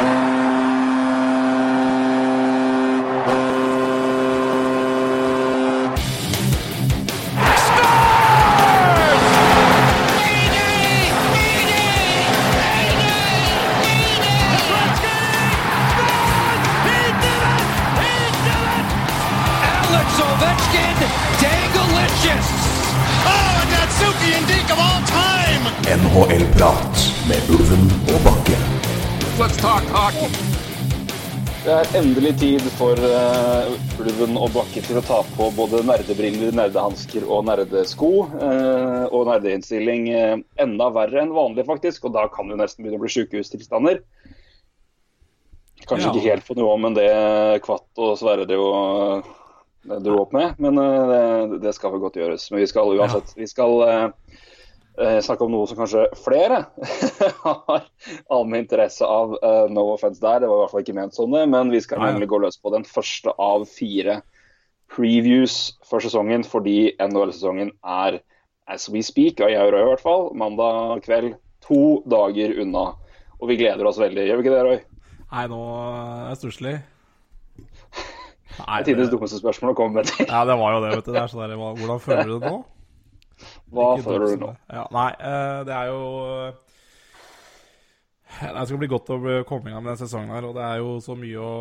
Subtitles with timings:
[0.00, 0.29] Alex
[31.94, 37.48] endelig tid for uh, Ulven og Bakke til å ta på både nerdebriller, nerdehansker og
[37.48, 38.10] nerdesko.
[38.30, 42.06] Uh, og nerdeinnstilling uh, enda verre enn vanlig, faktisk.
[42.06, 44.02] Og da kan det jo nesten begynne å bli sykehustilstander.
[45.88, 46.14] Kanskje Ja.
[46.14, 47.10] ikke helt på nivå med det
[47.64, 49.30] Kvatt og Sverre eh,
[50.04, 52.44] dro opp med, men det, det skal vel godt gjøres.
[52.52, 54.12] Men vi skal uansett vi skal
[55.24, 56.64] snakke om noe som kanskje flere
[57.44, 57.86] har
[58.32, 59.36] allmenn interesse av.
[59.38, 62.02] Eh, no offense der, det var i hvert fall ikke ment sånn, men vi skal
[62.04, 64.20] nemlig gå løs på den første av fire
[64.90, 68.20] previews for sesongen, fordi NHL-sesongen er
[68.70, 72.90] as we speak, og jeg og Røy i hvert fall, mandag kveld to dager unna.
[73.40, 74.80] Og vi gleder oss veldig, gjør vi ikke det, Røy?
[75.30, 76.76] Nei, nå er det stusslig.
[78.60, 80.26] Det er tidenes dummeste spørsmål å komme med til.
[80.28, 81.14] Ja, det var jo det, vet du.
[81.14, 82.58] Det er sånn der, hvordan føler du det nå?
[83.70, 84.50] Hva føler du nå?
[84.72, 86.00] Ja, nei, eh, det er jo
[86.48, 86.54] eh,
[88.40, 89.18] Det skal bli godt å
[89.48, 91.54] komme i gang med denne sesongen her, og det er jo så mye å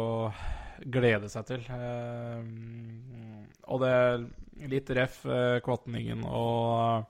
[0.89, 1.65] glede seg til.
[1.69, 2.43] Eh,
[3.69, 4.27] Og det er
[4.71, 5.21] litt ref
[5.65, 7.07] Kvatningen og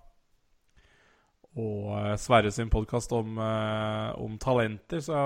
[1.59, 5.17] og Sverre sin podkast om, om talenter, så,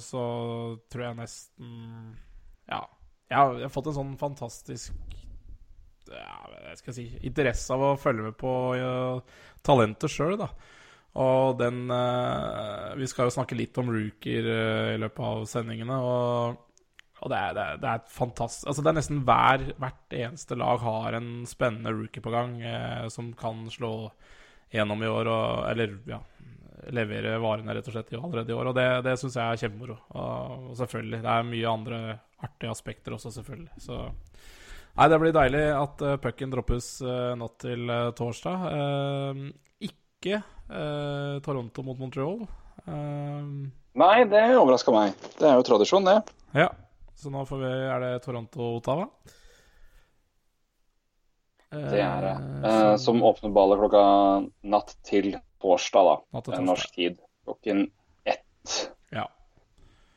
[0.00, 0.22] så
[0.88, 1.72] tror jeg nesten
[2.70, 2.84] Ja.
[3.28, 4.94] Jeg har, jeg har fått en sånn fantastisk
[6.12, 8.52] ja, hva skal jeg si, interesse av å følge med på
[9.66, 10.50] talentet sjøl, da.
[11.16, 15.96] Og den eh, Vi skal jo snakke litt om rookier eh, i løpet av sendingene,
[15.96, 16.58] og,
[17.22, 20.58] og det, er, det, er, det er fantastisk Altså, det er nesten hver, hvert eneste
[20.60, 23.94] lag har en spennende rookie på gang eh, som kan slå
[24.74, 26.20] gjennom i år, og, eller ja
[26.94, 28.68] levere varene rett og slett allerede i år.
[28.70, 29.96] Og det, det syns jeg er kjempemoro.
[30.14, 32.00] Og, og selvfølgelig, det er mye andre
[32.46, 33.80] artige aspekter også, selvfølgelig.
[33.82, 33.96] Så
[34.96, 38.62] Nei, det blir deilig at uh, pucken droppes uh, natt til uh, torsdag.
[38.72, 39.40] Eh,
[39.90, 40.40] ikke
[41.44, 42.40] Toronto mot Montreal.
[42.88, 43.42] Eh,
[43.96, 45.12] Nei, det overraska meg.
[45.38, 46.16] Det er jo tradisjon, det.
[46.56, 46.70] ja,
[47.16, 49.06] så nå får vi Er det Toronto-Ottawa?
[51.76, 52.34] Det er det.
[52.70, 54.02] Eh, som åpner ballet klokka
[54.72, 56.16] natt til torsdag, da.
[56.36, 56.68] Natt til torsdag.
[56.72, 57.18] Norsk tid.
[57.46, 57.86] Klokken
[58.24, 58.76] ett.
[59.14, 59.26] Ja.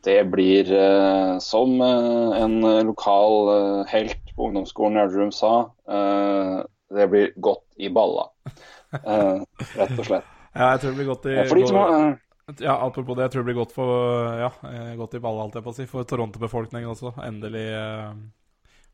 [0.07, 0.69] Det blir,
[1.43, 5.53] som en lokal helt på ungdomsskolen i Elverum sa,
[5.89, 6.63] Uh,
[6.95, 8.23] det blir godt i balla.
[9.03, 9.43] Uh,
[9.77, 10.25] rett og slett.
[10.57, 12.15] ja, jeg tror det blir godt i Eh, For de som har, eh,
[12.65, 13.91] Ja, apropos det, jeg tror det blir godt for
[14.41, 15.85] Ja, eh, godt i balla, alt jeg på å si.
[15.91, 17.11] For Toronto-befolkningen også.
[17.27, 18.07] Endelig eh,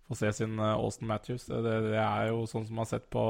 [0.09, 1.45] få se sin eh, Austin Matthews.
[1.47, 3.23] Det, det, det er jo sånn som man har sett på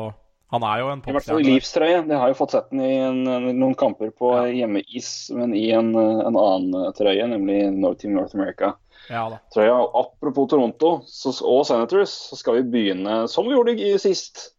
[0.55, 2.01] Han er jo en I hvert fall i livstrøye.
[2.09, 3.21] Det har jo fått sett den i en,
[3.59, 4.47] noen kamper på Ja.
[4.63, 8.73] hjemmeis, men i en, eh, en annen trøye, nemlig No Team North America.
[9.09, 9.75] Ja trøya.
[9.99, 14.51] Apropos Toronto så, og Senators, så skal vi begynne som vi gjorde i sist.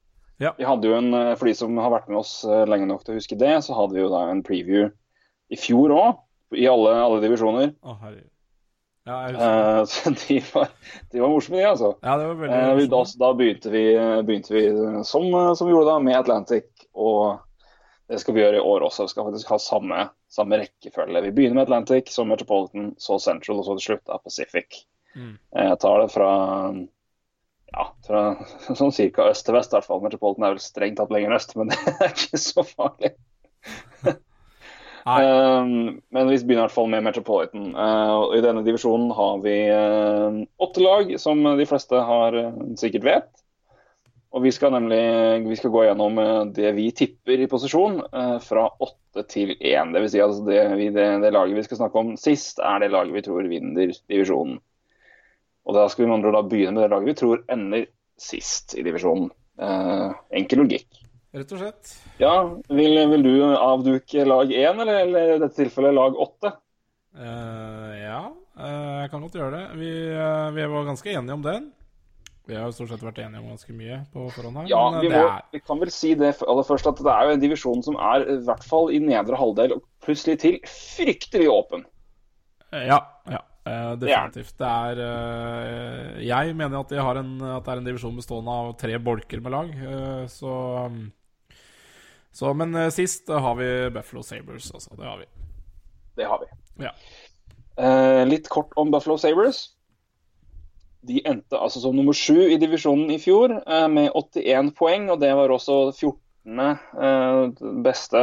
[0.42, 0.52] Ja.
[0.58, 3.04] Vi hadde jo en, eh, For de som har vært med oss eh, lenge nok
[3.04, 4.90] til å huske det, så hadde vi jo da en preview
[5.48, 6.24] i fjor òg,
[6.58, 7.72] i alle, alle divisjoner.
[7.86, 7.96] Å.
[9.06, 9.16] Ja.
[9.30, 10.68] Eh, så de var,
[11.12, 11.94] de var morsomme, de, altså.
[12.02, 13.84] ja, det var veldig Eh, vi, da, da begynte vi,
[14.26, 16.68] begynte vi eh, som, eh, som vi gjorde da, med Atlantic.
[16.96, 17.38] Og
[18.08, 19.06] det skal vi gjøre i år også.
[19.06, 21.22] Vi skal faktisk ha samme, samme rekkefølge.
[21.24, 24.84] Vi begynner med Atlantic, så Metropolitan, så Central, og så til slutt av Pacific.
[25.16, 25.32] Mm.
[25.56, 26.30] Eh, Jeg tar det fra
[27.72, 28.22] ja, fra
[28.78, 30.04] sånn cirka øst til vest, i hvert fall.
[30.04, 33.16] Metropolitan er vel strengt tatt lenger øst, men det er ikke så farlig.
[35.06, 37.68] Um, men vi begynner i hvert fall med Metropolitan.
[37.78, 42.56] Uh, og I denne divisjonen har vi uh, åtte lag, som de fleste har uh,
[42.80, 43.28] sikkert vet.
[44.34, 45.00] Og vi skal nemlig
[45.46, 49.94] vi skal gå gjennom uh, det vi tipper i posisjon, uh, fra åtte til én.
[49.94, 50.60] Det vil si altså det,
[50.96, 54.58] det, det laget vi skal snakke om sist, er det laget vi tror vinner divisjonen.
[55.66, 57.88] Og da skal vi med andre da begynne med det laget vi tror ender
[58.20, 59.30] sist i divisjonen.
[59.56, 61.00] Eh, enkel logikk.
[61.36, 61.96] Rett og slett.
[62.20, 62.34] Ja,
[62.72, 66.54] vil, vil du avduke lag én, eller, eller i dette tilfellet lag åtte?
[67.16, 68.20] Uh, ja,
[68.60, 69.64] uh, jeg kan godt gjøre det.
[69.80, 71.68] Vi, uh, vi var ganske enige om den.
[72.46, 74.68] Vi har jo stort sett vært enige om ganske mye på forhånd her.
[74.70, 77.02] Ja, men, eh, vi, det må, er, vi kan vel si det aller først at
[77.02, 80.38] det er jo en divisjon som er i hvert fall i nedre halvdel, og plutselig
[80.44, 81.82] til fryktelig åpen.
[82.70, 83.00] eh, ja,
[83.32, 84.54] ja eh, definitivt.
[84.60, 88.72] Det er eh, Jeg mener at, har en, at det er en divisjon bestående av
[88.80, 89.72] tre bolker med lag.
[89.74, 90.56] eh, så,
[90.86, 91.06] um,
[92.30, 94.94] så Men eh, sist eh, har vi Buffalo Sabres, altså.
[94.94, 95.30] Det har vi.
[96.16, 96.52] Det har vi.
[96.86, 96.94] Ja.
[97.76, 99.75] Eh, litt kort om Buffalo Sabres.
[101.06, 105.20] De endte altså som nummer sju i divisjonen i fjor eh, med 81 poeng, og
[105.22, 106.16] det var også 14.
[106.56, 107.40] Eh,
[107.84, 108.22] beste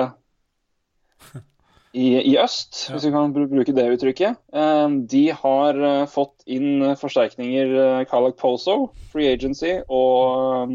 [1.93, 4.41] i, i øst, hvis vi kan bruke det uttrykket.
[4.55, 5.79] Eh, de har
[6.11, 10.73] fått inn forsterkninger Khalak Poso, Free Agency, og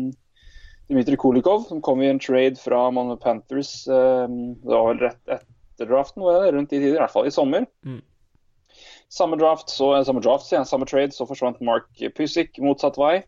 [0.88, 5.34] Dmitrij Kulikov, som kom i en trade fra Manu Panthers eh, det var vel rett
[5.34, 7.66] etter draften, rundt de tider, i hvert fall i sommer.
[9.08, 9.14] Mm.
[9.14, 13.24] Samme draft, så, samme draft, ja, samme trade, så forsvant Mark Pusick motsatt vei.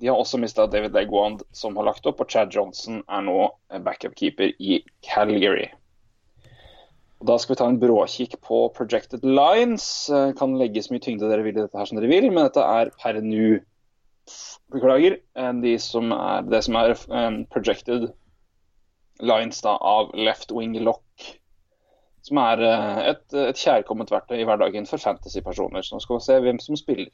[0.00, 3.36] De har også mista David Legwand, som har lagt opp, og Chad Johnson er nå
[3.70, 5.68] backup-keeper i Calgary.
[7.20, 10.10] Og Da skal vi ta en bråkikk på projected lines.
[10.10, 12.44] Eh, Kan legge så mye tyngde dere vil i dette her som dere vil, men
[12.44, 13.60] dette er per nå.
[14.74, 15.20] Beklager.
[15.36, 18.12] eh, De som er, det som er eh, projected
[19.20, 21.04] lines da, av left wing lock.
[22.24, 25.84] Som er eh, et, et kjærkomment verktøy i hverdagen for fantasy-personer.
[25.84, 27.12] Så nå skal vi se hvem som spiller.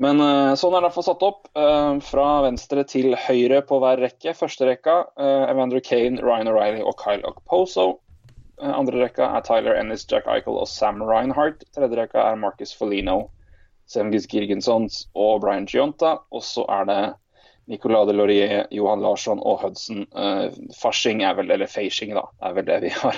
[0.00, 1.48] Men eh, sånn er det i hvert fall satt opp.
[1.56, 4.36] eh, fra venstre til høyre på hver rekke.
[4.36, 7.88] Første rekka Evander Kane, Ryan O'Reilly og Kyle Okposo.
[8.60, 11.64] Andre rekka er Tyler Ennis, Jack Eichel og Sam Reinhardt.
[11.72, 13.30] Tredje rekka er Marcus Folino,
[13.88, 16.18] Semgis Girgensons og Brian Gionta.
[16.28, 17.00] Og så er det
[17.72, 20.04] Nicolas de Laurier, Johan Larsson og Hudson.
[20.12, 23.16] Uh, Fasching er vel, eller facing da, er vel det vi har.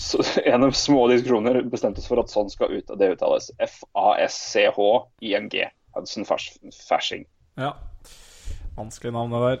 [0.00, 3.50] Så Gjennom små diskusjoner bestemte oss for at sånn skal ut, det uttales.
[3.60, 5.66] F-A-S-C-H-I-N-G.
[5.96, 6.56] Hudson Fash-
[6.88, 7.24] Fashing.
[7.60, 7.74] Ja.
[8.78, 9.58] Vanskelig navn, det der.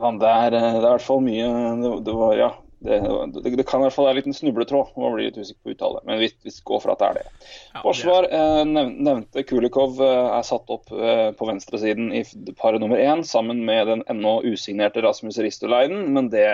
[0.00, 1.46] Ja, det, er, eh, det er i hvert fall mye
[1.80, 2.50] Det, det var, ja.
[2.80, 2.96] Det,
[3.34, 4.94] det, det kan i hvert fall være en liten snubletråd.
[4.96, 7.48] Man blir litt usikker på uttale, men vi, vi går for at det er det.
[7.82, 12.22] Forsvar eh, nevnte Kulikov eh, er satt opp eh, på venstresiden i
[12.56, 16.48] paret nummer én sammen med den ennå usignerte Rasmus Ristolainen, men det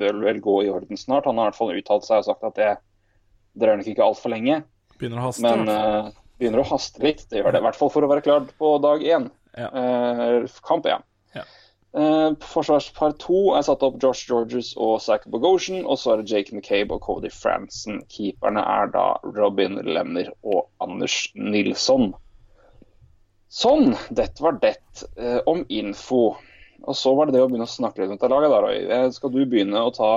[0.00, 1.30] bør vel gå i orden snart.
[1.30, 2.72] Han har i hvert fall uttalt seg og sagt at det
[3.60, 4.62] drøyer nok ikke altfor lenge.
[4.98, 5.44] Begynner å haste.
[5.46, 7.22] Men eh, begynner å haste litt.
[7.30, 7.62] Det gjør det.
[7.62, 9.30] I hvert fall for å være klart på dag én.
[9.54, 9.70] Ja.
[9.70, 11.06] Eh, kamp én.
[11.92, 12.00] Ja.
[12.00, 15.84] Eh, forsvarspar to er satt opp Josh Georges og Zach Bogosian.
[15.86, 18.02] Og så er det Jake McCabe og Cody Franson.
[18.08, 22.12] Keeperne er da Robin Lemner og Anders Nilsson.
[23.50, 24.76] Sånn, dette var det
[25.18, 26.36] uh, om info.
[26.86, 28.52] Og så var det det å begynne å snakke litt om det laget.
[28.52, 28.76] Da, Roy.
[28.86, 30.12] Eh, Skal du begynne å ta,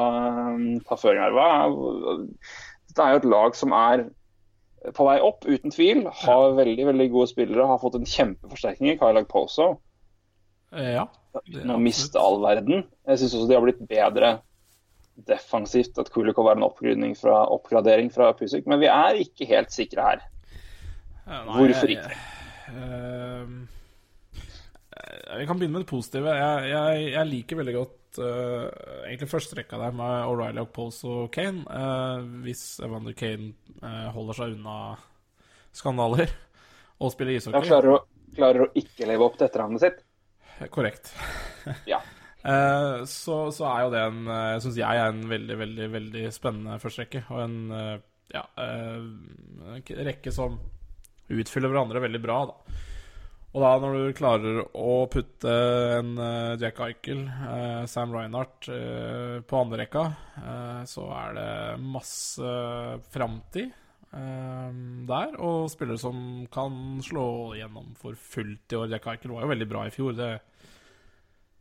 [0.86, 1.34] ta føring her?
[1.34, 1.48] Hva
[2.94, 4.06] dette er jo et lag som er
[4.94, 6.06] på vei opp, uten tvil.
[6.24, 7.66] Har veldig veldig gode spillere.
[7.68, 9.74] Har fått en kjempeforsterkning i Kailag Poso.
[10.76, 11.08] Eh, Ja.
[11.42, 12.84] Uten å miste all verden.
[13.10, 14.36] Jeg syns også de har blitt bedre
[15.30, 15.98] defensivt.
[16.02, 18.68] At Kulikov er en fra, oppgradering fra Pusik.
[18.70, 20.24] Men vi er ikke helt sikre her.
[21.24, 22.16] Eh, nei, Hvorfor ikke?
[22.74, 23.68] Ehm,
[24.36, 26.30] eh, Vi kan begynne med det positive.
[26.38, 28.70] Jeg, jeg, jeg liker veldig godt uh,
[29.08, 31.64] egentlig førsterekka der med O'Reilly, Okpose og Kane.
[31.68, 34.96] Uh, hvis Evander Kane uh, holder seg unna
[35.74, 36.30] skandaler
[37.02, 37.70] og spiller ishockey.
[37.70, 38.02] klarer å,
[38.36, 40.04] klarer å ikke leve opp til etternavnet sitt.
[40.70, 41.16] Korrekt.
[41.90, 42.02] Ja.
[42.44, 46.24] Eh, så, så er jo det en Jeg Syns jeg er en veldig, veldig veldig
[46.36, 47.22] spennende førsterekke.
[47.32, 48.02] Og en eh,
[48.34, 48.98] ja, eh,
[49.78, 50.58] en rekke som
[51.32, 52.82] utfyller hverandre veldig bra, da.
[53.54, 55.52] Og da når du klarer å putte
[56.00, 60.08] en eh, Jack Eichel, eh, Sam Reinhardt eh, på andre rekka,
[60.42, 61.52] eh, så er det
[61.86, 62.56] masse
[63.14, 63.83] framtid eh,
[64.14, 65.36] der.
[65.42, 66.18] Og spillere som
[66.54, 68.92] kan slå gjennom for fullt i år.
[68.94, 70.14] Jack var jo veldig bra i fjor.
[70.18, 70.30] Det,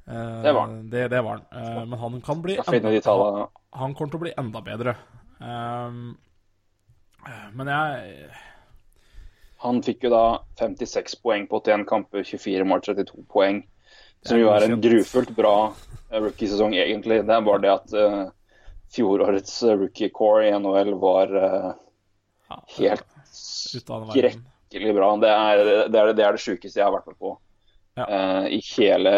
[0.08, 0.90] uh, Det var han.
[0.90, 1.46] Det, det var han.
[1.50, 4.96] Uh, men han kan bli enda, han, han kommer til å bli enda bedre.
[5.40, 6.16] Um,
[7.54, 8.30] men jeg
[9.62, 13.60] Han fikk jo da 56 poeng på 81 kamper, 24 mål, 32 poeng.
[14.26, 15.72] Som jo er en grufullt bra
[16.10, 17.20] rookiesesong, egentlig.
[17.26, 18.24] Det er bare det at uh,
[18.90, 21.30] fjorårets rookie core i NHL var
[22.78, 23.04] helt
[24.72, 25.16] skrekkelig bra.
[25.20, 27.38] Det er det, er det, er det sjukeste jeg har vært med på.
[27.98, 28.04] Ja.
[28.08, 29.10] Uh, I hele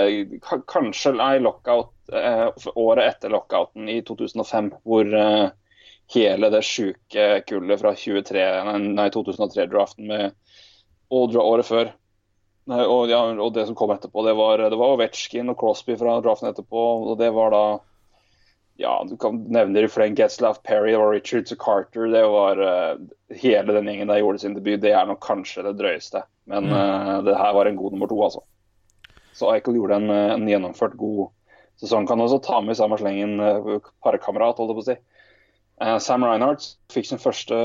[0.42, 5.48] ka- Kanskje nei, lockout uh, året etter lockouten i 2005, hvor uh,
[6.14, 10.32] hele det sjuke kullet fra 2003-draften med
[11.14, 11.92] året før
[12.64, 16.14] og, ja, og det som kom etterpå, det var, det var Ovetsjkin og Crosby fra
[16.24, 16.80] draften etterpå.
[17.10, 17.64] og det var da
[18.80, 22.08] ja, du kan nevne Frank Getzlaff, Perry og Richards og Carter.
[22.10, 23.04] Det var uh,
[23.34, 24.80] Hele den gjengen der gjorde sin debut.
[24.82, 26.24] Det er nok kanskje det drøyeste.
[26.50, 28.42] Men eh, det her var en god nummer to, altså.
[29.34, 31.32] Så Eichel gjorde en, eh, en gjennomført god
[31.80, 32.06] sesong.
[32.06, 34.96] Kan også ta med i samme slengen uh, parkamerat, holdt jeg på å si.
[35.82, 37.56] Uh, Sam Reinhardt fikk sin første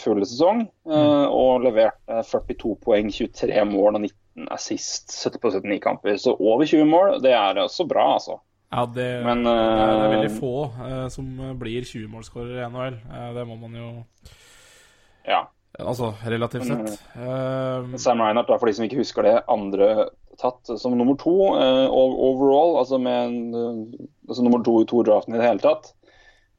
[0.00, 5.78] fulle sesong eh, og leverte 42 poeng, 23 mål og 19 assist 70 på 79
[5.84, 6.18] kamper.
[6.18, 8.40] Så over 20 mål, det er også bra, altså.
[8.72, 11.26] Ja, det, Men, det, er, det er eh, veldig få uh, som
[11.60, 13.00] blir 20-målsskårere i NHL.
[13.10, 13.90] Uh, det må man jo
[15.28, 15.44] Ja.
[15.80, 16.98] Altså relativt sett.
[17.16, 20.10] Eh, Sam Reinhardt, er for de som ikke husker det, andre
[20.40, 25.02] tatt som nummer to eh, overall, altså med en, eh, altså nummer to i to
[25.06, 25.92] draften i det hele tatt,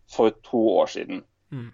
[0.10, 1.22] for to år siden.
[1.54, 1.70] Mm.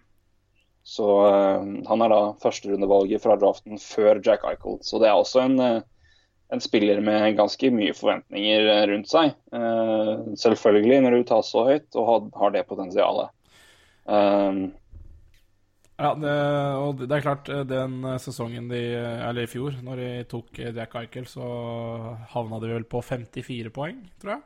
[0.84, 4.80] Så eh, han er da førsterundevalget fra draften før Jack Eichel.
[4.84, 5.82] Så det er også en, eh,
[6.50, 9.34] en spiller med ganske mye forventninger eh, rundt seg.
[9.54, 13.34] Eh, selvfølgelig når du tar så høyt og har, det potensialet.
[14.10, 14.70] Um,
[16.00, 16.34] Ja, det,
[16.80, 20.72] og det er klart, eh, den sesongen de Eller i fjor, når de tok eh,
[20.72, 21.44] Jack Eichel, så
[22.32, 24.46] havna de vel på 54 poeng, tror jeg.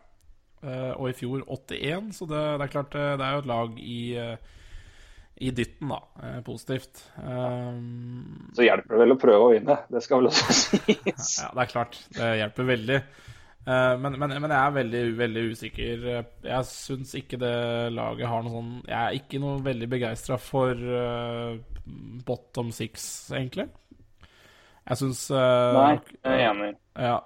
[0.64, 3.50] Eh, og i fjor 81, så det, det er klart, eh, det er jo et
[3.52, 4.52] lag i eh,
[5.44, 6.00] i dytten, da.
[6.24, 7.04] Eh, positivt.
[7.18, 9.78] Um, så hjelper det vel å prøve å vinne.
[9.92, 11.30] Det skal vel også sies.
[11.42, 12.00] ja, det er klart.
[12.16, 12.98] Det hjelper veldig.
[13.64, 16.08] Eh, men, men, men jeg er veldig, veldig usikker.
[16.48, 17.54] Jeg syns ikke det
[17.96, 21.56] laget har noe sånn Jeg er ikke noe veldig begeistra for uh,
[22.28, 23.68] bottom six, egentlig.
[24.84, 26.74] Jeg syns Nei, jeg er enig.
[27.00, 27.18] Ja,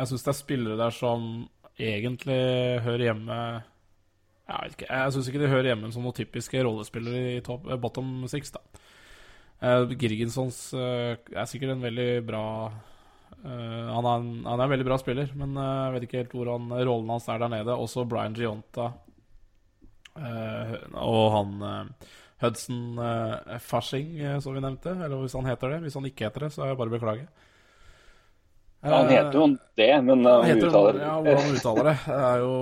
[0.00, 1.30] jeg syns det er spillere der som
[1.74, 2.42] egentlig
[2.84, 3.38] hører hjemme
[4.44, 7.64] Jeg vet ikke, jeg syns ikke de hører hjemme som noen typiske rollespillere i top,
[7.70, 8.60] eh, bottom six, da.
[9.64, 14.74] Uh, Girgensons uh, er sikkert en veldig bra uh, han, er en, han er en
[14.74, 17.78] veldig bra spiller, men jeg vet ikke helt hvor han, rollen hans er der nede.
[17.78, 18.90] Også Brian Gionta
[20.14, 21.64] og han
[22.44, 23.00] Hudson
[23.60, 24.92] Fashing, eh, som vi nevnte.
[24.94, 25.80] Eller hvis han heter det.
[25.86, 27.26] Hvis han ikke heter det, så er jeg bare å beklage.
[28.84, 29.46] Ja, han heter jo
[29.80, 31.04] det, men uh, Han uttaler det.
[31.06, 32.56] ja, hvordan han uttaler det, det er jo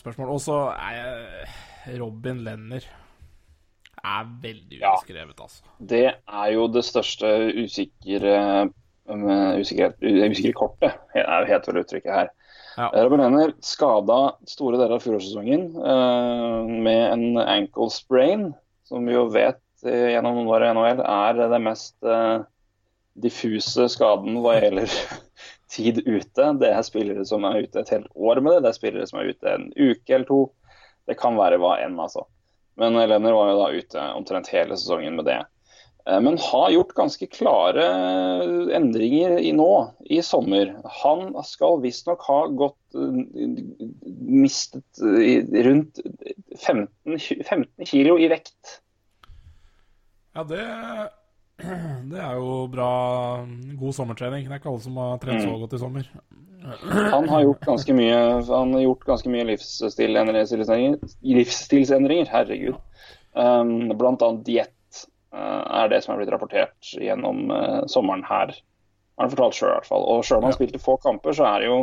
[0.00, 0.32] spørsmål.
[0.34, 2.84] Og så er Robin Lenner
[3.98, 4.94] er veldig Ja.
[4.94, 5.62] ubeskrevet, altså.
[5.80, 7.30] Det er jo det største
[7.64, 8.70] usikre,
[9.08, 9.24] um,
[9.58, 12.28] usikre, kortet, er jo helt vel uttrykket her.
[12.78, 12.90] Ja.
[12.94, 18.52] Robin Lenner skada store deler av fjorårssesongen eh, med en ankle sprain,
[18.86, 22.44] som vi jo vet eh, gjennom noen år i NHL er det mest eh,
[23.18, 24.94] diffuse skaden hva gjelder
[25.72, 26.52] tid ute.
[26.60, 29.20] Det er spillere som er ute et helt år med det, det er spillere som
[29.20, 30.40] er ute en uke eller to.
[31.08, 32.26] Det kan være hva enn, altså.
[32.78, 35.40] Men Lenner var jo da ute omtrent hele sesongen med det.
[36.08, 37.86] Eh, Men har gjort ganske klare
[38.76, 39.70] endringer i nå,
[40.08, 40.72] i sommer.
[41.02, 43.54] Han skal visstnok ha gått eh,
[44.44, 46.00] mistet eh, rundt
[46.56, 48.78] 15, 15 kilo i vekt.
[50.36, 50.64] Ja, det,
[51.58, 52.90] det er jo bra
[53.78, 54.46] god sommertrening.
[54.46, 56.10] Det er ikke alle som har trent så godt i sommer.
[57.12, 60.98] Han har gjort ganske mye, han har gjort ganske mye livsstilsendringer.
[61.22, 62.78] livsstilsendringer herregud.
[63.38, 68.54] Um, blant annet diett uh, er det som er blitt rapportert gjennom uh, sommeren her.
[69.18, 70.04] Har han fortalt sjøl, i hvert fall.
[70.06, 71.78] Og sjøl om han spilte få kamper, så er det jo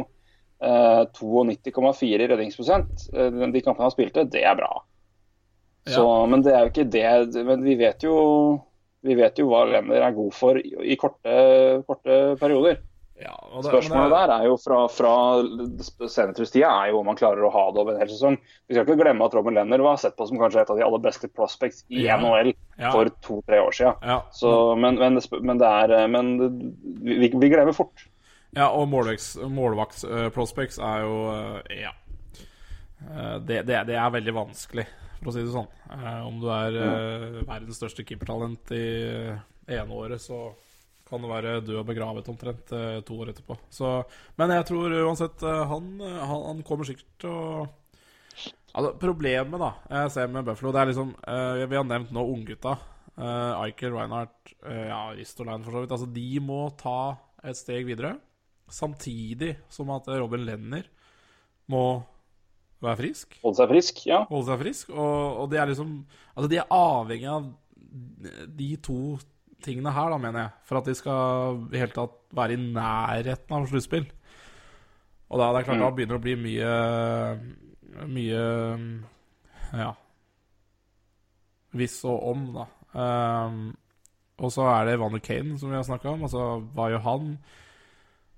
[0.63, 3.07] uh, 92,4 redningsprosent.
[3.15, 4.71] Uh, de kampene han spilte, det er bra.
[5.87, 8.13] Så, Men det er jo ikke det Men vi vet jo
[9.05, 11.37] vi vet jo hva Lenner er god for i, korte,
[11.87, 12.81] korte perioder.
[13.21, 15.11] Ja, det- Spørsmålet det- der er jo fra, fra
[16.11, 18.35] sentrumstida er jo om han klarer å ha det over en hel sesong.
[18.67, 20.83] Vi skal ikke glemme at Robin Lenner var sett på som kanskje et av de
[20.83, 22.17] aller beste prospects i Ja.
[22.19, 22.91] NHL Ja.
[22.91, 23.95] for to-tre år siden.
[24.03, 24.21] Ja.
[24.33, 26.37] Så, men, men, men det er Men
[27.03, 28.07] vi, vi glemmer fort.
[28.55, 31.91] Ja, og målvakts eh, er jo eh, Ja.
[33.05, 34.85] Eh, det, det, det er veldig vanskelig,
[35.25, 35.71] for å si det sånn.
[35.97, 38.85] Eh, om du er eh, verdens største keepertalent i
[39.33, 40.51] uh, ene året, så
[41.05, 43.57] kan det være død og begravet omtrent eh, to år etterpå.
[43.73, 43.89] Så,
[44.39, 47.65] men jeg tror uansett eh, han, han, han kommer sikkert til å
[48.75, 52.25] Altså, Problemet da jeg ser med Buffalo, det er liksom eh, Vi har nevnt nå
[52.27, 52.73] unggutta.
[53.15, 55.93] Uh, Eichel, Reinhardt, uh, ja, Ristolainen for så vidt.
[55.95, 57.15] Altså, de må ta
[57.47, 58.17] et steg videre.
[58.67, 60.89] Samtidig som at Robin Lenner
[61.71, 61.85] må
[62.83, 63.37] være frisk.
[63.43, 64.23] Holde seg frisk, ja.
[64.29, 64.91] Holde seg frisk.
[64.93, 65.95] Og, og det er liksom
[66.35, 67.45] Altså, de er avhengig av
[68.59, 68.99] de to
[69.63, 73.55] tingene her, da, mener jeg, for at de skal i hele tatt være i nærheten
[73.55, 74.07] av sluttspill.
[75.31, 76.73] Og da, det er klart, da begynner det å bli mye
[78.11, 78.41] Mye
[79.71, 79.93] Ja
[81.75, 82.65] Hvis og om, da.
[82.95, 83.63] Um,
[84.43, 86.25] og så er det Evander Kane, som vi har snakka om.
[86.27, 86.43] Altså,
[86.75, 87.29] hva gjør han?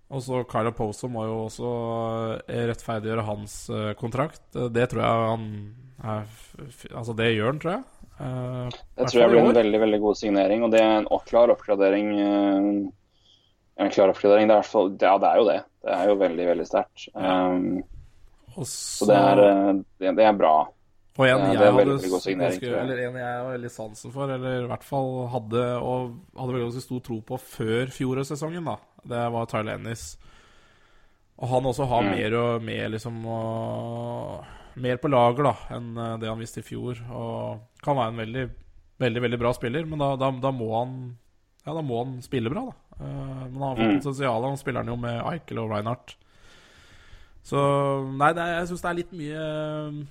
[0.08, 1.72] Og så Kyla Poso må jo også
[2.48, 4.44] eh, rettferdiggjøre hans eh, kontrakt.
[4.56, 5.48] Eh, Det tror jeg han
[5.98, 6.30] er
[6.94, 7.84] Altså, det gjør han, tror jeg.
[8.18, 11.52] Eh, Det tror jeg blir en veldig veldig god signering, og det er en klar
[11.54, 12.14] oppgradering.
[13.78, 15.60] En klar oppgradering, det er, så, ja, det er jo det.
[15.86, 17.04] Det er jo veldig, veldig sterkt.
[17.14, 17.84] Um,
[18.56, 19.42] så, så det er,
[20.02, 20.56] det, det er bra.
[21.18, 21.84] Og en jeg hadde
[22.38, 26.54] ganske, eller en jeg har veldig sansen for, eller i hvert fall hadde og hadde
[26.54, 28.76] veldig ganske stor tro på før fjorårssesongen, da.
[29.08, 30.04] Det var Tyler Ennis.
[31.42, 32.12] Og han også har Mm.
[32.16, 34.46] mer og mer liksom og,
[34.78, 37.00] Mer på lager da enn eh, det han visste i fjor.
[37.10, 38.50] Og kan være en veldig
[39.00, 41.18] veldig, veldig bra spiller, men da, da, da må han
[41.66, 42.76] Ja, da må han spille bra, da.
[43.02, 43.98] Eh, men han har fått Mm.
[44.00, 44.44] potensial.
[44.46, 46.16] Han spiller han jo med Eichel og Reinhardt.
[47.44, 47.58] Så
[48.18, 50.08] Nei, det, jeg syns det er litt mye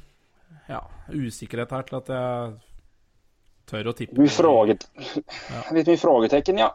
[0.70, 0.80] ja,
[1.12, 2.56] usikkerhet her til at jeg
[3.70, 4.18] tør å tippe.
[4.20, 4.88] Mye fråget...
[5.76, 6.72] Litt mye frågetekken, ja.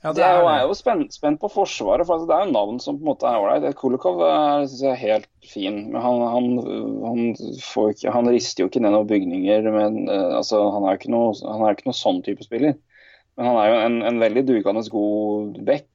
[0.00, 2.46] Ja, Det er jo, jeg er jo spent, spent på Forsvaret, for altså, det er
[2.46, 3.76] jo navn som på en måte er ålreit.
[3.76, 6.46] Kulikov er synes jeg, er helt fin, men han, han,
[7.04, 9.68] han, får ikke, han rister jo ikke ned noen bygninger.
[9.74, 12.78] Men, eh, altså, han er jo ikke noe, han er ikke noe sånn type spiller.
[13.36, 15.89] Men han er jo en, en veldig dugende god back.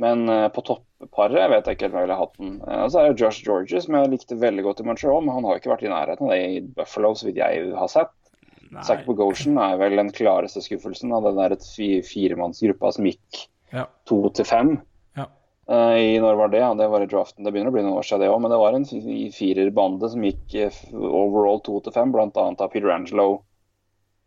[0.00, 2.52] Men eh, på topparet vet jeg ikke helt om jeg ville hatt den.
[2.64, 5.44] Uh, så er det Josh Georges, som jeg likte veldig godt i Montreal, men han
[5.44, 8.14] har ikke vært i nærheten av det i Buffalo, så vidt jeg har sett.
[8.72, 8.80] Nei.
[8.88, 11.56] Zack Bogosian er vel den klareste skuffelsen av den der
[12.08, 13.84] firemannsgruppa som gikk Ja.
[14.08, 14.70] to til fem.
[15.16, 15.26] Ja.
[15.68, 16.62] Eh, I når var det?
[16.64, 17.44] Ja, det var i draften.
[17.44, 20.08] Det begynner å bli noen år siden det òg, men det var en fi- firerbande
[20.08, 22.30] som gikk eh, overall to til fem, bl.a.
[22.32, 23.42] av Peter Angelo,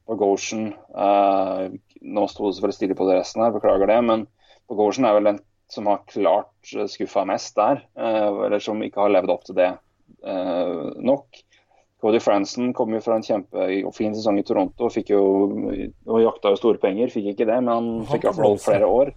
[0.06, 1.66] Bogosian uh,
[2.06, 4.28] Nå sto det selvfølgelig stille på det resten her, beklager det, men
[4.70, 5.40] Bogosian er vel den
[5.76, 9.60] som har klart eh, skuffa mest der, eh, eller som ikke har levd opp til
[9.60, 10.74] det eh,
[11.06, 11.44] nok.
[12.04, 15.22] Cody Franson kom jo fra en kjempefin sesong i Toronto fikk jo,
[16.06, 17.10] og jakta jo store penger.
[17.14, 19.14] Fikk ikke det, men han, Han fikk i hvert fall flere år.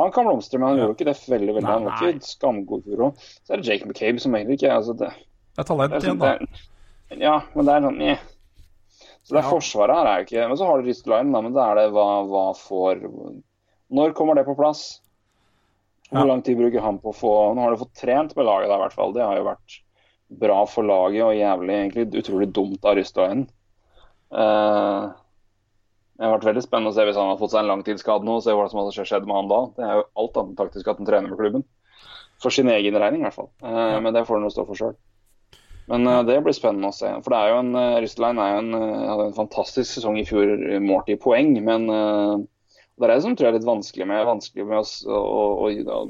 [0.00, 1.64] Han kan blomstre, men han gjorde ikke det veldig veldig.
[1.64, 3.30] Nei, Han var ikke skamgod for henne.
[3.44, 5.10] Så er det Jake McCabe som egentlig ikke altså det,
[5.52, 7.16] Det er talent igjen, sånn, da.
[7.20, 8.22] Ja, men det er sånn yeah.
[9.22, 9.50] Så det er Ja.
[9.52, 12.06] Forsvaret her er jo ikke Men så har du da, men da er det hva,
[12.26, 13.02] hva får
[13.92, 15.01] Når kommer det på plass?
[16.12, 18.68] Hvor lang tid bruker han på å få Nå har du fått trent med laget,
[18.68, 19.14] da, i hvert fall.
[19.16, 19.78] Det har jo vært
[20.42, 23.46] bra for laget og jævlig egentlig utrolig dumt av Ristline.
[24.32, 25.12] Uh,
[26.16, 28.38] det har vært veldig spennende å se hvis han har fått seg en langtidsskade nå,
[28.40, 29.60] se hva som hadde skjedd med han da.
[29.76, 31.64] Det er jo alt annet taktisk at han trener med klubben.
[32.42, 33.50] For sin egen regning, i hvert fall.
[33.62, 34.94] Eh, Men det får han jo stå for sjøl.
[35.90, 37.10] Men uh, det blir spennende å se.
[37.24, 40.20] For det er jo en uh, Ristlein er jo en, eh, hadde en fantastisk sesong
[40.20, 42.34] i fjor eh, målt i poeng, men eh,
[43.00, 45.18] det er det som tror jeg er litt vanskelig med, vanskelig med oss, å,
[45.64, 46.00] å, å,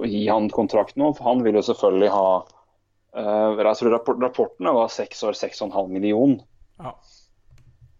[0.00, 1.10] å gi han kontrakt nå.
[1.18, 5.92] For han vil jo selvfølgelig ha uh, Jeg tror rapport, rapportene var seks år, 6,5
[5.92, 6.38] million
[6.80, 6.94] Ja.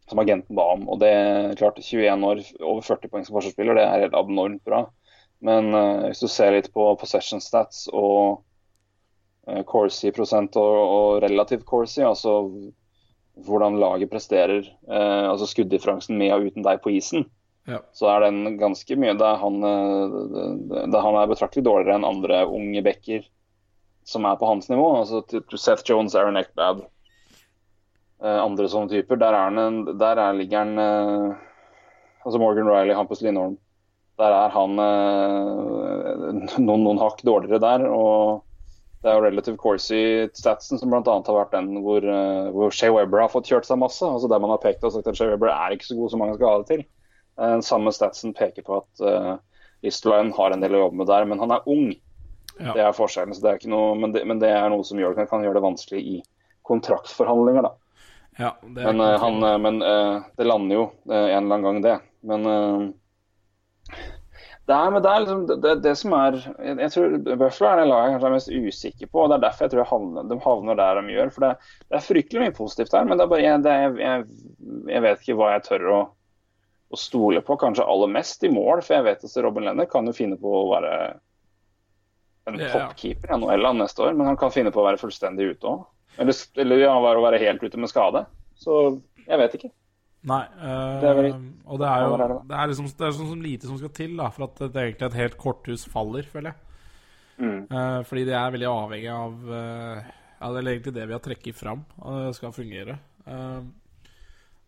[0.08, 0.86] som agenten ba om.
[0.88, 4.64] Og det er klart 21 år, over 40 poeng som forsvarsspiller, det er helt abnormt
[4.64, 4.86] bra.
[5.44, 8.40] Men uh, hvis du ser litt på possession stats og
[9.50, 12.40] uh, Corsi-prosent og, og relativ Corsi, altså
[13.44, 17.28] hvordan laget presterer, uh, altså skuddifferansen med og uten deg på isen,
[17.64, 17.78] Ja.
[17.94, 22.40] så er den ganske mye da han, eh, da han er betraktelig dårligere enn andre
[22.50, 23.22] unge backer
[24.02, 24.88] som er på hans nivå.
[24.98, 25.22] altså
[25.54, 26.82] Seth Jones, Aaron Eckbad,
[28.22, 29.16] eh, andre sånne typer.
[29.22, 31.34] Der, er han der er, ligger han eh,
[32.22, 33.56] Altså Morgan Riley, Hampus Lindholm.
[34.20, 37.82] Der er han noen, noen hakk dårligere der.
[37.90, 38.44] og
[39.02, 41.02] det er jo relative Corsi-statsen som bl.a.
[41.02, 42.06] har vært den hvor,
[42.54, 44.06] hvor Shea Webber har fått kjørt seg masse.
[44.06, 46.22] altså Der man har pekt og sagt at Shea Webber er ikke så god som
[46.22, 46.86] mange skal ha det til.
[47.40, 49.34] Uh, samme statsen peker på at uh,
[49.82, 51.92] Easterline har en del å jobbe med der, men han er ung.
[52.58, 52.74] Ja.
[52.74, 53.34] Det er forskjellen.
[53.34, 55.44] så det er ikke noe, men, det, men det er noe som gjør, kan, kan
[55.44, 56.18] gjøre det vanskelig i
[56.68, 57.68] kontraktsforhandlinger.
[57.68, 57.72] da.
[58.38, 61.62] Ja, det Men, eh, han, eh, men uh, det lander jo eh, en eller annen
[61.62, 61.98] gang, det.
[62.24, 63.98] Men eh,
[64.66, 67.86] det er, men det, er liksom, det, som er Jeg, jeg tror Buffalo er det
[67.90, 69.24] laget jeg kanskje er mest usikker på.
[69.24, 71.32] og Det er derfor jeg tror jeg havner, de havner der de gjør.
[71.34, 71.52] For det,
[71.88, 74.26] det er fryktelig mye positivt der, men det er bare, jeg, jeg,
[74.94, 76.00] jeg vet ikke hva jeg tør å,
[76.92, 77.56] å stole på.
[77.60, 80.52] Kanskje aller mest i mål, for jeg vet at Robin Lenner kan jo finne på
[80.60, 80.94] å være
[82.50, 82.68] en Ja.
[82.72, 85.84] toppkeeper i NHL neste år, men han kan finne på å være fullstendig ute òg.
[86.18, 88.26] Eller, eller ja, å være helt ute med skade.
[88.58, 89.70] Så jeg vet ikke.
[90.24, 90.44] Nei.
[90.60, 93.42] Øh, Det er vel- og det er jo det er liksom det er sånn som
[93.42, 96.54] lite som skal til da, for at det egentlig et helt korthus faller, føler jeg.
[97.40, 97.62] Mm.
[97.72, 100.02] Eh, fordi det er veldig avhengig av eh,
[100.42, 102.98] Ja, det er egentlig det vi har trekket fram uh, skal fungere.
[103.26, 103.60] Eh,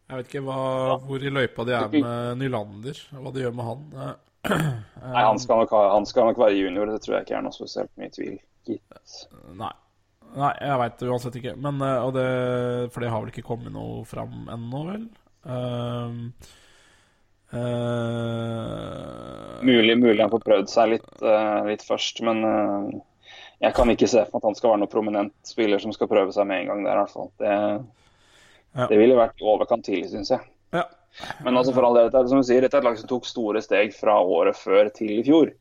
[0.09, 0.59] jeg vet ikke hva,
[1.05, 3.87] hvor i løypa de er med Nylander, hva de gjør med han.
[3.95, 4.13] Eh,
[5.15, 7.57] Nei, han skal, nok han skal nok være junior, det tror jeg ikke er noe
[7.57, 8.37] spesielt mye tvil.
[8.69, 9.17] Gitt.
[9.57, 9.73] Nei.
[10.35, 11.55] Nei, jeg veit det uansett ikke.
[11.63, 12.27] Men, eh, og det,
[12.93, 15.09] for det har vel ikke kommet noe fram ennå, vel?
[15.45, 16.21] Um,
[17.55, 22.89] Uh, Mulig, mulig han får prøvd seg litt, uh, litt først, men uh,
[23.63, 26.11] jeg kan ikke se for meg at han skal være noen prominent spiller som skal
[26.11, 27.31] prøve seg med en gang der, i hvert fall.
[27.39, 27.53] Det,
[28.75, 28.87] Ja.
[28.91, 30.41] det ville vært i overkant tidlig, syns jeg.
[30.75, 30.85] ja.
[31.47, 33.27] Men altså for all del, dette som du sier, dette er et lag som tok
[33.29, 35.53] store steg fra året før til i fjor.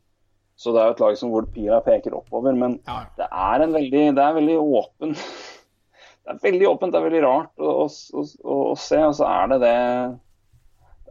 [0.58, 2.54] Så det er jo et lag som hvor pila peker oppover.
[2.58, 3.04] Men Ja.
[3.16, 5.14] det er en veldig Det er veldig åpen
[6.24, 7.86] Det er veldig åpent, det er veldig rart å, å,
[8.18, 9.74] å, å se, og så er det det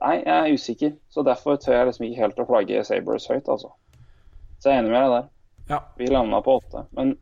[0.03, 0.93] Nei, jeg er usikker.
[1.13, 3.69] Så derfor tør jeg liksom ikke helt å flagge Sabres høyt, altså.
[4.59, 5.29] Så jeg er enig med deg der.
[5.69, 5.79] ja.
[6.01, 6.81] Vi landa på åtte.
[6.97, 7.13] Men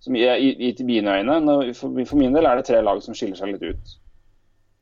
[0.00, 3.16] som i, i, i mine øyne, for, for min del er det tre lag som
[3.18, 3.96] skiller seg litt ut.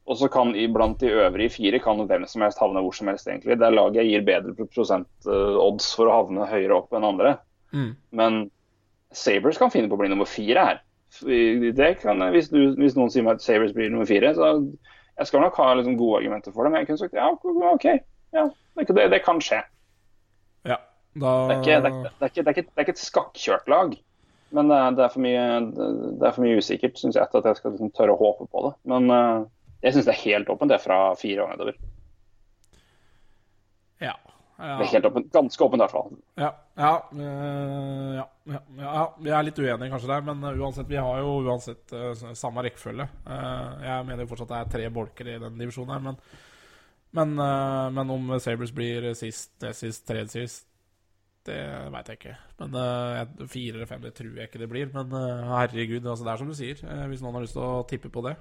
[0.08, 3.28] Og så kan iblant de øvrige fire kan hvem som helst havne hvor som helst,
[3.28, 3.58] egentlig.
[3.60, 7.34] Det laget gir bedre prosent-odds for å havne høyere opp enn andre.
[7.76, 7.90] Mm.
[8.16, 8.38] Men
[9.12, 10.80] Sabres kan finne på å bli nummer fire her.
[11.20, 14.54] Det kan, hvis, du, hvis noen sier meg at Sabres blir nummer fire, så
[15.18, 16.72] jeg skal nok ha liksom gode argumenter for det.
[16.72, 17.28] Men jeg kunne sagt ja,
[17.74, 17.86] OK,
[18.36, 19.60] ja, det, det, det kan skje.
[20.68, 20.80] Ja,
[21.18, 23.96] da Det er ikke, det er, det er, er, er et skakkjørt lag.
[24.54, 25.46] Men det er, det er, for, mye,
[26.16, 28.46] det er for mye usikkert, syns jeg, til at jeg skal liksom tørre å håpe
[28.48, 28.74] på det.
[28.88, 29.48] Men eh,
[29.82, 31.78] jeg syns det er helt åpent, det, fra fire og nedover.
[34.02, 34.14] Ja.
[34.58, 36.16] Det er helt åpent, Ganske åpent, i hvert fall.
[36.34, 39.04] ja, ja, øh, ja, ja, ja.
[39.22, 42.64] Vi er litt uenige kanskje der, men øh, uansett, vi har jo uansett uh, samme
[42.66, 43.06] rekkefølge.
[43.26, 46.18] Uh, jeg mener jo fortsatt det er tre bolker i den divisjonen her, men,
[47.14, 50.66] men, uh, men om Sabres blir sist, det sist, tredje sist,
[51.46, 51.62] det
[51.94, 52.36] veit jeg ikke.
[52.58, 54.90] Men uh, fire eller fem, det tror jeg ikke det blir.
[54.94, 55.14] Men
[55.54, 56.82] herregud, altså det er som du sier.
[56.82, 58.34] eh, hvis noen har lyst til å tippe på det,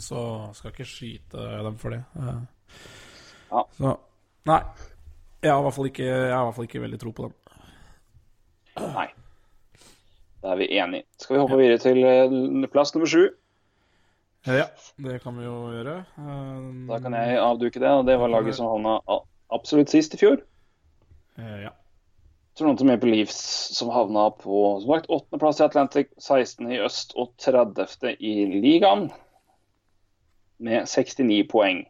[0.00, 0.20] så
[0.56, 2.02] skal ikke skyte dem for det.
[2.18, 2.42] Eh,
[3.54, 3.62] Ja.
[3.78, 3.96] Så
[4.46, 4.60] Nei.
[5.44, 5.74] Jeg har i hvert
[6.56, 7.34] fall ikke, veldig tro på dem.
[8.94, 9.06] Nei.
[10.42, 11.04] Da er vi enige.
[11.20, 13.28] Skal vi hoppe videre til eh, plass nummer sju?
[14.44, 14.66] Ja,
[15.00, 15.94] det kan vi jo gjøre.
[16.18, 17.88] Um, Da kan jeg avduke det.
[17.88, 18.98] og Det var laget som havna
[19.52, 20.42] absolutt sist i fjor.
[21.38, 21.70] Ja.
[22.54, 23.38] Toronto Maple Leafs
[23.74, 25.38] som havna på som sagt, 8.
[25.40, 26.68] plass i Atlantic, 16.
[26.70, 28.12] i øst og 30.
[28.20, 29.08] i ligaen.
[30.58, 31.84] Med 69 poeng.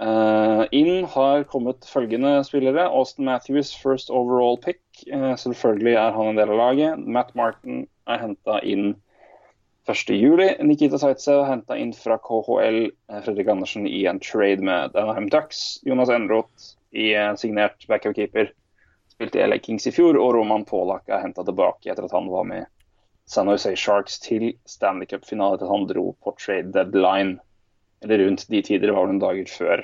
[0.00, 2.86] Uh, inn har kommet følgende spillere.
[2.88, 4.80] Austin Matthews, first overall pick.
[5.12, 6.98] Uh, selvfølgelig er han en del av laget.
[7.04, 8.94] Matt Martin er henta inn
[9.90, 10.62] 1.7.
[10.64, 12.80] Nikita Zaitsev er henta inn fra KHL.
[13.10, 15.80] Eh, Fredrik Andersen i en trade med Anaheim Ducks.
[15.82, 18.52] Jonas Enroth i en signert backup-keeper
[19.12, 22.30] spilte i LA Kings i fjor, og Roman Polak er henta tilbake etter at han
[22.30, 22.68] var med
[23.30, 27.36] San Jose Sharks til Stanley Cup-finale til han dro på trade deadline.
[28.02, 29.82] Eller rundt de tider, det var noen dager før.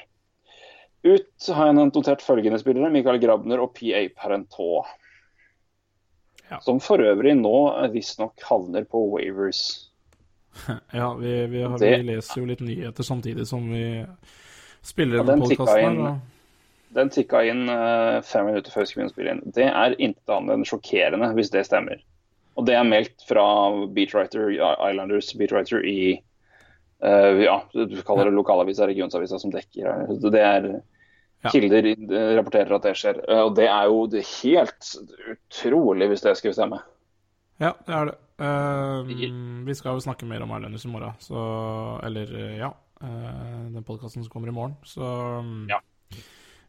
[1.06, 4.88] Ut har jeg notert følgende spillere, Michael Grabner og PA Parentot.
[6.50, 6.58] Ja.
[6.62, 7.52] Som for øvrig nå
[7.94, 9.60] visstnok havner på Wavers.
[10.94, 14.06] ja vi, vi, har, Det- vi leser jo litt nyheter samtidig som vi
[14.86, 16.18] spiller Ja, den podkasten Og...
[16.96, 19.40] Den tikka inn eh, fem minutter før vi skulle begynne å spille inn.
[19.52, 21.98] Det er intet annet enn sjokkerende, hvis det stemmer.
[22.56, 23.44] Og det er meldt fra
[23.92, 26.16] beatwriter, Islanders beatwriter i
[27.04, 30.06] uh, ja, du kaller det lokalavisa, regionsavisa som dekker.
[30.24, 30.70] Det er
[31.52, 33.18] Kilder eh, rapporterer at det skjer.
[33.28, 34.88] Eh, Og det er jo det helt
[35.30, 36.80] utrolig hvis det skulle stemme.
[37.62, 38.16] Ja, det er det.
[38.36, 39.06] Uh,
[39.64, 41.44] vi skal jo snakke mer om Islanders i morgen, så
[42.04, 42.72] Eller, ja.
[43.00, 44.74] Uh, den podkasten som kommer i morgen.
[44.84, 45.80] Så um, Ja.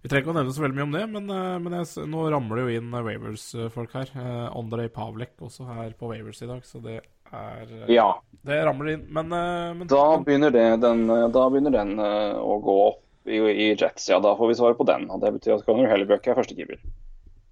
[0.02, 2.26] Vi trenger ikke å nevne så veldig mye om det, men, eh, men jeg, nå
[2.32, 4.12] ramler det jo inn Wavers-folk her.
[4.14, 7.00] Uh, Andrej Pavlek også her på Wavers i dag, så det
[7.32, 8.22] er eh, Ja.
[8.42, 9.06] Det ramler inn.
[9.10, 13.04] Men, eh, men Da begynner, det, den, eh, da begynner den eh, å gå opp
[13.28, 14.08] i, i Jets.
[14.10, 15.10] Ja, da får vi svare på den.
[15.12, 16.80] Og det betyr at Conor Hellebøk er førstekeeper.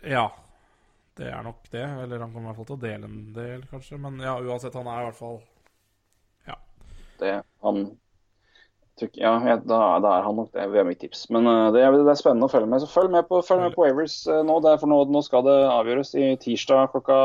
[0.07, 0.29] Ja,
[1.19, 1.83] det er nok det.
[1.83, 3.99] Eller han kommer i hvert fall til å dele en del, kanskje.
[3.99, 5.41] Men ja, uansett, han er i hvert fall
[6.47, 6.59] Ja.
[7.19, 7.85] Det, han
[9.01, 10.69] Ja, jeg, da, da er han nok det.
[10.71, 11.25] Det er mitt tips.
[11.33, 12.83] Men uh, det, det er spennende å følge med.
[12.83, 14.59] Så følg med på, følg med på Wavers uh, nå.
[14.63, 17.19] For nå, nå skal det avgjøres i tirsdag klokka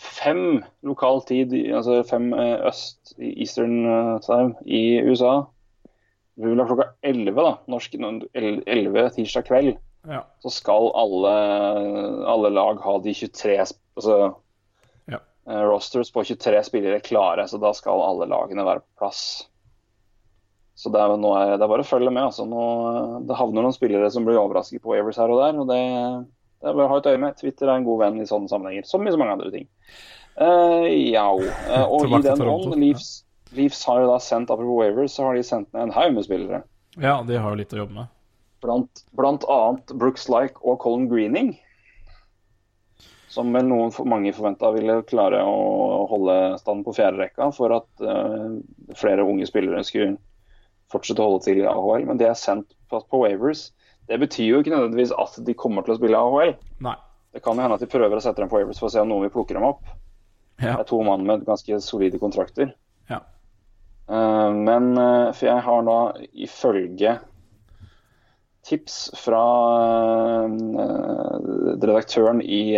[0.00, 3.84] fem lokal tid, altså fem uh, øst i Eastern
[4.24, 5.42] time i USA.
[6.40, 7.56] Vi vil ha klokka elleve, da.
[7.70, 9.76] Norsk elleve tirsdag kveld.
[10.04, 10.18] Ja.
[10.44, 11.30] så skal alle,
[12.28, 14.16] alle lag ha de 23 altså,
[15.08, 15.20] Ja.
[15.64, 19.22] rosters på 23 spillere klare, så da skal alle lagene være på plass.
[20.74, 22.24] Så det er, nå er, det er bare å følge med.
[22.28, 22.46] Altså.
[22.50, 22.62] Nå,
[23.28, 25.60] det havner noen spillere som blir overrasket på Wavers her og der.
[25.62, 25.82] og det,
[26.60, 27.38] det er bare å ha et øye med.
[27.38, 29.68] Twitter er en god venn i sånne sammenhenger, som i så mange andre ting.
[30.34, 33.22] Uh, ja, uh, og i den Toronto, ånd, Leafs,
[33.54, 36.26] Leafs har jo da sendt apropos Wavers, så har de sendt ned en haug med
[36.26, 36.64] spillere.
[36.98, 38.10] ja, de har jo litt å jobbe med.
[38.64, 41.54] Blant, blant annet Brooks Like og Colin Greening.
[43.30, 47.88] Som vel noen mange forventa ville klare å holde stand på fjerde rekka for at
[48.02, 48.54] uh,
[48.96, 50.14] flere unge spillere skulle
[50.94, 52.06] fortsette å holde til i AHL.
[52.08, 53.68] Men de er sendt på, på Wavers.
[54.08, 56.56] Det betyr jo ikke nødvendigvis at de kommer til å spille AHL.
[56.84, 56.96] Nei.
[57.34, 59.02] Det kan jo hende at de prøver å sette dem på Wavers for å se
[59.02, 59.82] om noen vil plukke dem opp.
[60.60, 60.76] Ja.
[60.76, 62.74] Det er to mann med ganske solide kontrakter.
[63.10, 63.22] ja.
[64.06, 66.00] Uh, Men uh, for jeg har da
[66.46, 67.16] ifølge
[68.64, 69.40] tips fra
[70.46, 71.38] uh,
[71.82, 72.76] redaktøren i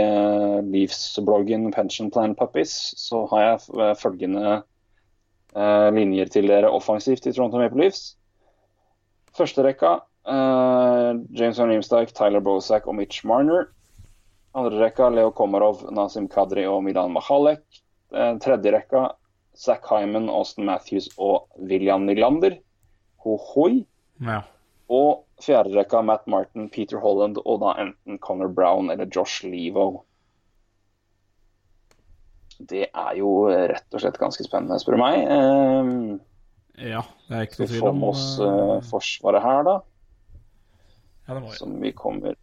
[0.66, 4.62] Leafs-bloggen Pension Plan Puppies, så har jeg følgende
[5.56, 8.14] eh, linjer til dere offensivt i Toronto Maple Leafs.
[9.36, 9.96] Første rekka
[10.28, 13.70] eh, James Van Riemsdyk, Tyler Bozak og Mitch Marner.
[14.56, 17.64] Andre rekka Leo Komarov, Nazim Kadri og Milan Mahalek.
[18.14, 19.08] Eh, Tredje rekka
[19.56, 22.58] Zack Hyman, Austin Matthews og William Nylander.
[23.24, 23.84] Hohoi.
[24.24, 24.42] Ja.
[24.92, 30.04] Og fjerderekka Matt Martin, Peter Holland og da enten Connor Brown eller Josh Levo.
[32.58, 35.18] Det er jo rett og slett ganske spennende, spør du meg.
[35.36, 39.62] Eh, ja, det er ikke noe vi tvil om med oss eh, eh, forsvaret her,
[39.66, 39.76] da?
[41.26, 41.54] Ja, vi.
[41.58, 42.36] Som vi kommer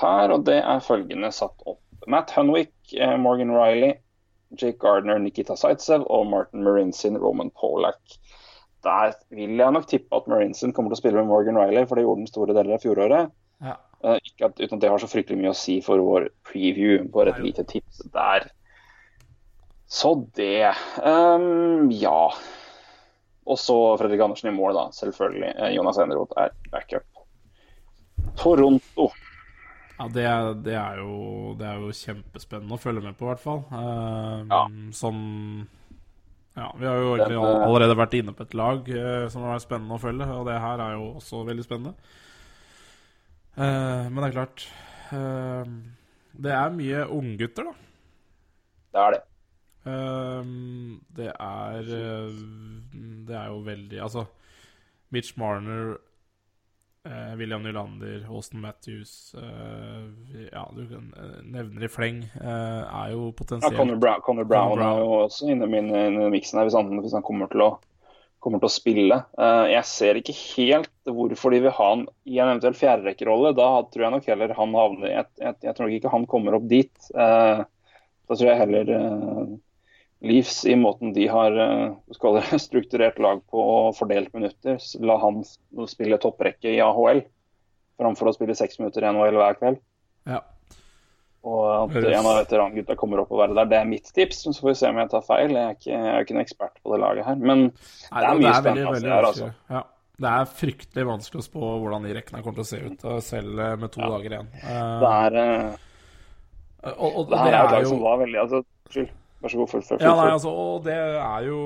[0.00, 0.34] her.
[0.34, 1.80] Og det er følgende satt opp.
[2.10, 3.94] Matt Hunwick, eh, Morgan Riley,
[4.58, 8.18] Jake Gardner, Nikita Zaitsev og Martin Marinsin, Roman Polak.
[8.82, 11.96] Der vil jeg nok tippe at Marinsin kommer til å spille med Morgan Riley, for
[11.96, 13.30] det gjorde den store deler av fjoråret.
[13.62, 13.76] Ja.
[14.02, 17.04] Eh, ikke at, uten at det har så fryktelig mye å si for vår preview.
[17.14, 18.48] Bare et lite tips der.
[19.92, 20.72] Så det
[21.04, 22.32] Um, Ja.
[23.44, 24.84] Og så Fredrik Andersen i mål, da.
[24.94, 25.50] Selvfølgelig.
[25.58, 27.04] Eh, Jonas Eneroth er backup.
[28.38, 29.08] Toronto.
[29.98, 30.26] Ja, det,
[30.64, 33.64] det, er jo, det er jo kjempespennende å følge med på, i hvert fall.
[33.72, 34.62] Uh, Ja.
[34.96, 35.22] Sånn
[36.54, 39.54] Ja, vi har jo egentlig eh, allerede vært inne på et lag uh, som har
[39.54, 41.94] vært spennende å følge, og det her er jo også veldig spennende.
[43.56, 44.64] Uh, men det er klart
[45.12, 47.74] Det er mye unggutter, da.
[48.92, 49.22] Det er det.
[49.84, 52.34] Ehm, det er eh,
[53.26, 54.26] Det er jo veldig Altså,
[55.10, 55.96] Mitch Marner,
[57.04, 61.08] eh, William Nylander, Austin Matthews eh, Ja, du kan
[61.42, 62.22] nevner i fleng.
[62.38, 64.86] er jo Ja, potensielt Connor Brown, Connor Brown, Brown.
[64.86, 67.70] er jo også inne i miksen her, hvis han, hvis han kommer, til å,
[68.40, 69.18] kommer til å spille.
[69.72, 73.52] Jeg ser ikke helt hvorfor de vil ha han i en eventuell fjerderekkerolle.
[73.58, 76.58] Da tror jeg nok heller han havner jeg, jeg, jeg tror nok ikke han kommer
[76.60, 77.10] opp dit.
[77.12, 77.66] Da
[78.38, 78.96] tror jeg heller
[80.22, 85.42] Leafs, i måten de har eh, det, strukturert lag på og fordelt minutter, la han
[85.90, 87.24] spille topprekke i AHL
[87.98, 89.80] framfor å spille seks minutter i NHL hver kveld.
[90.30, 90.40] Ja.
[91.42, 93.70] Og at en av veterangutta kommer opp og være der.
[93.70, 95.56] Det er mitt tips, så får vi se om jeg tar feil.
[95.58, 97.40] Jeg er ikke, jeg er ikke noen ekspert på det laget her.
[97.40, 99.48] Men Nei, det er mye spennende her, altså.
[99.72, 99.82] Ja.
[100.22, 103.18] Det er fryktelig vanskelig å spå hvordan de rekkene kommer til å se ut, eh,
[103.26, 104.10] selv eh, med to Ja.
[104.12, 104.50] dager igjen.
[104.62, 108.62] Uh, Det er, uh, og, og, det det, er er jo- som var veldig altså,
[108.86, 109.10] Unnskyld.
[109.42, 109.70] Vær så god.
[109.72, 111.60] Full, full, full, Ja, nei, altså, og det er jo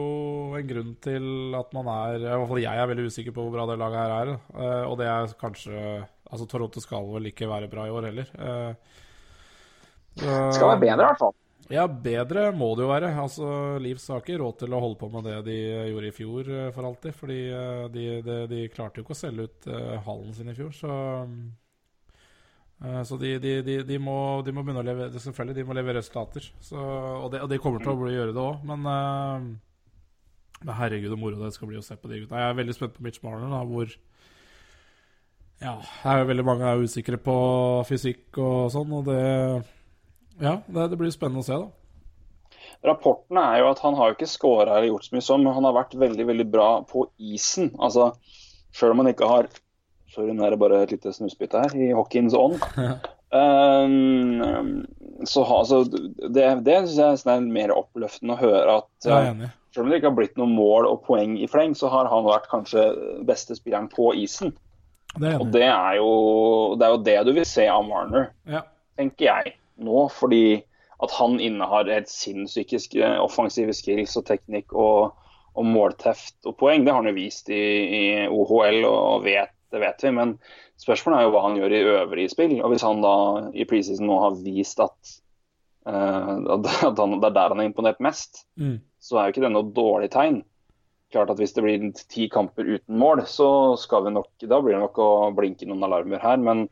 [0.56, 1.26] en grunn til
[1.58, 4.00] at man er I hvert fall jeg er veldig usikker på hvor bra det laget
[4.00, 4.30] her er.
[4.56, 5.80] eh, og det er kanskje
[6.26, 8.30] Altså, Toronto skal vel ikke være bra i år heller.
[8.34, 8.72] eh,
[10.16, 11.36] Skal være bedre, i hvert fall.
[11.70, 13.12] Ja, bedre må det jo være.
[13.22, 13.46] Altså,
[13.82, 15.56] Livs har ikke råd til å holde på med det de
[15.92, 17.14] gjorde i fjor eh, for alltid.
[17.20, 17.38] Fordi
[17.94, 19.70] de, de, de klarte jo ikke å selge ut
[20.08, 20.96] hallen sin i fjor, så
[22.76, 26.02] Så de, de, de, de, må, de må begynne å levere Selvfølgelig, de må levere
[26.02, 26.44] resultater.
[26.60, 31.16] Så, og, det, og de kommer til å gjøre det òg, men uh, herregud, så
[31.20, 32.42] moro det skal bli å se på de gutta.
[32.42, 33.88] Jeg er veldig spent på Mitch Marner, da, hvor
[35.62, 37.38] Ja, det er jo veldig mange er usikre på
[37.88, 39.24] fysikk og sånn, og det
[40.44, 41.72] Ja, det, det blir spennende å se, da.
[42.86, 45.64] Rapporten er jo at han har ikke scora eller gjort så mye sånn, men han
[45.64, 47.72] har vært veldig veldig bra på isen.
[47.80, 48.12] Altså,
[48.76, 49.48] Sjøl om han ikke har
[50.14, 52.60] Sorry, nå er det bare et lite snusbytte her, i hockeyens ånd.
[53.36, 54.86] Um,
[55.26, 55.80] så altså,
[56.30, 59.32] det det syns jeg er mer oppløftende å høre at er
[59.74, 62.24] selv om det ikke har blitt noe mål og poeng i fleng, så har han
[62.24, 62.84] vært kanskje
[63.28, 64.54] beste spilleren på isen.
[65.20, 66.08] Det Og det er jo
[66.78, 68.62] det, er jo det du vil se av Marner, Ja.
[68.96, 70.06] tenker jeg nå.
[70.12, 70.62] Fordi
[71.02, 75.12] at han innehar helt sinnssyke sk- offensive skills og teknikk og,
[75.56, 76.84] og målteft og poeng.
[76.86, 77.60] Det har han jo vist i,
[78.00, 80.12] i OHL, og vet, det vet vi.
[80.14, 80.34] Men
[80.80, 82.58] spørsmålet er jo hva han gjør i øvrige spill.
[82.62, 83.14] Og hvis han da
[83.54, 85.14] i preseason nå har vist at,
[85.88, 88.78] uh, at han, det er der han er imponert mest, Mm.
[89.02, 90.42] så er jo ikke det noe dårlig tegn.
[91.12, 94.74] Klart at Hvis det blir ti kamper uten mål, så skal vi nok, da blir
[94.74, 96.40] det nok å blinke noen alarmer her.
[96.42, 96.64] Men,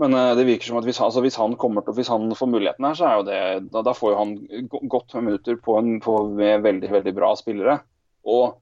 [0.00, 2.48] men eh, det virker som at hvis, altså hvis han kommer til, hvis han får
[2.48, 3.42] muligheten her, så er jo det,
[3.74, 4.32] da, da får jo han
[4.88, 7.76] godt med minutter på, en, på med veldig veldig bra spillere.
[8.24, 8.56] Og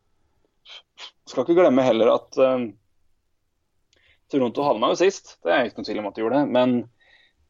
[1.29, 2.69] skal ikke glemme heller at eh,
[4.31, 5.37] Toronto havna jo sist.
[5.45, 6.53] Det er ikke noen tvil om at de gjorde det.
[6.57, 6.77] Men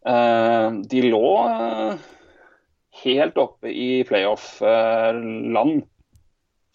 [0.07, 2.09] uh, de lå uh,
[3.05, 5.81] helt oppe i playoff-land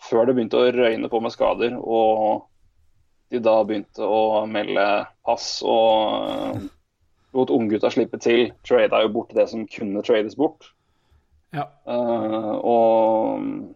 [0.04, 1.78] før det begynte å røyne på med skader.
[1.80, 2.50] Og
[3.34, 4.86] de da begynte å melde
[5.26, 6.66] pass og eh,
[7.34, 8.52] lot unggutta slippe til.
[8.68, 10.70] Trada jo bort det som kunne trades bort.
[11.56, 11.66] ja.
[11.88, 13.74] Uh, og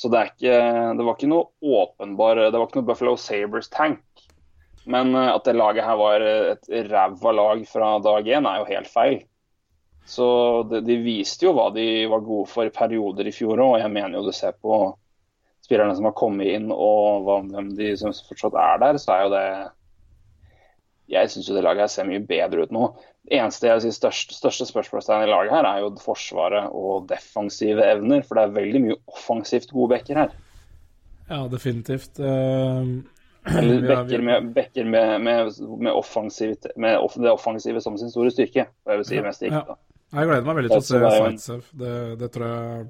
[0.00, 0.52] så det ikke
[0.96, 4.00] Det var ikke noe åpenbar Det var ikke noe Buffalo Sabres-tank.
[4.90, 8.70] Men eh, at det laget her var et ræva lag fra dag én, er jo
[8.70, 9.20] helt feil.
[10.10, 10.26] Så
[10.70, 13.82] de, de viste jo hva de var gode for i perioder i fjor òg, og
[13.84, 14.80] jeg mener jo du ser på
[15.62, 19.30] spillerne som har kommet inn og hvem de som fortsatt er der, så er jo
[19.36, 19.44] det
[21.10, 22.84] Jeg syns jo det laget her ser mye bedre ut nå.
[23.26, 27.08] Det eneste jeg vil si største, største spørsmålstegn i laget her, er jo forsvaret og
[27.10, 28.22] defensive evner.
[28.26, 30.36] For det er veldig mye offensivt gode backer her.
[31.26, 32.18] Ja, definitivt.
[32.22, 33.02] Uh,
[33.48, 38.32] Eller backer med, backer med, med, med, offensivt, med off, det offensive som sin store
[38.34, 38.66] styrke.
[38.68, 39.78] Jeg si mest ikke, ja.
[40.10, 41.66] Jeg gleder meg veldig til å se Zaitsev.
[41.80, 42.86] Det, det, tror jeg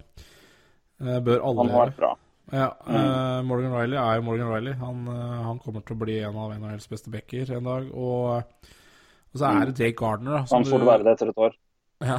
[1.04, 1.56] uh, bør alle.
[1.58, 2.12] Han har vært bra.
[2.50, 2.94] Ja, mm.
[2.96, 4.76] uh, Morgan Riley er jo Morgan Riley.
[4.80, 7.90] Han, uh, han, kommer til å bli en av NHLs beste backer en dag.
[7.92, 8.70] Og,
[9.30, 10.38] og så er det Jake Gardner.
[10.38, 11.58] Da, han får du, være det etter et år.
[12.08, 12.16] Ja,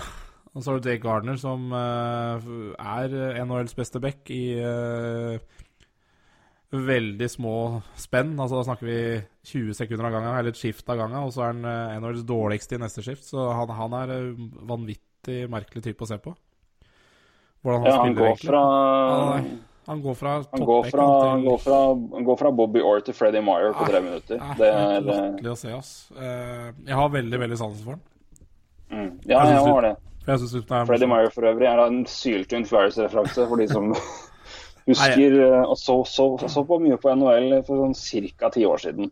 [0.53, 4.43] og så har du Jake Gardner, som uh, er NHLs beste back i
[6.71, 7.55] veldig små
[7.99, 8.35] spenn.
[8.39, 8.99] Altså Da snakker vi
[9.51, 11.19] 20 sekunder av gangen, eller et skift av gangen.
[11.25, 13.27] Og så er han en av de dårligste i neste skift.
[13.27, 14.15] Så han, han er
[14.69, 16.35] vanvittig merkelig type å se på.
[17.61, 18.61] Hvordan han ja, han går fra...
[19.11, 19.51] Han,
[19.85, 21.43] han går fra han går fra, til...
[21.45, 21.79] går fra,
[22.29, 24.37] går fra Bobby Orr til Freddie Meyer på tre minutter.
[24.41, 25.91] Ah, det er eh, latterlig å se, ass.
[26.15, 28.03] Eh, jeg har veldig, veldig sansen for han.
[28.91, 29.09] Mm.
[29.25, 29.95] Ja, jeg, jeg har det.
[30.87, 33.89] Freddie Meyer for øvrig er en syltynn Flyers-referanse for de som
[34.87, 38.51] husker eh, og så, så, så, på mye på NHL for sånn ca.
[38.53, 39.11] ti år siden.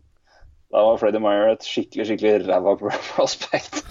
[0.70, 2.76] Da var Freddie Meyer et skikkelig skikkelig ræva
[3.14, 3.84] prospect.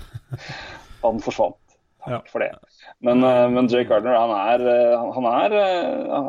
[1.04, 1.58] Han forsvant.
[2.04, 2.20] Takk ja.
[2.30, 2.52] for det.
[3.04, 5.58] Men, eh, men Jay Gardner, han er, eh, han er,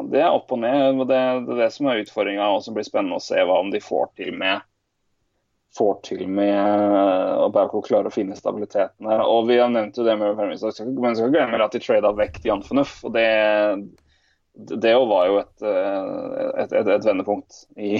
[0.09, 1.03] Det er opp og ned.
[1.05, 3.71] Det, det er det som er utfordringa, og som blir spennende å se hva om
[3.73, 4.65] de får til med
[5.77, 6.57] får til med
[7.37, 9.21] å bare klare å finne stabiliteten her.
[9.21, 12.41] Og Vi har nevnt jo det med men så skal glemme at de trada vekk
[12.45, 12.99] Jan Fornuff.
[13.05, 13.27] og Det,
[14.59, 17.93] det var jo et, et, et, et vendepunkt i,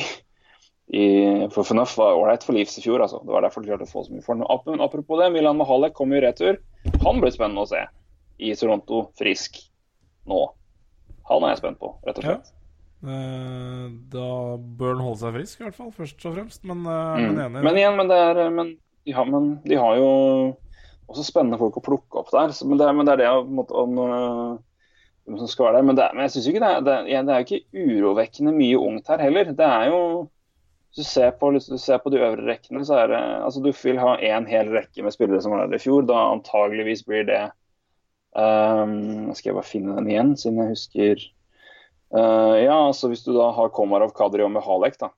[0.92, 1.06] i,
[1.54, 3.04] for Fornuff var ålreit for Leeds i fjor.
[3.06, 3.22] altså.
[3.24, 4.82] Det var derfor de klarte å få så mye for den.
[4.84, 6.60] Apropos det, Milan Mahalek kom i retur.
[7.06, 7.86] Han blir spennende å se
[8.40, 9.60] i Toronto frisk
[10.30, 10.46] nå.
[11.30, 12.50] Han er jeg spent på, rett og slett.
[12.50, 12.56] Ja.
[13.00, 16.64] Eh, da bør han holde seg frisk, i hvert fall, først og fremst.
[16.68, 17.38] Men, eh, mm.
[17.38, 18.74] men, men igjen, men, er, eh, men,
[19.08, 20.10] de har, men, de har, jo
[21.10, 22.52] også spennende folk å plukke opp der.
[22.66, 24.02] Men, det, men det er det om, om,
[25.30, 25.88] om som skal være der.
[25.88, 26.98] Men, det, men jeg synes ikke det er, det,
[27.30, 29.54] det er ikke urovekkende mye ungt her heller.
[29.56, 30.02] Det er jo
[30.90, 33.70] hvis du ser på, du ser på de øvre rekkene, så er det altså Du
[33.70, 36.02] vil ha én hel rekke med spillere som var der i fjor.
[36.10, 37.44] Da antageligvis blir det
[38.30, 41.24] Um, skal jeg bare finne den igjen, siden jeg husker
[42.14, 45.10] uh, Ja, altså hvis du da har Komarov, Kadri og Mehalek, da.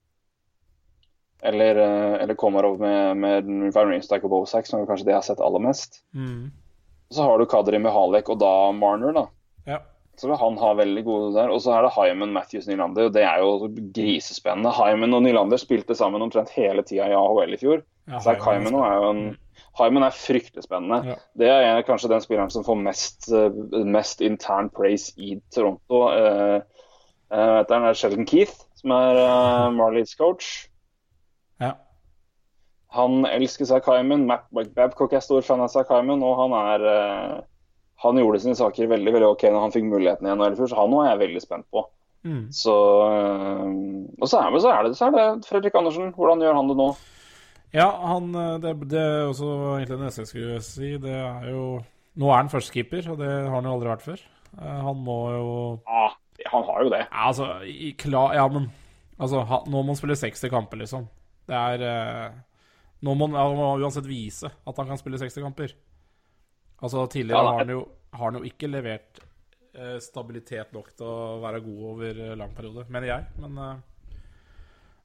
[1.43, 5.43] Eller, uh, eller Komarov med, med Van Riemsdyk og Bozak, som kanskje det har sett
[5.43, 6.05] aller mest.
[6.15, 6.53] Mm.
[7.11, 9.25] Så har du Kadri Mehalek og da Marner, da.
[10.21, 11.49] Så han har veldig gode der.
[11.49, 13.07] Og så er det Hyman, Matthews, Nylander.
[13.09, 14.69] Og det er jo grisespennende.
[14.77, 17.81] Hyman og Nylander spilte sammen omtrent hele tida i AHL i fjor.
[18.11, 19.23] Ja, så Hyman er jo en.
[19.79, 20.99] Hyman er fryktelig spennende.
[21.09, 21.17] Ja.
[21.41, 23.49] Det er kanskje den spilleren som får mest, uh,
[23.87, 26.03] mest intern praise i Toronto.
[26.11, 26.61] Uh,
[27.33, 30.67] uh, det er Sheldon Keith, som er uh, Marleys coach.
[31.63, 31.79] Ja.
[32.93, 34.27] Han elsker seg Hyman.
[34.29, 36.91] Matt Babcock er stor fan av seg Hyman, og han er
[38.01, 40.95] han gjorde sine saker veldig veldig ok når han fikk muligheten i NHL så han
[40.99, 41.85] er jeg veldig spent på.
[42.21, 42.43] Mm.
[42.53, 46.11] Så, og så er, så er, det, så er det Fredrik Andersen.
[46.13, 46.89] Hvordan gjør han det nå?
[47.71, 50.91] Ja, han, eh, det, det, er også egentlig det neste jeg skulle si.
[51.01, 51.65] Det er jo
[52.19, 54.23] Nå er han førstekeeper, og det har han jo aldri vært før.
[54.59, 55.51] Eh, han må jo
[55.87, 56.09] Ja,
[56.51, 57.05] han har jo det.
[57.05, 57.47] Ja, altså,
[58.01, 58.67] klar, ja men
[59.17, 61.07] altså, han, Nå må han spille 60 kamper, liksom.
[61.47, 62.35] Det er eh,
[63.01, 65.73] Nå må han må uansett vise at han kan spille 60 kamper.
[66.81, 69.21] Altså, tidligere ja, har, han jo, har han jo ikke levert
[69.77, 73.27] eh, stabilitet nok til å være god over lang periode, mener jeg.
[73.43, 73.75] Men eh,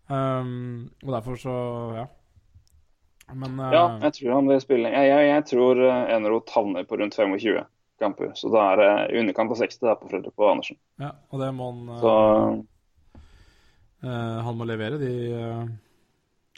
[0.08, 1.56] um, Og derfor så,
[1.98, 2.06] ja.
[3.34, 4.92] Men, eh, Ja, jeg tror han vil spille.
[4.94, 7.60] Jeg, jeg, jeg tror eh, Eneroth havner på rundt 25
[8.00, 8.32] kamper.
[8.40, 10.80] Så da er det i underkant av 60 der på Fredrik og Andersen.
[11.02, 12.16] Ja, og det må han uh, så...
[14.06, 15.12] Han må levere de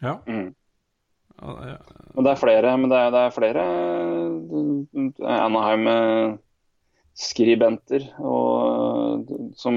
[0.03, 0.19] Ja.
[0.27, 0.51] Mm.
[1.39, 3.63] Men det er flere, men det er, det er flere
[5.39, 8.03] Anaheim-skribenter
[9.59, 9.75] som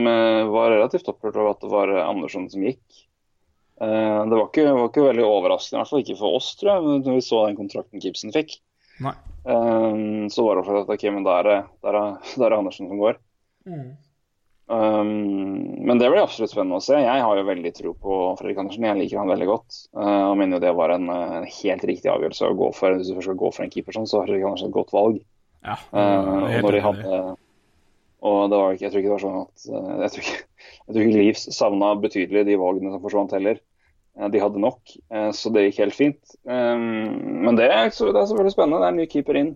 [0.55, 2.85] var relativt opprørt over at det var Andersson som gikk.
[3.81, 6.71] Eh, det var ikke, var ikke, veldig overraskende, i hvert fall ikke for oss, tror
[6.71, 8.59] jeg, når vi så den kontrakten Gibson fikk.
[9.01, 9.15] Nei.
[10.29, 13.17] Så var det at ok, men da er det, der er, er Andersen som går.
[13.65, 13.87] Mm.
[14.71, 15.09] Um,
[15.83, 16.95] men det blir absolutt spennende å se.
[17.01, 18.87] Jeg har jo veldig tro på Fredrik Andersen.
[18.87, 19.81] Jeg liker han veldig godt.
[19.97, 23.11] Uh, og mener jo det var en, en, helt riktig avgjørelse å gå for hvis
[23.11, 25.21] du først skal gå for en keeper sånn, så har Fredrik Andersen et godt valg.
[25.61, 27.23] Ja, uh, og når de hadde
[28.21, 29.63] og det var ikke, jeg tror ikke det var sånn at
[30.03, 30.41] Jeg tror ikke,
[30.85, 33.61] jeg tror ikke Leeds savna betydelig de valgene som forsvant heller.
[34.19, 36.35] Eh, de hadde nok, eh, så det gikk helt fint.
[36.43, 38.81] Um, men det er, det er selvfølgelig spennende.
[38.81, 39.51] Det er en ny keeper inn.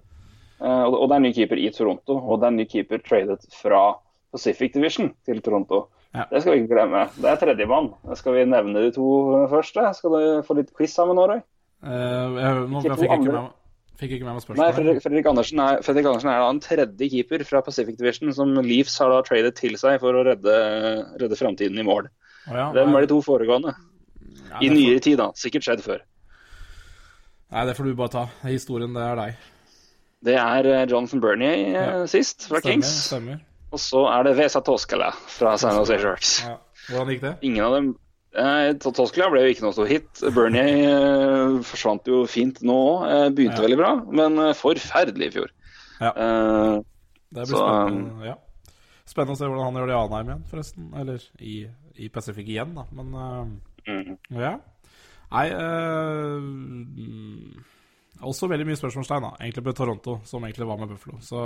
[0.56, 2.18] Uh, og det er en ny keeper i Toronto.
[2.18, 3.84] Og det er en ny keeper tradet fra
[4.36, 5.86] Pacific Division til Toronto.
[6.16, 6.28] Ja.
[6.32, 7.02] Det skal vi ikke glemme.
[7.20, 7.90] Det er tredjemann.
[8.20, 9.06] Skal vi nevne de to
[9.52, 9.84] første?
[9.98, 11.42] Skal du få litt quiz sammen, Årøy?
[11.86, 13.54] Eh, jeg, nå, fikk jeg ikke med meg
[13.96, 14.76] Fikk ikke med meg Nei, spørsmålet.
[14.76, 18.50] Fredrik, Fredrik, Andersen er, Fredrik Andersen er da en tredje keeper fra Pacific Division som
[18.66, 20.56] Leafs har da tradet til seg for å redde,
[21.22, 22.10] redde framtiden i mål.
[22.52, 23.72] Oh ja, Hvem var de to foregående?
[24.52, 25.30] Ja, I nyere tid, da.
[25.40, 26.04] Sikkert skjedd før.
[27.56, 28.26] Nei, det får du bare ta.
[28.50, 29.40] Historien, det er deg.
[30.26, 31.88] Det er eh, Jonathan Bernier eh, Ja.
[32.10, 32.72] sist, fra Stemmer.
[32.82, 32.92] Kings.
[33.08, 33.40] stemmer.
[33.76, 36.34] Og så er det Vesa Toskala fra San Jose Sharks.
[36.46, 36.56] Ja.
[36.88, 37.34] Hvordan gikk det?
[37.50, 37.88] Ingen av dem
[38.40, 40.10] eh, Toskala ble jo ikke noe stor hit.
[40.36, 43.06] Bernie eh, forsvant jo fint nå òg.
[43.12, 43.66] Eh, begynte Ja.
[43.68, 45.52] veldig bra, men eh, forferdelig i fjor.
[46.00, 46.12] Ja.
[46.16, 46.82] Eh,
[47.36, 48.26] Det blir Så, spennende.
[48.30, 48.36] ja.
[49.06, 50.86] Spennende å se hvordan han gjør det i Anheim igjen, forresten.
[51.02, 51.56] Eller i,
[52.00, 52.86] i Pacific igjen, da.
[52.96, 53.12] Men
[53.86, 54.18] eh, mm.
[54.40, 54.54] ja.
[55.36, 57.64] Nei eh, mm,
[58.30, 59.34] Også veldig mye spørsmålstegn, da.
[59.42, 61.20] Egentlig på Toronto, som egentlig var med Buffalo.
[61.26, 61.42] Så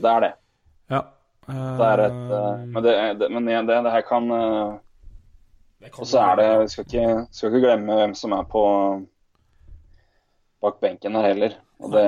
[0.00, 0.32] Det er det.
[0.92, 1.00] Ja.
[1.48, 4.76] Uh, Det er et eh, Men, det, det, men igjen, det, det her kan eh,
[5.84, 8.46] det kan Og så er det Vi skal ikke, skal ikke glemme hvem som er
[8.48, 8.64] på
[10.64, 11.58] bak benken her heller.
[11.84, 12.04] Og det,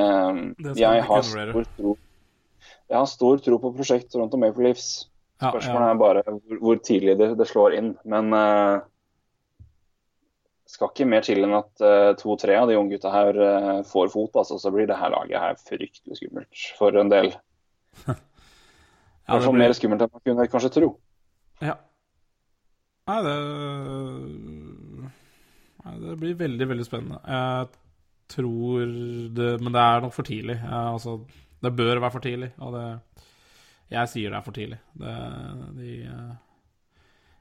[0.64, 1.90] Det jeg har stor tro
[2.88, 5.10] Jeg har stor tro på prosjekt om Maple Leafs.
[5.36, 5.92] Spørsmålet ja.
[5.92, 7.90] er bare hvor, hvor tidlig det, det slår inn.
[8.08, 8.80] Men uh,
[10.66, 14.08] skal ikke mer til enn at uh, to-tre av de unge gutta her uh, får
[14.14, 17.34] fot, altså, så blir det her laget her fryktelig skummelt for en del.
[19.26, 20.92] I hvert fall mer skummelt enn man kunne kanskje tro.
[21.64, 21.74] Ja.
[23.10, 23.34] Nei, det
[25.86, 27.18] Nei, det blir veldig, veldig spennende.
[27.30, 27.68] Jeg
[28.34, 28.94] tror
[29.36, 30.56] det Men det er nok for tidlig.
[30.58, 31.20] Jeg, altså,
[31.62, 32.86] det bør være for tidlig, og det
[33.90, 34.78] Jeg sier det er for tidlig.
[34.98, 35.14] Det,
[35.78, 36.34] de eh,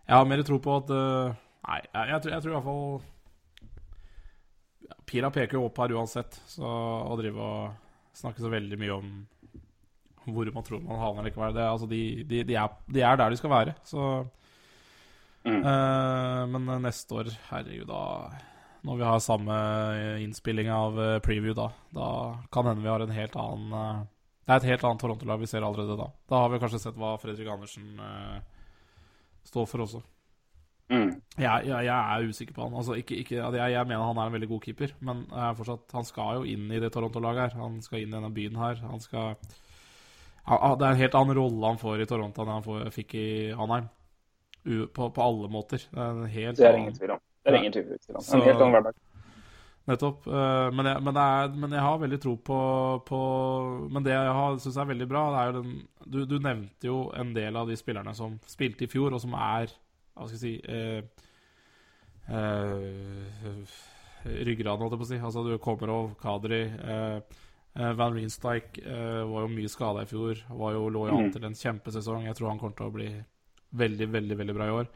[0.08, 1.34] Jeg har mer tro på at eh,
[1.66, 2.86] Nei, jeg, jeg, jeg tror fall
[5.06, 9.10] Pira peker jo opp her uansett, så å drive og snakke så veldig mye om
[10.34, 13.30] hvor man tror man havner likevel det, altså de, de, de, er, de er der
[13.30, 14.26] de skal være, så
[15.46, 15.62] Mm.
[15.62, 18.32] uh, Men neste år, herregud, da
[18.86, 19.56] Når vi har samme
[20.24, 22.08] innspilling av eh, preview, da Da
[22.54, 24.02] kan hende vi har en helt annen eh,
[24.46, 26.08] Det er et helt annet Toronto-lag vi ser allerede da.
[26.30, 28.42] Da har vi kanskje sett hva Fredrik Andersen uh,
[29.46, 30.02] står for også.
[30.90, 31.16] Mm.
[31.38, 32.78] Jeg, jeg, jeg er usikker på han.
[32.78, 35.24] Altså, ikke, ikke, jeg, jeg mener han er en veldig god keeper, men
[35.58, 37.58] fortsatt, han skal jo inn i det Toronto-laget her.
[37.64, 38.78] Han skal inn i denne byen her.
[38.86, 39.34] Han skal
[40.46, 43.28] Det er en helt annen rolle han får i Toronto enn han får, fikk i
[43.54, 43.88] Anheim.
[44.94, 45.82] På, på alle måter.
[45.92, 47.20] Det er en helt Det er ingen tvil om.
[47.46, 48.22] Det er ingen tvil om.
[48.22, 48.96] Så- En helt annen hverdag.
[49.86, 50.26] Nettopp.
[50.28, 52.60] eh, Men jeg, men, er, men jeg har veldig tro på,
[53.06, 53.20] på
[53.94, 55.76] Men det jeg syns er veldig bra, det er jo den
[56.06, 59.34] du, du nevnte jo en del av de spillerne som spilte i fjor, og som
[59.38, 59.70] er
[60.16, 61.02] Hva skal jeg si eh,
[62.34, 63.76] eh,
[64.26, 65.20] Ryggraden, holdt jeg på å si.
[65.22, 66.64] Altså, du kommer over Kadri.
[66.66, 67.20] Eh,
[67.76, 70.36] eh, Van Rienstijk uh, var jo mye skada i fjor.
[70.50, 71.32] Var jo lå an Mm.
[71.34, 72.24] til en kjempesesong.
[72.26, 73.10] Jeg tror han kommer til å bli
[73.76, 74.88] veldig, veldig veldig bra i år.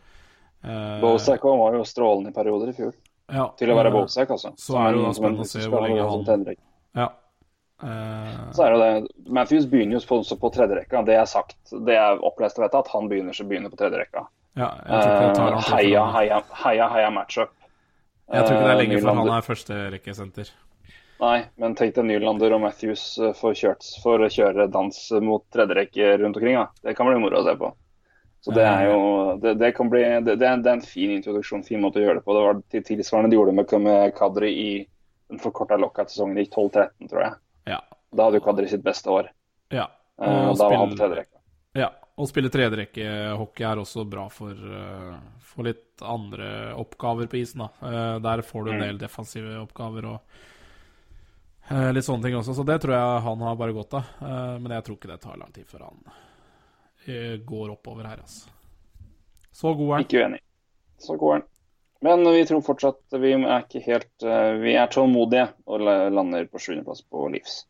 [0.63, 2.93] Uh, Bozak var jo strålende i perioder i fjor.
[3.31, 4.53] ja, Til å være eh, Bozak, altså.
[4.57, 6.55] så er det jo da spennende å se hvor lenge han-
[6.95, 7.09] Ja.
[7.81, 9.29] Eh, Så er det jo det.
[9.29, 11.05] Matthews begynner jo på, på tredjerekka.
[11.05, 11.55] Det er sagt,
[11.85, 14.25] det er opplest og vet at han begynner så begynner på tredjerekka.
[14.57, 17.49] ja, jeg heia, heia, heia, heia matchup.
[18.31, 20.49] Jeg tror ikke det er Eh, lenge før han er førsterekkesenter.
[21.19, 26.13] Nei, men tenk deg Nylander og Matthews eh, får, kjørt, får kjøre dans mot tredjerekke
[26.21, 26.55] rundt omkring.
[26.55, 26.67] Da.
[26.83, 27.73] Det kan bli moro å se på.
[28.39, 28.99] Så det er jo
[29.43, 32.25] Det, det kan bli det, det, er, en fin introduksjon, fin måte å gjøre det
[32.25, 32.33] på.
[32.37, 34.69] Det var til- tilsvarende de gjorde med, med Kadri i
[35.29, 37.33] den forkorta lockout-sesongen i 12-13, tror jeg.
[37.67, 37.81] Ja.
[38.15, 39.27] Da hadde jo Kadri sitt beste år.
[39.75, 39.89] ja.
[40.21, 41.37] Eh, Og da var han på tredjerekke.
[41.75, 47.59] Ja, å spille tredjerekkehockey er også bra for, eh, for litt andre oppgaver på isen.
[47.59, 47.69] da.
[47.87, 48.87] Eh, der får du en Mm.
[48.87, 50.58] del defensive oppgaver og eh,
[51.95, 52.55] litt sånne ting også.
[52.57, 54.11] Så det tror jeg han har bare godt av.
[54.25, 56.01] Eh, men jeg tror ikke det tar lang tid før han
[57.05, 58.49] eh, går oppover her, altså.
[59.53, 60.05] Så god er han.
[60.07, 60.43] Ikke uenig.
[60.99, 61.47] Så god er han.
[62.01, 66.61] Men vi tror fortsatt vi er ikke helt eh, Vi er tålmodige og lander på
[66.63, 67.65] sjuendeplass på Livs.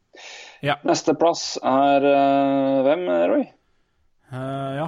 [0.65, 0.75] Ja.
[0.85, 3.47] Nesteplass er eh, hvem, Roy?
[4.29, 4.87] Uh, ja,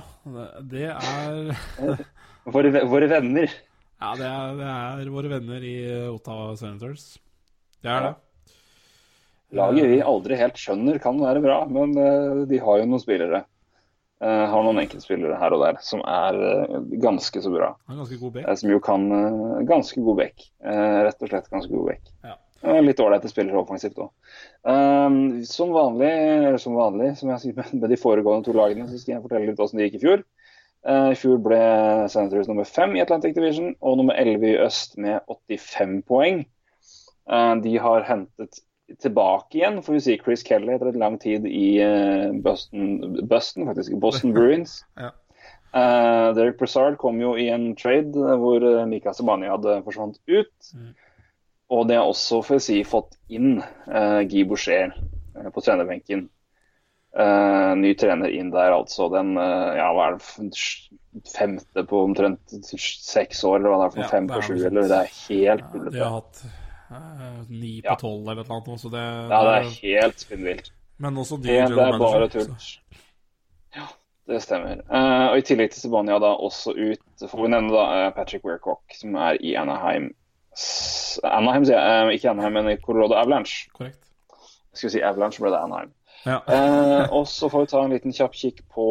[0.69, 1.55] det, er
[2.53, 3.53] Våre, våre venner.
[4.01, 7.15] Ja, det er, det er våre venner i eh, Ottawa Senators.
[7.81, 8.13] Det er det.
[9.57, 13.43] Laget vi aldri helt skjønner kan være bra, men eh, de har jo noen spillere.
[14.21, 17.73] Eh, har noen enkeltspillere her og der som er eh, ganske så bra.
[17.91, 18.47] Ganske god bekk.
[18.61, 19.09] som jo kan
[19.67, 20.47] ganske god bekk.
[20.63, 22.15] Rett og slett ganske god bekk.
[22.27, 22.37] Ja.
[22.85, 24.11] Litt ålreite spillere offensivt òg.
[25.49, 29.01] som vanlig, eller som vanlig, som jeg sier med, med de foregående to lagene, så
[29.01, 30.23] skal jeg fortelle litt hvordan det gikk i fjor.
[30.87, 31.61] Eh, I fjor ble
[32.09, 36.43] Senators nummer fem i Atlantic Division og nummer elleve i øst med 85 poeng.
[37.29, 38.63] Uh, de har hentet
[38.99, 43.67] tilbake igjen, får vi si, Chris Kelly etter et lang tid i eh, Boston, Boston,
[43.69, 44.81] faktisk, Boston Bruins.
[44.99, 45.13] Ja.
[45.71, 50.51] Uh, Derek Broussard kom jo i en trade hvor eh, Mika Sabani hadde forsvant ut.
[50.75, 50.91] Mm.
[51.71, 54.91] Og de har også får å si, fått inn uh, Guy Boucher
[55.31, 56.25] på trenerbenken.
[57.15, 59.07] Uh, ny trener inn der, altså.
[59.13, 60.51] Den ja, hva er det,
[61.31, 64.57] femte på omtrent seks år, eller hva det er for Ja, fem det på sju,
[64.67, 66.43] eller det er helt Ja, de har hatt
[67.49, 67.95] ni på Ja.
[67.95, 70.71] tolv eller noe sånt, så det, Ja, det er helt spinnvilt.
[70.99, 72.55] Men også de Det, det er bare tull.
[73.75, 73.87] Ja,
[74.27, 74.81] det stemmer.
[74.91, 78.43] Uh, og I tillegg til Sebania da også ut, får vi nevne da eh, Patrick
[78.45, 80.11] Weircock, som er i Anaheim.
[81.23, 82.05] Anaheim, sier jeg.
[82.05, 83.69] Uh, ikke Anaheim, men i Colorado Avalanche.
[83.73, 83.97] Korrekt.
[84.73, 85.93] Skal vi si Avalanche, ble det Anaheim.
[86.25, 86.37] Ja.
[86.45, 88.87] Eh, og så får vi ta en liten kjapp kikk på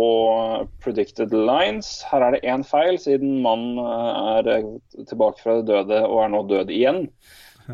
[0.83, 2.01] predicted lines.
[2.11, 6.33] Her er det én feil, siden mannen eh, er tilbake fra det døde og er
[6.35, 7.05] nå død igjen.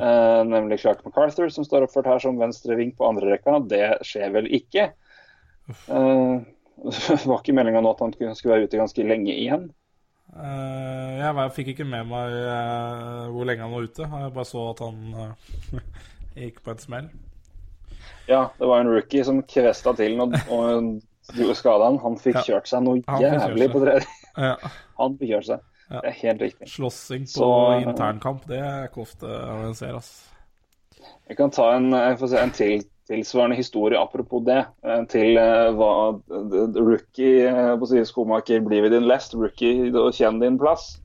[0.06, 3.58] Eh, nemlig Clark MacArthur, som står oppført her som venstre ving på andre rekka.
[3.70, 4.90] Det skjer vel ikke.
[5.72, 6.36] Eh,
[7.30, 9.68] var ikke meldinga nå at han skulle være ute ganske lenge igjen.
[10.36, 14.04] Uh, jeg fikk ikke med meg uh, hvor lenge han var ute.
[14.04, 15.78] Jeg bare så at han uh,
[16.42, 17.06] gikk på en smell.
[18.26, 22.00] Ja, det var en rookie som kvesta til og, og skada han.
[22.02, 24.10] Han fikk kjørt seg noe jævlig på tredje.
[24.36, 24.56] Ja.
[25.00, 25.64] Han fikk kjørt seg.
[25.90, 26.00] Ja.
[26.02, 26.68] Det er helt riktig.
[26.72, 27.50] Slåssing på
[27.84, 30.10] internkamp, det er ikke ofte en ser, ass.
[31.28, 34.64] Jeg kan ta en, får se, en til, tilsvarende historie apropos det.
[34.82, 39.34] eh, Til eh, hva eh, rookie eh, på si, skomaker blir ved din lest.
[39.38, 40.96] Rookie og kjenn din plass.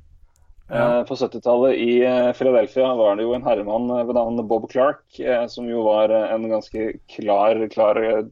[0.72, 1.02] Ja.
[1.02, 4.70] Eh, På 70-tallet i eh, Philadelphia var det jo en herremann eh, ved navn Bob
[4.72, 8.24] Clark, eh, som jo var eh, en ganske klar, klar eh,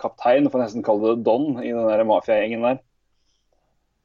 [0.00, 2.82] kaptein, for nesten kalle det Don, i den der mafiagjengen der.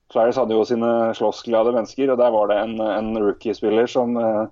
[0.09, 4.47] Flyers hadde jo sine slåssglade mennesker, og der var det en, en rookie-spiller som eh,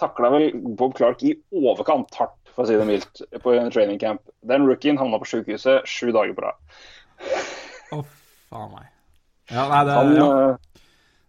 [0.00, 0.46] takla vel
[0.78, 4.22] Bob Clark i overkant hardt, for å si det mildt, på en training camp.
[4.48, 6.56] Den rookien havna på sykehuset sju dager på rad.
[7.92, 8.00] Å,
[8.50, 8.88] faen meg.
[9.52, 10.28] Ja, nei, det, Han, ja,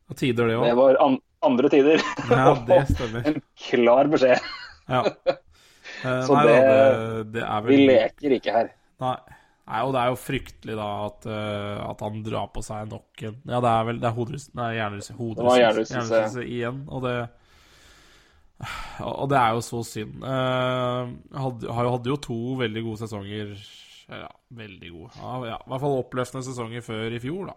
[0.07, 1.99] Og tider, det Det var an andre tider.
[2.31, 3.27] Ja, det stemmer.
[3.33, 4.39] en klar beskjed.
[4.87, 5.01] Ja.
[6.05, 8.71] Eh, Så nei, det- det, det er vel Vi leker ikke her.
[9.03, 9.17] Nei.
[9.65, 13.23] Nei, og det er jo fryktelig da at, uh, at han drar på seg nok
[13.25, 16.43] en Ja, det er vel det er hoderystelse Nei, hjernerystelse.
[16.45, 16.83] Igjen.
[16.93, 17.15] Og det
[19.03, 20.21] Og det er jo så synd.
[20.23, 23.55] Uh, hadde, hadde jo to veldig gode sesonger
[24.07, 25.09] Ja, veldig gode.
[25.17, 27.55] Ja, ja, I hvert fall oppløftende sesonger før i fjor, da.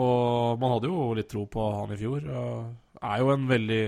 [0.00, 2.24] Og man hadde jo litt tro på han i fjor.
[2.30, 3.82] Og er jo en veldig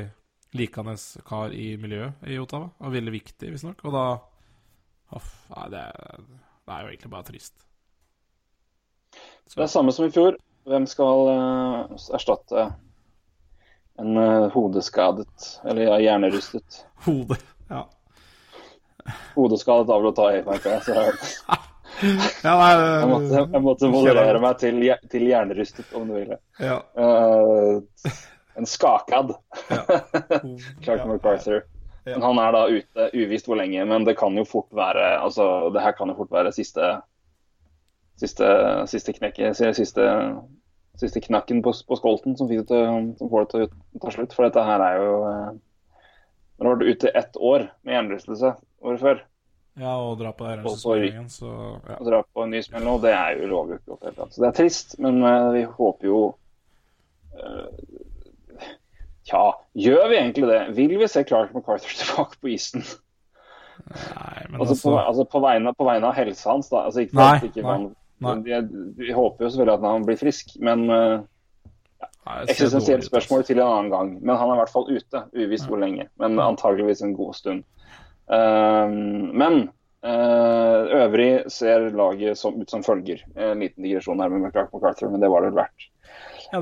[0.59, 0.94] likende
[1.26, 2.68] kar i miljøet i Ottawa.
[2.82, 3.82] Og veldig viktig, visstnok.
[3.86, 4.04] Og da
[5.14, 7.55] Huff, nei, det, er- det er jo egentlig bare trist.
[9.55, 10.35] Det er samme som i fjor.
[10.67, 12.64] Hvem skal uh, erstatte
[14.03, 16.83] en uh, hodeskadet, eller ja, hjernerystet?
[17.07, 17.39] Hode,
[17.71, 17.87] Ja.
[19.37, 20.81] Hodeskadet av å ta i, jeg.
[20.83, 21.12] Så jeg,
[22.49, 26.35] ja nei, jeg, måtte, jeg måtte moderere meg til, til hjernerystet, om du vil.
[26.59, 26.81] Ja.
[26.99, 28.11] Uh,
[28.59, 29.37] en skakad
[29.71, 29.85] ja.
[30.83, 31.07] Clark.
[31.07, 31.62] MacArthur.
[32.07, 32.20] Ja.
[32.22, 33.82] Han er da ute, uvisst hvor lenge.
[33.90, 36.96] Men det kan jo fort være altså, det her kan jo fort være siste
[38.16, 38.46] siste,
[38.88, 40.04] siste knekket, siste,
[40.96, 42.62] siste knakken på, på skolten som, til,
[43.18, 44.32] som får det til å ta slutt.
[44.36, 45.50] For dette her er jo eh,
[46.57, 48.54] Når du har vært ute ett år med hjernerystelse
[48.86, 49.18] året før,
[49.76, 50.94] ja, og dra på Og så-
[51.84, 51.96] ja.
[51.98, 54.07] og dra på en ny smell nå, det er jo lover jo ikke godt i
[54.07, 54.32] det hele tatt.
[54.32, 56.20] Så det er trist, men eh, vi håper jo
[57.36, 57.66] eh,
[59.27, 59.43] Tja,
[59.74, 60.62] gjør vi egentlig det?
[60.77, 62.85] Vil vi se Clark MacArthur tilbake på isen?
[63.87, 66.85] Nei, men Altså, på, altså altså på, vegne, på vegne av helsa hans, da.
[66.87, 67.89] Altså, ikke, Nei, ikke nei, man,
[68.24, 68.37] nei.
[68.47, 68.61] Vi,
[69.03, 71.24] vi håper jo selvfølgelig at han blir frisk, men uh,
[72.27, 73.53] dårlig Eksistensielt spørsmål altså.
[73.53, 74.12] til en annen gang.
[74.20, 75.24] Men han er i hvert fall ute.
[75.37, 77.66] Uvisst hvor lenge, men antageligvis en god stund.
[78.27, 78.97] Um,
[79.39, 79.61] men
[80.07, 83.22] uh, øvrig ser laget som, ut som følger.
[83.37, 85.91] En liten digresjon her med Clark MacArthur, men det var det vel verdt.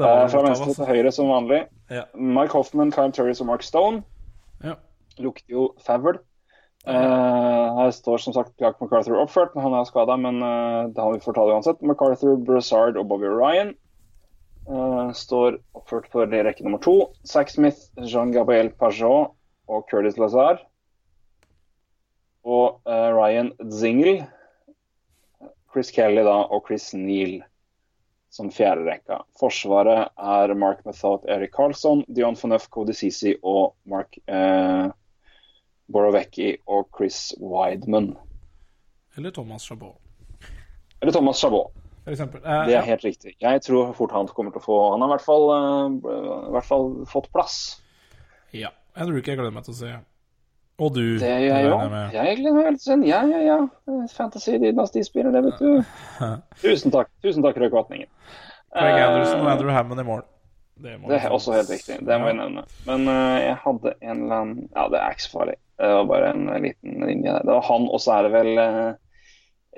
[0.01, 1.65] Ja, fra venstre til høyre som vanlig.
[1.93, 2.05] Ja.
[2.15, 4.03] Mike Hoffman, Kyle Turris og Mark Stone.
[4.65, 4.79] Ja.
[5.23, 6.19] Lukter jo favel.
[6.85, 10.19] Uh, her står som sagt Jack MacArthur oppført, men han er skada.
[10.21, 11.81] Men uh, det har vi fortalt uansett.
[11.81, 13.73] MacArthur, Broussard og Bobby Ryan
[14.69, 16.99] uh, står oppført for rekke nummer to.
[17.25, 19.33] Zack Smith, Jean-Gabriel Pajot
[19.69, 20.61] og Curtis Lazar.
[22.45, 24.27] Og Ryan Zingle,
[25.73, 27.39] Chris Kelly da, og Chris Neal
[28.35, 29.21] som fjerde rekka.
[29.39, 34.89] Forsvaret er Mark Methot, Erik Karlsson, Dion Fonef, Ceesay og Mark eh,
[35.87, 38.17] Borovecki og Chris Wideman.
[39.17, 40.01] Eller Thomas Chabot,
[41.01, 41.71] Eller Thomas Chabot.
[42.07, 42.17] Eh,
[42.67, 43.37] Det er helt riktig.
[43.41, 46.53] Jeg tror fort han kommer til å få Han har i hvert fall, eh, i
[46.57, 47.81] hvert fall fått plass.
[48.53, 48.71] ja.
[48.97, 49.89] En rookie jeg gleder meg til å se.
[50.83, 51.03] Og du.
[51.23, 51.93] Det gjør jeg òg.
[52.17, 53.03] Jeg gleder meg veldig til.
[53.07, 53.59] Ja, ja, ja.
[54.11, 55.85] Fantasy-dynastispiller, det, vet du.
[56.65, 58.09] Tusen takk, Tusen takk Røe Kvatningen.
[58.75, 60.25] Craig Eh, Anderson og Andrew Hammond i mål.
[60.83, 62.01] Det, Det er også helt riktig.
[62.03, 62.65] Det må jeg nevne.
[62.89, 65.55] Men uh, jeg hadde en eller annen Ja, det er ikke så farlig.
[65.79, 67.45] Det var bare en liten linje der.
[67.47, 69.29] Det var han, og så er det vel uh,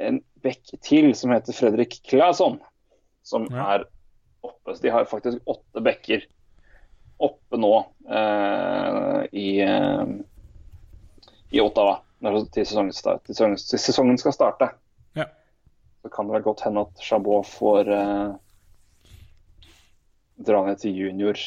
[0.08, 2.56] en bekk til som heter Fredrik Claesson,
[3.24, 3.66] som Ja.
[3.76, 3.84] er
[4.48, 4.72] oppe.
[4.72, 6.24] Så de har faktisk åtte bekker
[7.20, 7.74] oppe nå
[8.08, 9.60] uh, i,
[11.56, 14.70] i Ottawa når til sesongen, start, til sesongen, til sesongen skal starte.
[15.18, 15.26] Ja.
[16.02, 18.30] Så kan det vel godt hende at Chabot får eh,
[20.46, 21.40] dra ned til junior.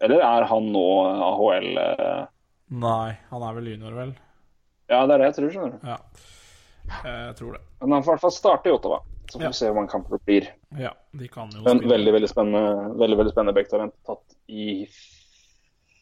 [0.00, 0.84] Eller er han nå
[1.28, 2.26] AHL eh,
[2.80, 4.12] Nei, han er vel junior, vel?
[4.90, 5.88] Ja, det er det jeg tror, skjønner du.
[5.90, 5.96] Ja.
[7.06, 7.62] Jeg tror det.
[7.82, 9.00] Men han får i hvert fall starte i Ottawa.
[9.30, 9.50] Så får Ja.
[9.52, 10.46] vi se hvor mange kamper det blir.
[10.78, 14.86] Ja, de kan jo Men veldig veldig spennende veldig, veldig spennende backtalent tatt i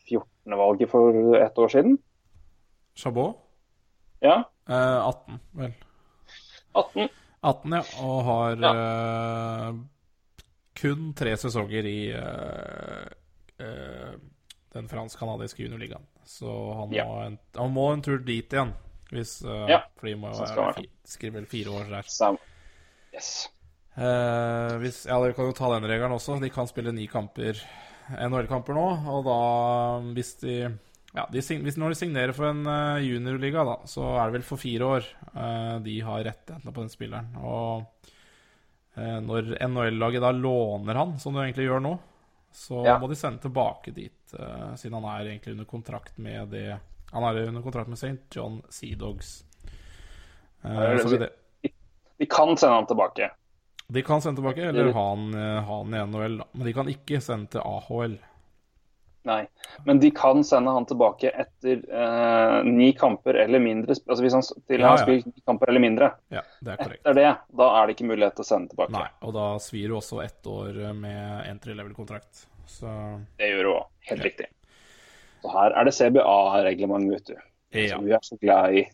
[0.09, 0.57] 14.
[0.57, 1.99] valget for ett år siden.
[2.99, 3.37] Chabot?
[4.25, 5.71] Ja, Eh, 18, vel.
[6.77, 7.07] 18.
[7.41, 7.83] 18, ja.
[8.05, 9.79] Og har eh,
[10.77, 13.07] kun tre sesonger i eh,
[13.65, 14.11] eh,
[14.75, 16.05] den fransk-canadiske juniorligaen.
[16.29, 18.75] Så han må, en, han må en tur dit igjen.
[19.09, 22.11] Hvis, eh, Ja, For de må være skrive vel fire år der.
[22.13, 22.37] Sam.
[23.15, 23.49] Yes.
[23.97, 26.37] Eh, hvis, ja, Dere kan jo ta den regelen også.
[26.45, 27.57] De kan spille ni kamper
[28.13, 28.85] NHL-kamper nå.
[29.15, 29.39] Og da,
[30.13, 30.59] hvis de
[31.19, 34.47] ja, de, hvis Når de signerer for en eh, juniorliga, da, så er det vel
[34.47, 37.33] for fire år eh, de har rettighetene på den spilleren.
[37.43, 38.13] Og
[38.99, 41.97] eh, når NHL-laget da låner han, som du egentlig gjør nå,
[42.55, 42.97] så Ja.
[42.99, 44.15] må de sende tilbake dit,
[44.81, 46.79] siden han er egentlig under kontrakt med det
[47.13, 48.19] Han er under kontrakt med St.
[48.35, 49.45] John Sea Dogs.
[50.63, 51.29] Det,
[52.19, 53.31] Vi kan sende han tilbake.
[53.89, 55.33] de kan sende tilbake, eller ha han,
[55.65, 56.45] ha han i NHL, da.
[56.53, 58.19] Men de kan ikke sende til AHL.
[59.27, 59.47] Nei.
[59.85, 63.97] Men de kan sende han tilbake etter eh, ni kamper eller mindre.
[64.07, 66.13] Altså hvis han, til Ja, har spilt ni kamper eller mindre.
[66.33, 67.03] Ja, det er korrekt.
[67.03, 68.95] Etter det, da er det ikke mulighet til å sende tilbake.
[68.95, 72.47] Nei, og da svir du også ett år med entry level-kontrakt.
[72.69, 72.89] Så
[73.41, 73.85] Det gjør du òg.
[74.13, 74.49] Helt riktig.
[75.43, 77.37] Så her er det CBA-reglement, vet du.
[77.77, 77.97] ja.
[77.97, 78.87] Som vi er så glad i.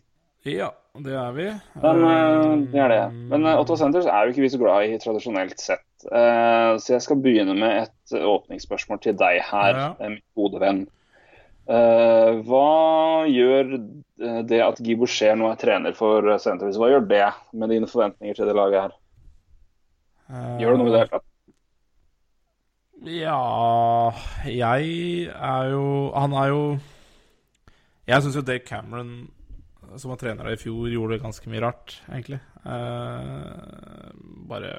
[0.45, 0.69] ja,
[1.05, 1.47] det er vi.
[1.81, 3.03] Men eh, det er det.
[3.31, 5.84] Men Otto Centers er jo ikke vi så glad i tradisjonelt sett.
[6.11, 9.87] Eh, så jeg skal begynne med et åpningsspørsmål til deg her, Ja.
[9.99, 10.83] eh, min gode venn.
[11.67, 13.71] Eh, hva gjør
[14.45, 18.35] det at Guy Boucher nå er trener for eh, Hva gjør det med dine forventninger
[18.37, 18.91] til det laget her?
[20.59, 21.21] Gjør det noe med det?
[23.05, 24.11] Ja
[24.45, 26.61] Jeg er jo Han er jo
[28.07, 29.27] Jeg syns jo Dave Cameron,
[29.97, 32.37] som var trener i fjor, gjorde ganske mye rart, egentlig.
[32.65, 34.11] Eh,
[34.49, 34.75] bare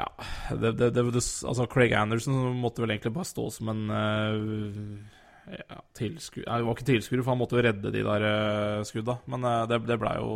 [0.00, 0.08] Ja
[0.56, 5.54] det, det, det, det, Altså, Craig Anderson måtte vel egentlig bare stå som en uh,
[5.58, 8.82] ja, tilskuer Nei, det var ikke tilskuer, for han måtte jo redde de der uh,
[8.86, 9.18] skudda.
[9.30, 10.34] Men uh, det, det ble jo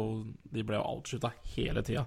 [0.55, 2.07] De ble jo outshoota hele tida.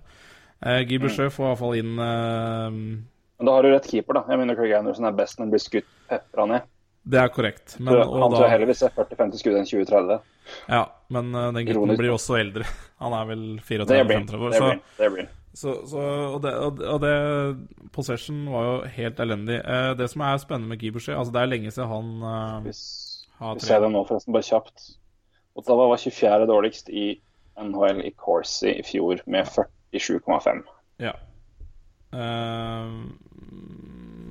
[0.63, 1.35] Uh, Gibbersjø mm.
[1.35, 4.25] får i hvert fall inn Men da har du rett keeper, da.
[4.33, 6.73] Jeg mener Craig Anderson er best når han blir skutt pepra ned.
[7.07, 7.77] Det er korrekt.
[7.79, 10.17] Men, han tror da, heller vil se 40-50 skudd enn 20-30.
[10.67, 10.81] ja,
[11.15, 12.67] men den gutten blir også eldre.
[13.03, 14.25] Han er vel Det blir han.
[14.27, 14.49] 34-35 Det år.
[14.49, 14.81] blir Så, han.
[14.97, 15.27] Det blir.
[15.57, 16.01] Så, så,
[16.35, 16.53] og, det,
[16.85, 19.57] og, det Possession var jo helt elendig.
[19.63, 22.71] Eh, det som er spennende med Guy Altså, det er lenge siden han eh,
[23.39, 24.91] har vi ser det nå, forresten, bare kjapt.
[25.57, 26.45] Ottawa var 24.
[26.49, 27.07] dårligst i
[27.57, 30.61] NHL i Corsi i fjor, med 47,5.
[31.01, 31.15] Ja.
[32.13, 32.93] Eh,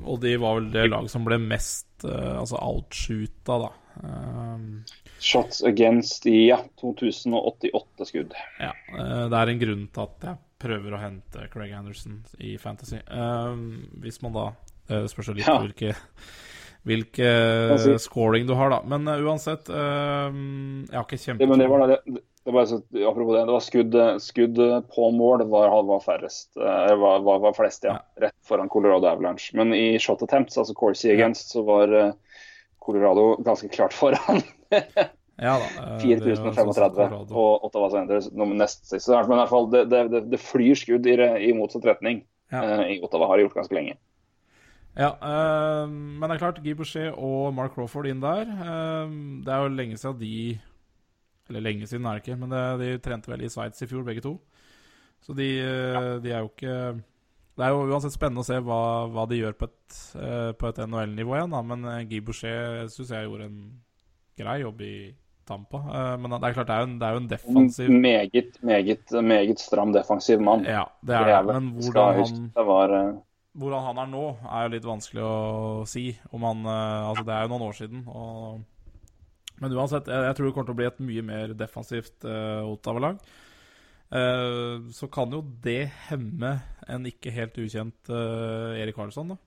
[0.07, 3.71] og de var vel det laget som ble mest eh, altså outshoota, da.
[4.07, 8.35] Eh, Shots against i ja, 2088 skudd.
[8.63, 12.57] Ja, eh, det er en grunn til at jeg prøver å hente Craig Anderson i
[12.59, 12.99] Fantasy.
[13.11, 14.47] Um, hvis man da
[14.89, 15.59] Det spørs jo litt Ja.
[15.59, 15.95] hvilke,
[16.87, 17.31] hvilke
[17.83, 18.81] si- scoring du har, da.
[18.87, 20.37] Men uh, uansett eh,
[20.87, 21.99] Jeg har ikke Ja, men det var det,
[22.47, 22.79] det var så,
[23.09, 24.61] apropos det, det var skudd, skudd
[24.95, 26.53] på mål var, var færrest.
[26.57, 27.97] eh, Var, var, var flest, ja.
[28.23, 29.51] Rett foran Colorado Avalanche.
[29.59, 32.13] Men i shot attempts, altså Corsi against, så var eh,
[32.79, 34.43] Colorado ganske klart foran.
[35.37, 35.67] Ja da.
[35.99, 37.35] eh, det var sånn som 4035 Colorado.
[37.37, 39.09] og Ottawa Senators nest sist.
[39.13, 41.17] Men i hvert fall, det, det, det, flyr skudd i,
[41.49, 42.23] i motsatt retning
[42.53, 42.63] Ja.
[42.63, 43.27] eh, i Ottawa.
[43.29, 43.97] Har det gjort ganske lenge.
[44.97, 48.49] Ja, eh, men det er klart, Guy Boucher og Mark Crawford inn der.
[48.49, 49.11] eh,
[49.45, 50.59] det er jo lenge siden de
[51.51, 54.03] Eller lenge siden er det ikke, men det, de trente vel i Sveits i fjor,
[54.03, 54.39] begge to.
[55.23, 56.01] Så de, ja.
[56.19, 57.03] de er jo ikke
[57.57, 60.69] Det er jo uansett spennende å se hva, hva de gjør på et, eh, på
[60.69, 61.61] et NHL-nivå igjen, da.
[61.63, 63.61] Men eh, Guy Boucher syns jeg gjorde en
[64.37, 64.95] grei jobb i
[65.47, 65.79] Tampa.
[65.79, 68.59] Eh, men det er klart, det er jo en, det er jo en defensiv Meget,
[68.63, 70.67] meget, meget stram defensiv mann.
[70.67, 71.55] Ja, det er det.
[71.55, 73.15] Men hvordan han det var eh,
[73.57, 75.37] Hvordan han er nå, er jo litt vanskelig å
[75.89, 76.11] si.
[76.29, 78.05] Om han, eh, altså Det er jo noen år siden.
[78.13, 78.61] Og,
[79.63, 82.61] men uansett, jeg, jeg tror det kommer til å bli et mye mer defensivt uh,
[82.69, 83.23] Ottawa-lag.
[84.13, 86.53] Uh, så kan jo det hemme
[86.87, 89.41] en ikke helt ukjent uh, Erik Karlsson, da.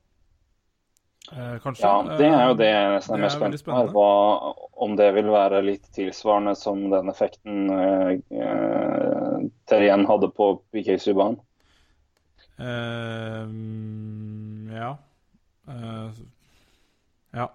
[1.31, 1.85] Eh, kanskje.
[1.85, 3.75] Ja, det er jo det jeg Eh, nesten er det mest er spent på.
[3.75, 3.91] her.
[3.93, 10.97] Hva, om det vil være litt tilsvarende som den effekten eh, Terrien hadde på PK
[10.97, 11.37] Subhaan.
[12.57, 13.45] Eh,
[14.79, 14.97] ja.
[15.69, 16.11] Eh,
[17.37, 17.47] ja.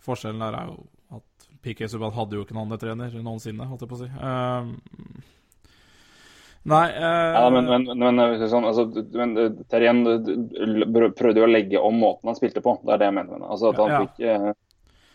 [0.00, 0.86] Forskjellen der er jo
[1.18, 4.10] at PK Subhaan hadde jo ikke noen andre trener noensinne, holdt jeg på å si.
[4.14, 4.64] Eh,
[6.68, 7.32] nei uh...
[7.34, 8.86] Ja, men, men, men, eh, sånn, altså,
[9.16, 12.76] men Terjen eh, prøvde jo å legge om måten han spilte på.
[12.84, 13.46] Det er det jeg mener.
[13.46, 14.20] Altså, han Ja, fikk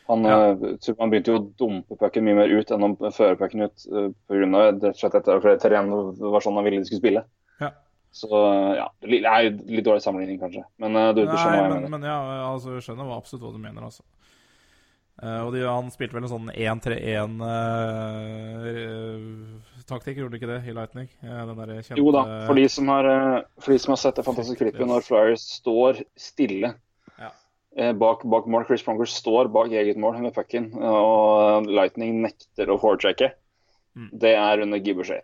[0.05, 0.37] han, Ja.
[0.53, 4.11] han, begynte jo å dumpe pucken mye mer ut enn å føre pucken ut uh,
[4.29, 4.91] pga.
[4.93, 7.23] slett dette, fordi Terrien var sånn han ville de skulle spille.
[7.61, 7.71] Ja.
[8.13, 8.29] Så
[8.77, 10.61] ja, det er jo litt dårlig sammenligning, kanskje.
[10.81, 11.95] Men du, du skjønner hva jeg men, mener.
[11.97, 12.19] men ja,
[12.51, 14.05] altså, jeg skjønner absolutt hva du mener, altså.
[15.15, 16.49] Uh, og de, han spilte vel en sånn
[19.85, 21.09] 1-3-1-taktikk, gjorde du ikke det, i Lightning?
[21.21, 24.63] Eh, kjente Jo da, for de som har, eh, de som har sett det fantastiske
[24.63, 26.75] klippet når Flyers står stille
[27.19, 27.31] Ja.
[27.77, 32.67] eh, bak, bak mål, Chris Pronger står bak eget mål med pucken, og Lightning nekter
[32.69, 33.33] å foretrekke,
[33.95, 34.09] Mm.
[34.11, 35.21] det er under Guy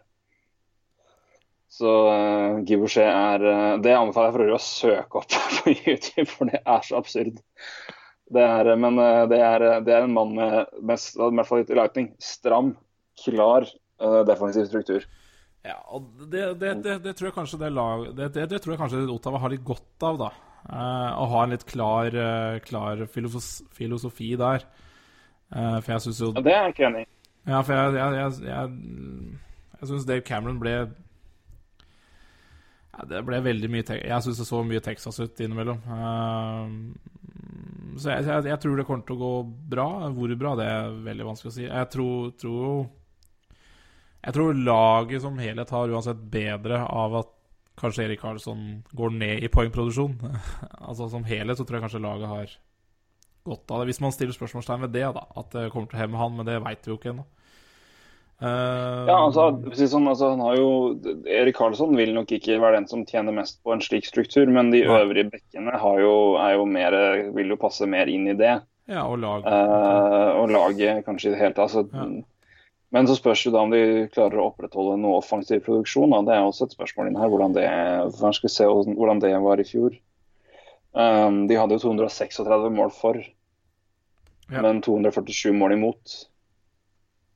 [1.68, 6.30] Så uh, Guy er uh, Det anbefaler jeg for øvrig å søke opp på YouTube,
[6.30, 7.42] for det er så absurd.
[8.32, 8.96] Det er, men
[9.28, 12.78] det er, det er en mann med, med fall i Lightning, stram,
[13.26, 13.68] klar
[14.28, 15.06] defensiv struktur.
[15.66, 18.74] Ja, og det, det, det, det tror jeg kanskje det lag det, det, det tror
[18.74, 20.30] jeg kanskje Ottawa har litt godt av, da.
[20.62, 24.66] Eh, å ha en litt klar, eh, klar filosofs, filosofi der.
[25.54, 27.10] Eh, for jeg syns jo Ja, det er jeg ikke enig i.
[27.52, 28.66] Ja, for jeg Jeg, jeg, jeg,
[29.82, 30.74] jeg syns Dave Cameron ble
[32.92, 35.80] ja, Det ble veldig mye Te- Jeg syns det så mye Texas ut innimellom.
[35.98, 36.66] Eh,
[38.02, 39.32] så jeg, jeg, jeg tror det kommer til å gå
[39.74, 39.88] bra.
[40.16, 41.66] Hvor bra, det er veldig vanskelig å si.
[41.68, 42.76] Jeg tror, tror jo
[44.22, 47.32] Jeg tror laget som helhet har uansett bedre av at
[47.82, 50.18] kanskje Erik Karlsson går ned i poengproduksjon.
[50.88, 52.56] altså Som helhet så tror jeg kanskje laget har
[53.50, 53.92] godt av det.
[53.92, 55.26] Hvis man stiller spørsmålstegn ved det, da.
[55.42, 57.26] At det kommer til å hemme han, men det veit vi jo ikke ennå.
[58.42, 60.70] Uh, Ja, altså, sånn, altså, han har jo,
[61.30, 64.72] Erik Karlsson vil nok ikke være den som tjener mest på en slik struktur, men
[64.74, 66.98] de øvrige bekkene har jo, er jo mer,
[67.38, 68.56] vil jo passe mer inn i det.
[68.90, 69.46] ja, og lag.
[69.46, 71.74] uh, og laget kanskje i det hele tatt.
[71.74, 72.10] Så, Ja.
[72.92, 76.12] Men så spørs det da om de klarer å opprettholde noe offensiv produksjon.
[76.12, 76.24] Da.
[76.28, 77.68] Det er også et spørsmål inn her, hvordan det,
[78.20, 79.96] skal vi se hvordan hvordan det var i fjor.
[80.92, 83.22] Um, de hadde jo 236 mål for,
[84.52, 84.62] Ja.
[84.62, 86.18] men 247 mål imot.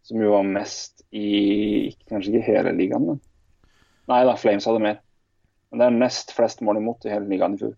[0.04, 3.24] Som jo var mest i Kanskje ikke hele ligaen, men
[4.12, 5.00] Nei da, Flames hadde mer.
[5.72, 7.74] Men det er nest flest mål imot i hele ligaen i fjor.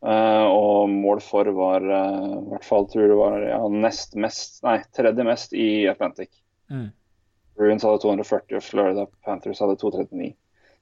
[0.00, 4.14] Uh, og mål for var uh, i hvert fall tror jeg det var ja, nest
[4.16, 6.32] mest Nei, tredje mest i Atlantic.
[6.70, 6.90] Mm.
[7.58, 10.30] Bruins hadde 240, og Florida Panthers hadde 239.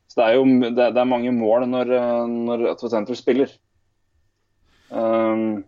[0.08, 3.50] Så det er jo det, det er mange mål når, eh, når Senators spiller.
[4.90, 5.64] Um,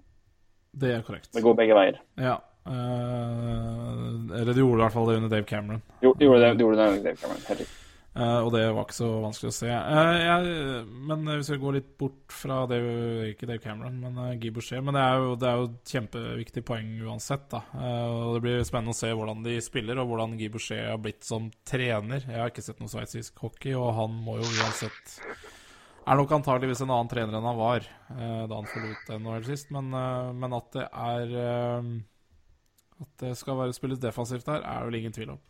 [0.72, 1.28] Det er korrekt.
[1.34, 1.98] det går begge veier.
[2.16, 2.38] Ja.
[2.64, 5.82] Uh, eller de gjorde i hvert fall det under Dave Cameron.
[6.02, 7.79] Jo, de gjorde det, de gjorde det under Dave Cameron, helt riktig.
[8.10, 9.68] Eh, og det var ikke så vanskelig å se.
[9.70, 10.54] Uh, jeg,
[11.06, 12.80] men hvis vi går litt bort fra det
[13.28, 14.82] Ikke Dave Cameron, men uh, Guy Boucher.
[14.82, 17.46] Men det er, jo, det er jo et kjempeviktig poeng uansett.
[17.52, 21.00] da Og Det blir spennende å se hvordan de spiller, og hvordan Guy Boucher har
[21.02, 22.26] blitt som trener.
[22.26, 25.18] Jeg har ikke sett noe sveitsisk hockey, og han må jo uansett
[26.10, 29.68] er nok antageligvis en annen trener enn han var da han forlot NHL sist.
[29.70, 29.92] Men,
[30.34, 31.34] men at det er
[33.04, 35.42] At det skal være spilles defensivt der, er vel ingen tvil om.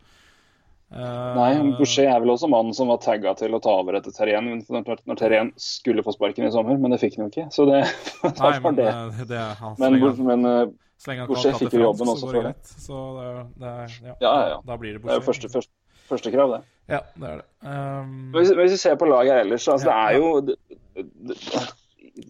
[0.91, 4.11] Eh, Nei, Boucher er vel også mannen som var tagga til å ta over etter
[4.11, 7.45] Terrien når, når Terrien skulle få sparken i sommer, men det fikk han jo ikke.
[7.55, 7.81] Så det,
[8.41, 8.87] Nei, men det.
[8.91, 12.55] eh, det han Men, slenger- men uh, Boucher fikk jo jobben også for det.
[12.83, 13.29] Så det
[13.63, 13.75] det
[14.09, 14.59] ja, Ja, ja.
[14.67, 15.71] Da blir det det er jo første, første,
[16.11, 16.61] første krav, det.
[16.91, 17.47] Ja, det er det.
[17.63, 20.57] Um, Hvis, hvis vi ser på laget ellers, altså Ja, det er jo det,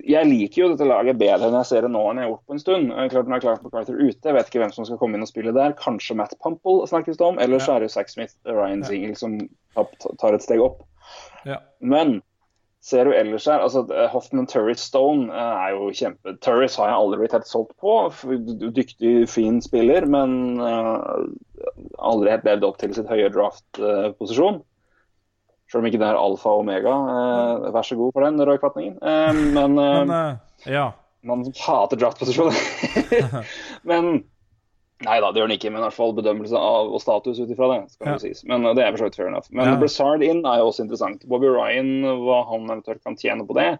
[0.06, 2.48] Jeg liker jo dette laget bedre enn jeg ser det nå enn jeg har gjort
[2.48, 2.92] på en stund.
[2.94, 5.26] Eh, Klart Nå er Clark McCarther ute, jeg vet ikke hvem som skal komme inn
[5.26, 5.74] og spille der.
[5.80, 8.92] Kanskje Matt Pumple snakkes det om, eller så er det Zack Smith, Ryan Ja.
[8.92, 9.40] Single som
[10.22, 10.84] tar- et steg opp.
[11.46, 11.58] ja.
[11.82, 12.22] Men
[12.82, 16.98] ser du ellers her, altså Hoffman Turris Stone eh, er jo kjempe Turris har jeg
[16.98, 17.98] aldri blitt helt solgt på.
[18.74, 21.26] Dyktig, fin spiller, men eh,
[22.00, 24.62] aldri helt levd opp til sitt høye draft-posisjon.
[25.72, 26.92] Selv om ikke det er alfa og omega.
[27.16, 28.98] eh, vær så god for den, Roy Kvatningen.
[29.02, 30.90] Eh, men eh, Men eh, ja.
[31.24, 32.60] man hater draft-posisjoner.
[33.90, 34.12] men
[35.02, 37.50] Nei da, det gjør den ikke, men i hvert fall bedømmelse av og status ut
[37.50, 37.78] ifra det.
[37.96, 38.18] skal Ja.
[38.22, 38.44] sies.
[38.46, 39.48] Men eh, det er for så vidt fair enough.
[39.50, 39.78] Men Ja.
[39.82, 41.24] Brassard inn er jo også interessant.
[41.32, 41.90] Bobby Ryan,
[42.22, 43.80] hva han eventuelt kan tjene på det,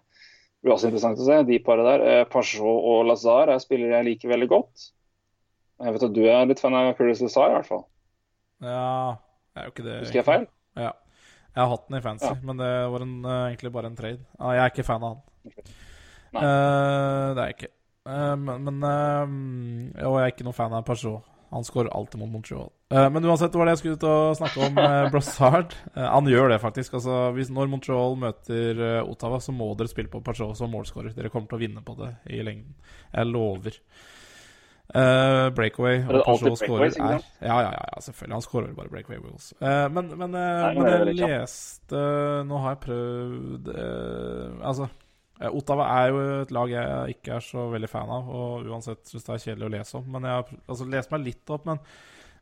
[0.64, 1.36] blir også interessant å se.
[1.46, 2.24] De paret der.
[2.32, 4.88] Pajot og Lazar er spillere jeg liker veldig godt.
[5.82, 7.84] Jeg vet at du er litt fan av Curtis Lazar, i hvert fall.
[8.62, 9.14] ja
[9.54, 9.96] Det er jo ikke det.
[10.02, 10.46] Husker jeg feil?
[10.78, 10.90] Ja.
[11.52, 12.36] Jeg har hatt den i fancy, Ja.
[12.42, 14.24] men det var en, eh, egentlig bare en trade.
[14.38, 15.22] Ja, jeg er ikke fan av han.
[16.32, 17.72] Eh, det er jeg ikke.
[18.02, 21.28] Uh, men, men uh, Og jeg er ikke noen fan av Pajot.
[21.52, 22.70] Han skårer alltid mot Montreal.
[22.88, 24.78] Men uansett, var det jeg skulle ut og snakke om.
[24.80, 25.74] Uh, Brassard.
[25.94, 26.94] Han gjør det, faktisk.
[26.96, 31.12] Altså, hvis, når Montreal møter Ottawa, så må dere spille på Pajot som målskårer.
[31.12, 32.72] Dere kommer til å vinne på det i lengden.
[33.12, 33.76] Jeg lover.
[34.92, 38.34] Eh, breakaway det og alltid Breakaway, er ja, ja, ja, ja, selvfølgelig.
[38.36, 39.52] Han skårer bare breakaway wheels.
[39.56, 42.02] Uh, men, men, uh, Nei, men jeg leste
[42.44, 44.90] Nå har jeg prøvd eh, Altså
[45.42, 49.02] Eh, Ottawa er jo et lag jeg ikke er så veldig fan av, og uansett
[49.08, 50.10] syns det er kjedelig å lese om.
[50.14, 51.80] Men jeg har altså, lest meg litt opp, men,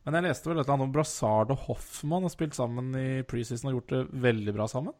[0.06, 3.08] men jeg leste vel et eller annet om Brassard og Hoffmann har spilt sammen i
[3.28, 4.96] preseason og gjort det veldig bra sammen.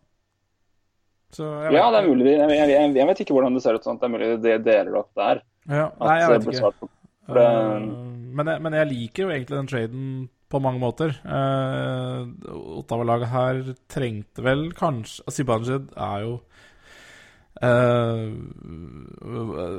[1.31, 2.31] Så jeg Ja, det er mulig.
[2.33, 4.01] Jeg, jeg, jeg, vet ikke hvordan det ser ut sånn.
[4.01, 5.45] Det er mulig det deler opp der.
[5.69, 6.91] Ja, nei, jeg vet ikke.
[7.35, 7.89] Det- Eh,
[8.33, 11.13] men, jeg, men jeg liker jo egentlig den traden på mange måter.
[11.25, 12.27] Uh,
[12.81, 13.61] Ottawa-laget her
[13.91, 16.41] trengte vel kanskje Zibanejad er jo
[17.61, 18.33] Uh,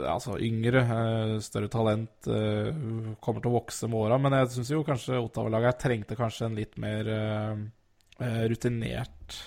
[0.05, 4.19] altså yngre, uh, større talent, uh, kommer til å vokse med åra.
[4.21, 7.09] Men jeg syns jo kanskje Ottawa-laget trengte kanskje en litt mer
[8.51, 9.39] rutinert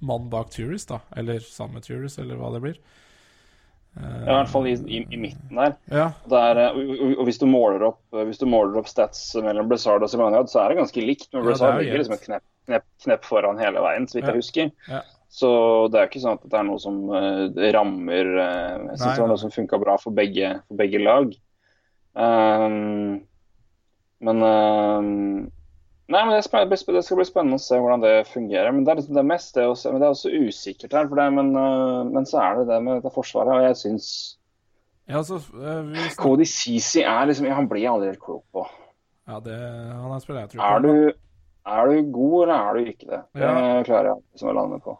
[0.00, 1.02] mann bak Turis, da.
[1.18, 2.78] Eller sammen med Turis, eller hva det blir.
[3.96, 5.76] Eh, Ja, I hvert fall i, i, i midten der.
[5.90, 8.86] ja, Det er, eh, og, og- og hvis du måler opp Hvis du måler opp
[8.88, 11.28] stats mellom Blizzard og Simoniad, så er det ganske likt.
[11.32, 14.26] Men Ja, Blizzard er ligger liksom et knepp, knepp, knepp foran hele veien, så vidt
[14.28, 14.32] Ja.
[14.32, 14.70] jeg husker.
[14.88, 15.02] Ja.
[15.30, 19.16] Så det er ikke sånn at det er noe som uh, rammer uh, Jeg syns
[19.16, 21.34] det var noe som funka bra for begge, for begge lag.
[22.16, 23.20] Um,
[24.20, 25.52] men um,
[26.08, 26.44] Nei, men det,
[26.80, 28.72] skal bli spennende å se hvordan det fungerer.
[28.72, 31.08] Men det er, liksom, det er mest det å men det er også usikkert her.
[31.10, 34.10] For det, men, eh, men så er det det med dette forsvaret, og jeg syns
[35.08, 38.64] ja så, eh, vi Cody Ceesay er liksom Han blir jeg aldri helt klok på.
[39.28, 41.12] Ja, det, han er spiller jeg tror Er du,
[41.68, 43.22] er du god, eller er du ikke det?
[43.36, 43.82] Det Ja.
[43.88, 44.98] klarer jeg liksom å lande på.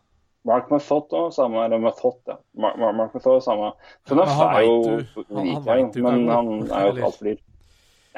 [0.48, 2.38] Mark Mathot og samme Eller Mathot, ja.
[2.56, 3.72] Mark, Mark Mathot samme.
[4.08, 4.76] Han er jo
[5.92, 7.40] du men han er jo altfor dyr.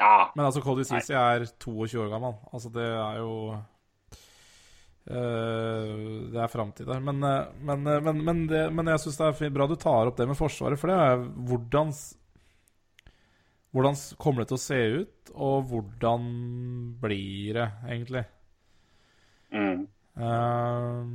[0.01, 0.31] Ja.
[0.35, 2.39] Men altså, Cody Ceesay er 22 år gammel.
[2.51, 3.35] Altså, det er jo
[5.01, 6.99] Uh, Det er framtid der.
[7.01, 10.11] Men, eh, men, eh, men, men, det, men jeg syns det er bra du tar
[10.11, 11.89] opp det med Forsvaret, for det er hvordan
[13.71, 16.23] Hvordan kommer det til å se ut, og hvordan
[17.01, 18.23] blir det, egentlig?
[19.55, 19.85] Mm.
[20.19, 21.07] Uh,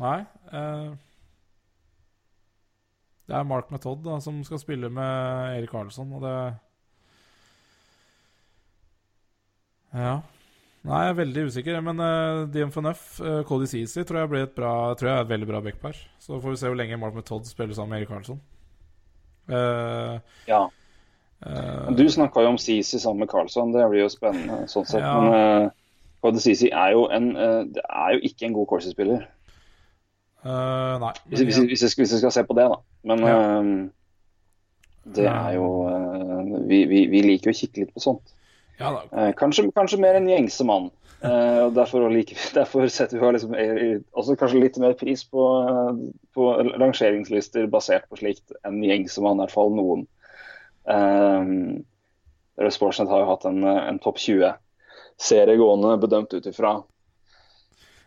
[0.00, 0.18] nei
[0.54, 0.92] eh,
[3.30, 6.34] Det er Mark Method da, som skal spille med Erik Karlsson, og det
[9.94, 10.20] Ja.
[10.86, 11.78] Nei, jeg er veldig usikker.
[11.84, 15.24] Men uh, Diem Fornuff, uh, Cody Ceesay, tror jeg blir et bra Tror jeg er
[15.26, 15.98] et veldig bra backpar.
[16.22, 18.40] Så får vi se hvor lenge Mark Method spiller sammen med Erik Karlsson.
[19.50, 20.18] Uh,
[20.48, 20.62] ja.
[21.46, 25.04] Uh, Du snakka jo om Ceesay sammen med Karlsson, det blir jo spennende sånn sett.
[25.04, 25.18] Ja.
[25.20, 25.76] Men uh,
[26.22, 29.22] Cody Ceesay er jo en eh, Det er jo ikke en god Corsi-spiller.
[30.44, 31.14] Eh, nei.
[31.28, 32.78] Hvis, hvis, hvis, jeg hvis jeg skal se på det, da.
[33.10, 33.40] Men Ja.
[33.60, 33.88] uh,
[35.16, 38.34] det er jo uh, vi, vi, vi liker jo å kikke litt på sånt.
[38.80, 38.94] Ja.
[39.12, 40.88] Eh, kanskje, kanskje mer enn gjengse mann.
[41.20, 43.52] Og derfor, like, derfor setter vi liksom,
[44.16, 45.42] også kanskje litt mer pris på,
[46.32, 46.46] på
[46.80, 50.06] rangeringslister basert på slikt enn gjengse mann, i hvert fall noen.
[50.88, 51.84] Um,
[52.72, 56.78] Sportsnet har jo hatt en, en topp 20-serie gående bedømt ut ifra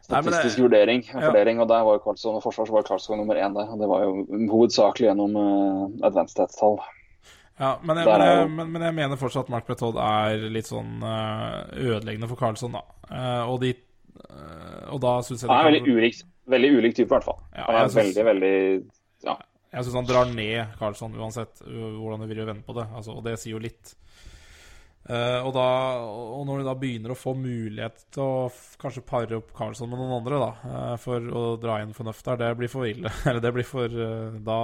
[0.10, 1.20] Nei, det- statistisk vurdering, ja.
[1.30, 3.70] vurdering, og der var Karlsson og forsvar var Karlsson nummer én der.
[3.72, 6.80] og Det var jo hovedsakelig gjennom uh, advanced stats-tall.
[7.60, 10.68] Ja, men jeg, men, jeg, men, men jeg mener fortsatt at Mark Bretodd er litt
[10.68, 12.82] sånn uh, ødeleggende for Karlsson, da.
[13.08, 13.76] Uh, og, de,
[14.26, 17.28] eh, og da syns jeg Han er en veldig ulik, veldig ulik type, i hvert
[17.30, 17.40] fall.
[17.54, 18.56] Ja, Han er synes- veldig, veldig
[19.30, 19.38] ja.
[19.74, 22.88] Jeg syns han drar ned Karlsson uansett hvordan du vil vende på det.
[22.94, 23.96] Altså, og det sier jo litt.
[25.04, 25.64] Eh, og, da,
[26.38, 30.00] og når du da begynner å få mulighet til å kanskje pare opp Carlsson med
[30.00, 33.12] noen andre, da, uh, for å dra inn fornuft der, det blir for ille.
[33.28, 34.60] Eller det blir for uh, Da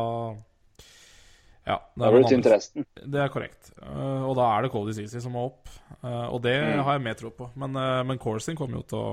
[1.68, 1.76] Ja.
[1.94, 2.86] det er det er.
[3.04, 3.74] Det er korrekt.
[3.84, 5.68] Og da er det Cody Ceesay som må opp.
[6.02, 6.84] Og det Mm.
[6.88, 7.50] har jeg mer tro på.
[7.60, 9.12] Men, uh, men Coursing kommer jo til å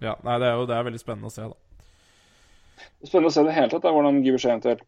[0.00, 1.54] Ja, nei, det er jo det er veldig spennende å se, da.
[3.04, 4.82] Spennende å se det hele tatt, da, hvordan Giversjø eventuelt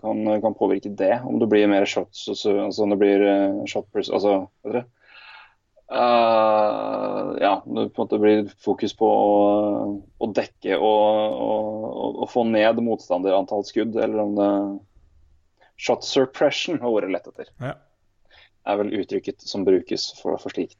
[0.00, 1.14] kan, kan påvirke det.
[1.28, 4.76] Om det blir mer shots, altså, altså om det blir eh, shot pers, altså, vet
[4.76, 4.84] dere.
[5.92, 9.32] Uh, ja, det på en måte blir fokus på å,
[10.24, 11.34] å dekke og,
[12.22, 14.48] og få ned motstanderantall skudd, eller om det
[15.82, 17.48] Shot suppression var ordet lett etter.
[17.58, 17.72] Ja.
[18.70, 20.78] er vel uttrykket som brukes for, for slikt.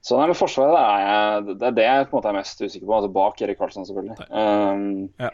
[0.00, 2.38] Så nei, men Forsvaret det er, jeg, det er det jeg på en måte er
[2.38, 4.28] mest usikker på, altså bak Erik Karlsson selvfølgelig.
[4.32, 5.32] Um, Ja.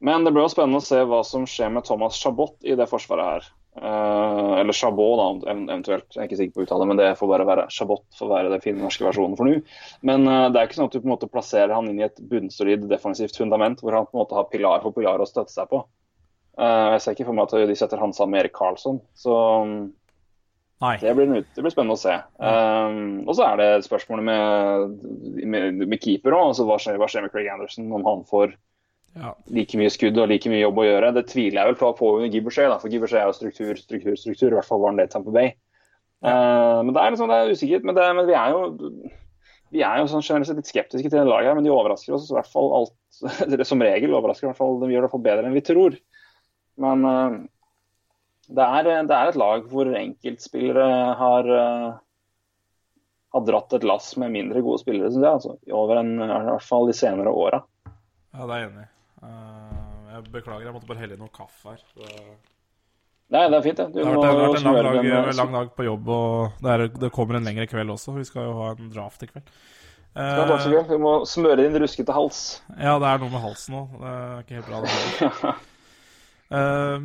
[0.00, 2.86] Men det blir jo spennende å se hva som skjer med Thomas Chabot i det
[2.88, 3.48] forsvaret her.
[3.76, 6.08] Uh, eller Chabot, da, eventuelt.
[6.14, 8.50] Jeg er ikke sikker på uttale, men det får bare være Chabot for å være
[8.54, 9.60] den fine norske versjonen for nå.
[10.08, 12.06] Men uh, det er ikke sånn at du på en måte plasserer han inn i
[12.08, 15.52] et bunnsolid defensivt fundament hvor han på en måte har pilar for pilar å støtte
[15.52, 15.84] seg på.
[16.56, 19.04] Uh, jeg ser ikke for meg at de setter han sammen med Erik Karlsson.
[19.12, 19.36] Så
[19.68, 19.90] Nei.
[20.80, 22.14] Det blir, det blir spennende å se.
[22.40, 25.06] Um, og så er det spørsmålet med,
[25.52, 26.50] med, med keeper òg.
[26.54, 28.54] Altså, hva, skjer- hva skjer med Craig Anderson om han får
[29.20, 29.34] Ja.
[29.50, 31.12] like mye skudd og like mye jobb å gjøre?
[31.18, 34.48] Det tviler jeg vel på på under Gibbershey, for Gibbershey er jo struktur, struktur, struktur.
[34.52, 35.52] I hvert fall var han det i Tamper Bay.
[36.24, 37.84] Uh, men det er liksom, det er usikkert.
[37.84, 38.62] Men, det, men vi er jo
[39.70, 42.16] vi er jo sånn generelt sett litt skeptiske til det laget, her, men de overrasker
[42.16, 42.96] oss i hvert fall alt
[43.68, 45.62] Som regel overrasker i hvert fall, de gjør det i hvert fall bedre enn vi
[45.66, 45.94] tror.
[46.80, 47.36] Men eh,
[48.56, 50.86] det, er, det er et lag hvor enkeltspillere
[51.20, 51.90] har eh,
[53.30, 55.34] har dratt et lass med mindre gode spillere, synes jeg.
[55.38, 57.62] Altså, over en, I hvert fall de senere åra.
[58.34, 58.88] Ja, det er jeg enig i.
[59.26, 59.82] Eh,
[60.14, 61.84] jeg beklager, jeg måtte bare helle i noe kaffe her.
[61.94, 62.14] Det,
[63.30, 63.92] Nei, det er fint, det.
[63.94, 65.36] Du det har vært, vært en lang dag, med...
[65.38, 68.16] lang dag på jobb, og det, er, det kommer en lengre kveld også.
[68.16, 69.52] Vi skal jo ha en draft i kveld.
[70.18, 70.54] Eh.
[70.90, 72.40] Du må smøre din ruskete hals.
[72.74, 73.92] ja, det er noe med halsen òg.
[74.00, 74.80] Det er ikke helt bra.
[74.82, 75.54] det
[76.50, 76.96] Eh,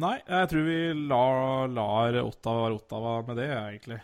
[0.00, 3.98] nei, jeg tror vi lar, lar Ottawa være Ottawa med det, egentlig.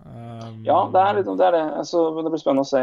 [0.00, 1.64] Um, Ja, det er, litt, det, er det.
[1.82, 2.80] Altså, det blir spennende å se.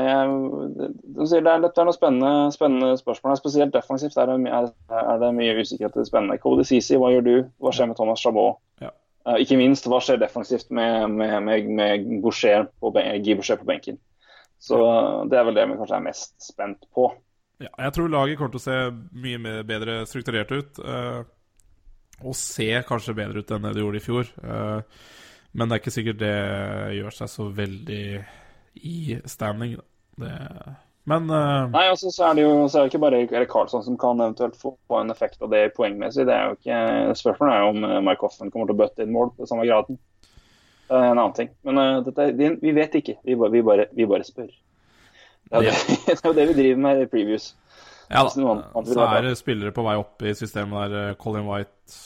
[1.17, 3.39] Du sier det er, det er noen spennende, spennende spørsmål.
[3.39, 4.69] Spesielt defensivt er det, er,
[5.01, 6.37] er det mye usikkerhet spennende.
[6.43, 7.35] Cody Sisi, hva gjør du?
[7.63, 8.59] Hva skjer med Thomas Chabot?
[8.83, 8.91] Ja.
[9.25, 13.65] Uh, ikke minst, hva skjer defensivt med, med, med, med Boucher på, Guy Boucher på
[13.69, 13.97] benken?
[14.61, 14.77] Så
[15.29, 17.09] Det er vel det vi kanskje er mest spent på.
[17.61, 18.77] Ja, jeg tror laget kommer til å se
[19.17, 20.79] mye mer bedre strukturert ut.
[20.81, 21.25] eh,
[22.25, 24.33] og se kanskje bedre ut enn det det gjorde i fjor.
[24.41, 25.05] Eh,
[25.57, 26.33] men det er ikke sikkert det
[26.97, 28.01] gjør seg så veldig
[28.87, 28.97] i
[29.29, 29.77] standing.
[30.17, 30.33] Det,
[31.07, 33.85] men eh, Nei, altså, så er det jo så er det ikke bare Erik Karlsson
[33.85, 36.25] som kan eventuelt få, en effekt av det poengmessig.
[36.27, 36.81] Det er jo ikke,
[37.21, 39.67] Spørsmålet er jo om Mark Mike Hoffman kommer til å bøtte inn mål på samme
[39.69, 39.99] graden.
[40.87, 41.49] Det er en annen ting.
[41.67, 42.29] Men uh, dette,
[42.63, 43.17] vi, vet ikke.
[43.27, 44.51] Vi, bare- vi, bare, vi bare spør.
[45.47, 47.49] Det er, jo det, det jo det vi driver med i previews.
[48.09, 51.09] Ja da, så er det spillere på vei opp i systemet der.
[51.09, 51.97] eh, Colin White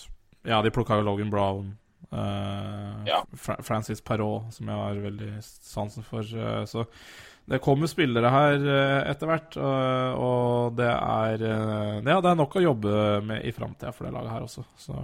[0.47, 1.77] Ja, de plukka jo Logan Brown.
[2.11, 3.21] Uh, Ja.
[3.37, 6.25] Fra Francis Perrault, som jeg har veldig sansen for.
[6.25, 6.85] Uh, så
[7.45, 8.65] det kommer spillere her
[9.09, 14.05] etter hvert, og, det er Ja, det er nok å jobbe med i framtida for
[14.05, 14.99] det laget her også, så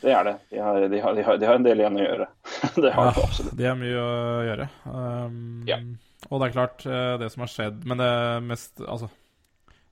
[0.00, 0.36] Det er det.
[0.50, 2.28] De har, de har, de har, de har en del igjen å gjøre.
[2.86, 3.56] det har de absolutt.
[3.58, 4.14] De har mye å
[4.48, 4.68] gjøre.
[4.86, 5.80] Um, Ja.
[6.30, 6.86] Og det er klart,
[7.20, 8.12] det som har skjedd Men det
[8.48, 9.10] mest Altså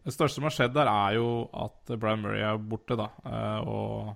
[0.02, 1.26] Det største som har skjedd der, er jo
[1.64, 3.08] at Brian Murray er borte, da.
[3.24, 4.14] eh, Og,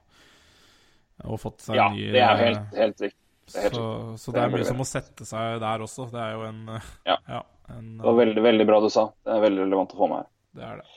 [1.24, 3.20] og fått seg Ja, en Ja, det er eh, helt, helt riktig.
[3.54, 6.08] er helt så, så det er mye som må sette seg der også.
[6.12, 6.64] Det er jo en
[7.06, 7.18] Ja.
[7.30, 7.42] Ja.
[7.70, 9.10] en, Det var veldig, veldig bra du sa.
[9.24, 10.32] Det er veldig relevant å få med her.
[10.56, 10.88] det er det.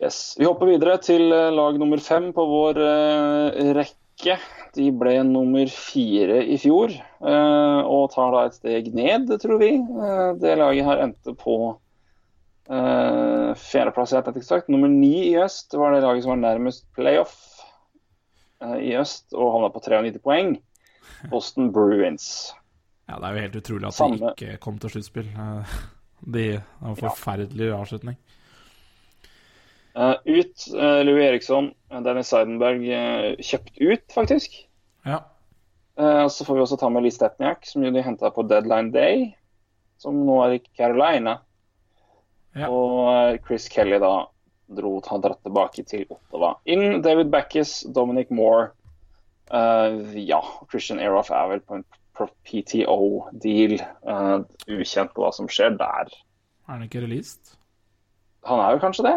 [0.00, 0.18] Yes.
[0.40, 4.38] Vi hopper videre til eh, lag nummer fem på vår uh, rekke.
[4.76, 9.74] De ble nummer fire i fjor, uh, og tar da et steg ned, tror vi.
[9.76, 11.56] Uh, det laget her endte på
[12.70, 14.68] uh, fjerdeplass i Atletic Start.
[14.72, 17.34] Nummer ni i øst var det laget som var nærmest playoff
[18.64, 20.56] uh, i øst, og havna på 93 poeng.
[21.32, 22.52] Boston Bruins.
[23.10, 25.26] Ja, det er jo helt utrolig at Samme- de ikke kom til sluttspill.
[26.20, 28.16] Det De har en forferdelig avslutning.
[29.96, 30.66] Eh, ut
[31.04, 34.54] Louis Eriksson, eh, Dennis Seidenberg eh, kjøpt ut, faktisk.
[35.04, 35.18] Ja.
[35.98, 39.32] Eh, Så får vi også ta med Lee Stepniak, som de henta på deadline day,
[39.98, 41.38] som nå er i Carolina.
[42.58, 42.68] Ja.
[42.68, 44.14] Og eh, Chris Kelly da
[44.70, 46.54] dro han dratt tilbake til Ottawa.
[46.70, 48.70] Inn David Backes, Dominic Moore.
[49.50, 50.38] Uh, ja,
[50.70, 51.86] Christian Aeroff er vel på en
[52.46, 53.80] PTO-deal.
[54.06, 56.12] Uh, ukjent på hva som skjer der.
[56.68, 57.56] Er han ikke released?
[58.46, 59.16] Han er jo kanskje det?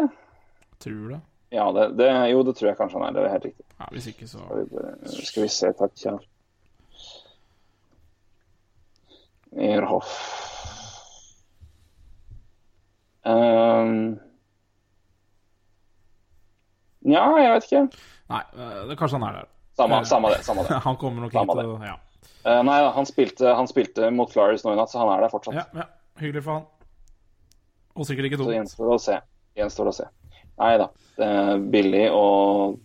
[0.82, 1.20] Tror det.
[1.54, 3.14] Ja, det, det, jo, det tror jeg kanskje han er.
[3.14, 3.66] Det er helt riktig.
[3.78, 6.16] Ja, Hvis ikke, så Skal vi, skal vi se, takk, Ja.
[9.54, 10.43] Erhoff
[13.24, 14.18] um,
[17.04, 17.82] Ja, jeg vet ikke.
[18.32, 19.48] Nei, eh, det, kanskje han er der.
[19.76, 20.44] Samme, Eh, samme det.
[20.46, 20.78] samme det.
[20.86, 21.96] Han kommer nok Samme hit og ja.
[22.44, 25.30] Uh, nei, han spilte, han spilte mot Flyers nå i natt, så han er der
[25.32, 25.54] fortsatt.
[25.56, 25.86] ja, ja.
[26.20, 26.66] Hyggelig for han.
[27.96, 28.54] Og sikkert ikke Så dumt.
[28.58, 29.16] gjenstår det å se.
[29.56, 30.06] Gjenstår å se.
[30.60, 30.86] Nei da.
[31.72, 32.76] Billig og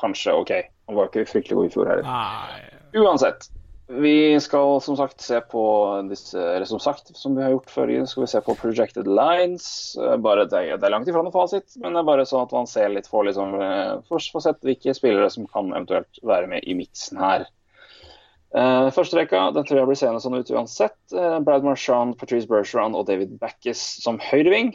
[0.00, 0.52] kanskje OK.
[0.88, 2.64] Han var ikke fryktelig god i fjor heller.
[3.04, 3.50] Uansett.
[3.90, 5.62] Vi skal som sagt se på
[6.08, 9.96] disse Eller som sagt, som vi har gjort før, skal vi se på projected lines.
[9.98, 12.70] Eh, Bare det, er langt ifra noe fasit, men det er bare sånn at man
[12.70, 16.76] ser litt for, liksom eh, får sett hvilke spillere som kan eventuelt være med i
[16.78, 17.48] miksen her.
[18.50, 20.98] Uh, første rekka den tror jeg blir seende sånn ut uansett.
[21.14, 24.72] Uh, Brad Marchand, Patrice Bergeron og David Backes som høyreving.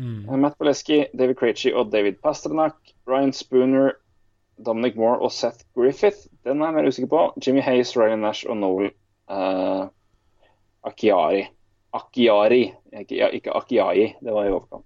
[0.00, 0.36] mm.
[0.40, 2.76] Matt Baleski, David Krejci og David Pasternak.
[3.08, 3.96] Ryan Spooner,
[4.66, 6.26] Dominic Moore og Seth Griffith.
[6.44, 7.20] Den er jeg mer usikker på.
[7.46, 8.90] Jimmy Hayes, Ryan Nash og Noel
[9.30, 9.86] uh,
[10.86, 11.46] Akiari.
[11.94, 14.14] Akiari, ikke, ja, ikke Akiai.
[14.20, 14.84] Det var i overkant.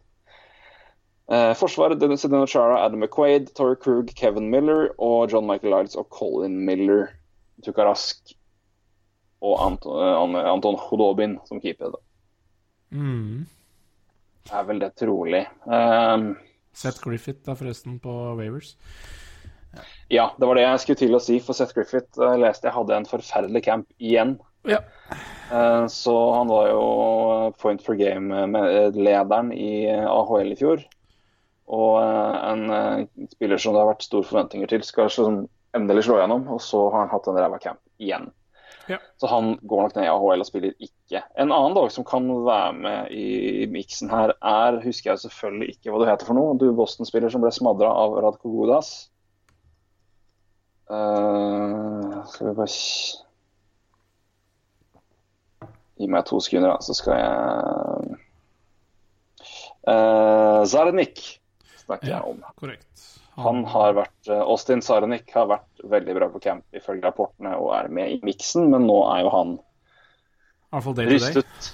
[1.32, 6.08] Uh, Forsvaret Zdeno Chara, Adam McQuaid, Torrey Krug, Kevin Miller og John Michael Lyles og
[6.10, 7.08] Colin Miller.
[7.64, 8.34] Tukarask
[9.42, 9.96] og Anton,
[10.34, 11.90] uh, Anton Hodobin som keeper.
[11.90, 12.00] det
[12.92, 13.46] Mm.
[14.52, 15.46] er vel det trolig.
[15.64, 16.36] Um,
[16.74, 18.76] Seth Griffith er forresten på Wavers.
[20.12, 21.38] Ja, det var det jeg skulle til å si.
[21.40, 24.36] For Seth Griffith jeg leste jeg hadde en forferdelig camp igjen.
[24.68, 24.82] Ja.
[25.50, 26.82] Eh, Så han var jo
[27.62, 30.84] point for game-lederen i AHL i fjor.
[31.72, 35.10] Og eh, en eh, spiller som det har vært store forventninger til, skal
[35.76, 36.44] endelig slå gjennom.
[36.52, 38.28] Og så har han hatt en ræva camp igjen.
[38.90, 38.98] Ja.
[39.16, 41.22] Så han går nok ned i AHL og spiller ikke.
[41.38, 45.92] En annen dag som kan være med i miksen her, er Husker jeg selvfølgelig ikke
[45.94, 46.58] hva du heter for noe.
[46.58, 49.11] Du Boston-spiller som ble smadra av Radko Gudas.
[50.90, 52.68] Eh, skal vi bare
[56.02, 58.16] Gi meg to sekunder, da, så skal jeg
[59.86, 61.20] uh, Zarnik
[61.84, 62.16] snakker Ja.
[62.16, 62.40] jeg om.
[62.58, 62.88] Korrekt.
[63.36, 67.70] Han har vært, eh, Austin Sarnik har vært veldig bra på camp ifølge rapportene og
[67.76, 69.54] er med i miksen, men nå er jo han
[71.08, 71.70] rystet,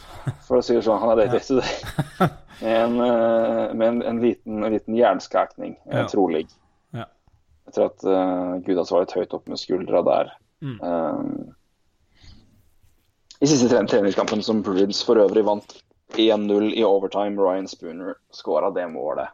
[0.47, 1.01] for å si det sånn.
[1.03, 2.29] Han er day to day.
[2.61, 6.07] Med en, en, en liten, en liten jernskakning, Ja.
[6.11, 6.47] trolig.
[7.69, 7.71] Ja.
[7.71, 10.31] Etter at uh, Gudas var litt høyt opp med skuldra der.
[10.65, 10.79] Mm.
[10.83, 11.21] Eh,
[13.39, 15.77] I siste tre- treningskampen som Bruins for øvrig vant
[16.19, 19.29] 1-0 i overtime, Ryan Spooner skåra det målet.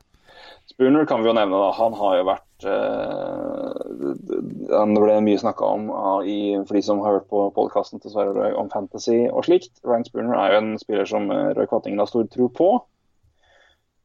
[0.69, 1.71] Spooner kan vi jo nevne, da.
[1.79, 3.71] Han har jo vært uh,
[4.75, 8.11] Han ble mye snakka om uh, i, for de som har hørt på podkasten til
[8.13, 9.73] Sverre Røy om fantasy og slikt.
[9.87, 12.69] Ryan Spooner er jo en spiller som eh, Røy Kvattingen har stor tro på.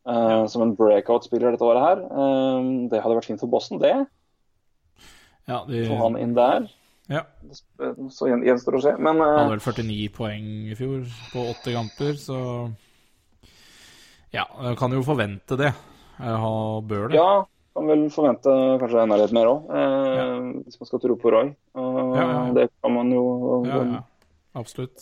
[0.10, 2.00] Uh, Som en breakout-spiller dette året her.
[2.08, 3.96] Eh, det hadde vært fint for Boston, det.
[5.50, 6.68] Ja, de Få han inn der.
[7.10, 7.24] ja,
[8.14, 8.91] Så gjen- gjenstår å se.
[9.02, 12.39] Men Han hadde vel 49 poeng i fjor på 80 kamper, så
[14.32, 14.45] Ja,
[14.78, 15.74] kan jo forvente det.
[16.20, 17.16] Jeg bør det.
[17.18, 17.45] Ja,
[17.76, 20.28] kan vel forvente kanskje enda litt mer òg, ja.
[20.68, 21.47] hvis man skal tro på Roy.
[21.50, 22.54] Eh, Ja, ja.
[22.54, 24.04] Det kan man jo Ja, ja.
[24.56, 25.02] Absolutt.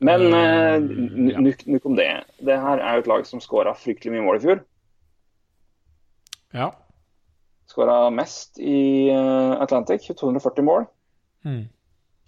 [0.00, 2.24] Men Eh, eh, nok om det.
[2.38, 4.60] Det her er jo et lag som skåra fryktelig mye mål i fjor.
[6.54, 6.70] ja.
[7.68, 10.86] Skåra mest i eh, Atlantic, 240 mål.
[11.44, 11.66] Mm.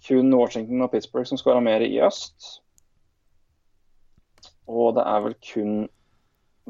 [0.07, 2.59] Kun Washington og Pittsburgh som skåra mer i øst.
[4.71, 5.73] Og det er vel kun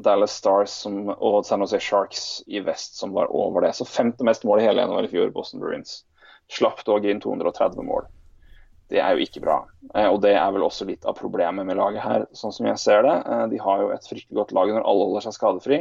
[0.02, 3.74] Dallas Stars som, og San Jose Sharks i vest som var over det.
[3.76, 6.02] Så femte mest mål i hele januar i fjor, Boston Bruins.
[6.50, 8.08] Slapp dog inn 230 mål.
[8.92, 9.58] Det er jo ikke bra.
[9.94, 12.80] Eh, Og det er vel også litt av problemet med laget her, sånn som jeg
[12.80, 13.14] ser det.
[13.24, 15.78] Eh, De har jo et fryktelig godt lag når alle holder seg skadefri.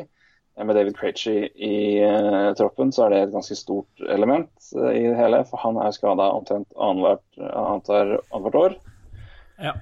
[0.57, 4.91] Eh, Med David Krejci i uh, troppen så er det et ganske stort element uh,
[4.91, 5.43] i det hele.
[5.47, 8.77] For han er skada omtrent annethvert annethvert år.
[9.61, 9.77] ja.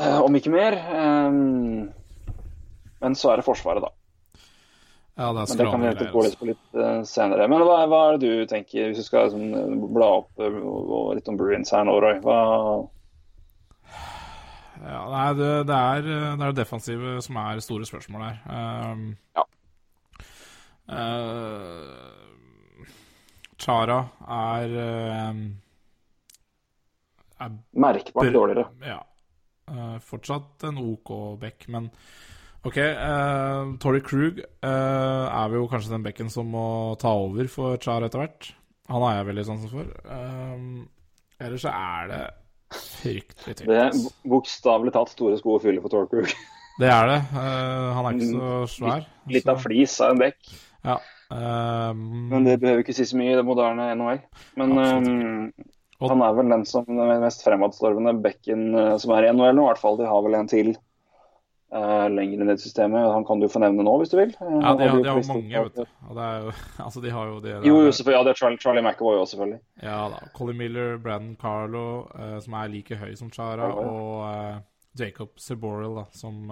[0.00, 0.78] Uh, om ikke mer.
[0.88, 1.90] Um,
[3.00, 3.90] men så er det Forsvaret, da.
[5.20, 7.48] Ja, det er Men det kan vi gå litt på litt senere.
[7.52, 11.28] Men hva, hva er det du tenker, hvis du skal liksom, bla opp og litt
[11.28, 12.16] om Bruins her nå, Roy?
[12.24, 12.38] Hva,
[14.80, 18.40] Ja, nei, det, det, er, det er det defensive som er store spørsmål her.
[18.48, 19.44] Um, Ja.
[20.90, 22.10] Eh,
[23.60, 25.34] Chara er, uh,
[27.44, 28.66] er merkbart dårligere.
[28.84, 29.00] Ja.
[29.70, 31.90] Uh, fortsatt en OK back, men
[32.64, 32.76] OK.
[32.76, 38.24] Uh, Torrey Krug er jo kanskje den bekken som må ta over for Chara etter
[38.24, 38.50] hvert.
[38.90, 39.84] Han har jeg veldig sansen for.
[41.40, 42.24] Ellers så er det
[42.74, 43.68] fryktelig tynt.
[43.70, 43.92] Det er
[44.28, 46.32] bokstavelig talt store sko å fylle for Torkrug.
[46.80, 47.20] Det er det.
[47.36, 49.06] Han er ikke så svær.
[49.30, 50.52] Litt av så- flis av en bekk.
[50.86, 50.98] Ja.
[51.30, 54.22] Um, Men det behøver ikke si så mye i det moderne NHL.
[54.58, 55.66] Men eh,
[56.08, 59.66] han er vel den som den mest fremadstormende bekken eh, som er i NHL nå,
[59.66, 59.98] i hvert fall.
[60.00, 60.72] De har vel en til
[61.74, 63.12] uh, lenger ned i systemet.
[63.12, 64.32] Han kan du få nevne nå, hvis du vil.
[64.32, 65.84] Eh, ja, de har, de har mange, vet du.
[65.84, 66.54] Jo
[66.86, 68.18] Altså, de har jo det Jo, jo, selvfølgelig.
[68.18, 69.60] Ja, det er Charlie, Charlie McAvoy også, selvfølgelig.
[69.82, 70.22] Ja da.
[70.36, 74.62] Colin Miller, Brandon Carlo, uh, som er like høy som Chara, og uh,
[74.98, 76.50] Jacob Seboril, da, som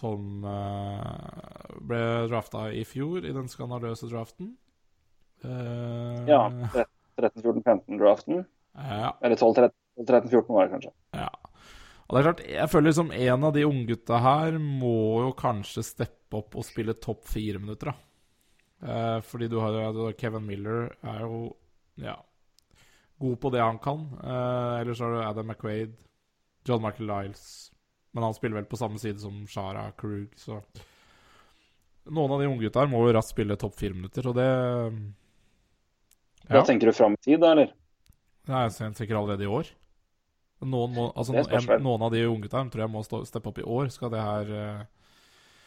[0.00, 2.00] Som eh, ble
[2.30, 4.54] drafta i fjor, i den skandaløse draften.
[5.44, 6.46] Eh, Ja.
[7.20, 8.44] 13-14-15-draften.
[8.76, 9.10] ja.
[9.20, 10.92] Eller 12-13-14 var det kanskje.
[11.12, 11.28] Ja.
[12.08, 14.94] Og det er klart, jeg føler liksom en av de unggutta her må
[15.26, 17.96] jo kanskje steppe opp og spille topp fire minutter, da.
[18.80, 21.42] Eh, fordi du har jo Kevin Miller er jo
[22.00, 22.16] ja,
[23.20, 24.06] god på det han kan.
[24.24, 25.92] Eh, ellers har du Adam McQuaid,
[26.66, 27.44] John Michael Lyles
[28.12, 30.60] Men han spiller vel på samme side som Shara Krug, så
[32.10, 34.46] Noen av de unggutta her må jo raskt spille topp fire minutter, og det
[36.48, 37.74] Da tenker du fram i tid, da, eller?
[38.50, 39.68] Nei, er sikkert allerede i år.
[40.60, 43.92] Noen, må, altså, en, noen av de unggutta tror jeg må steppe opp i år.
[43.94, 44.80] Skal det her uh...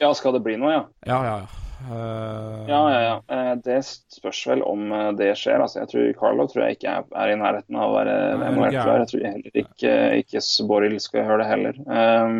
[0.01, 0.83] Ja, skal det bli noe, ja?
[1.07, 1.72] Ja, ja, ja.
[1.83, 3.15] Eh, Ja, ja, ja.
[3.27, 5.61] Eh, Det spørs vel om eh, det skjer.
[5.61, 8.77] Altså, jeg tror Carlo tror jeg ikke er, i nærheten av å være er involvert.
[8.77, 11.81] Jeg tror heller ikke, ikke Boril skal høre det heller.
[11.87, 12.39] Um,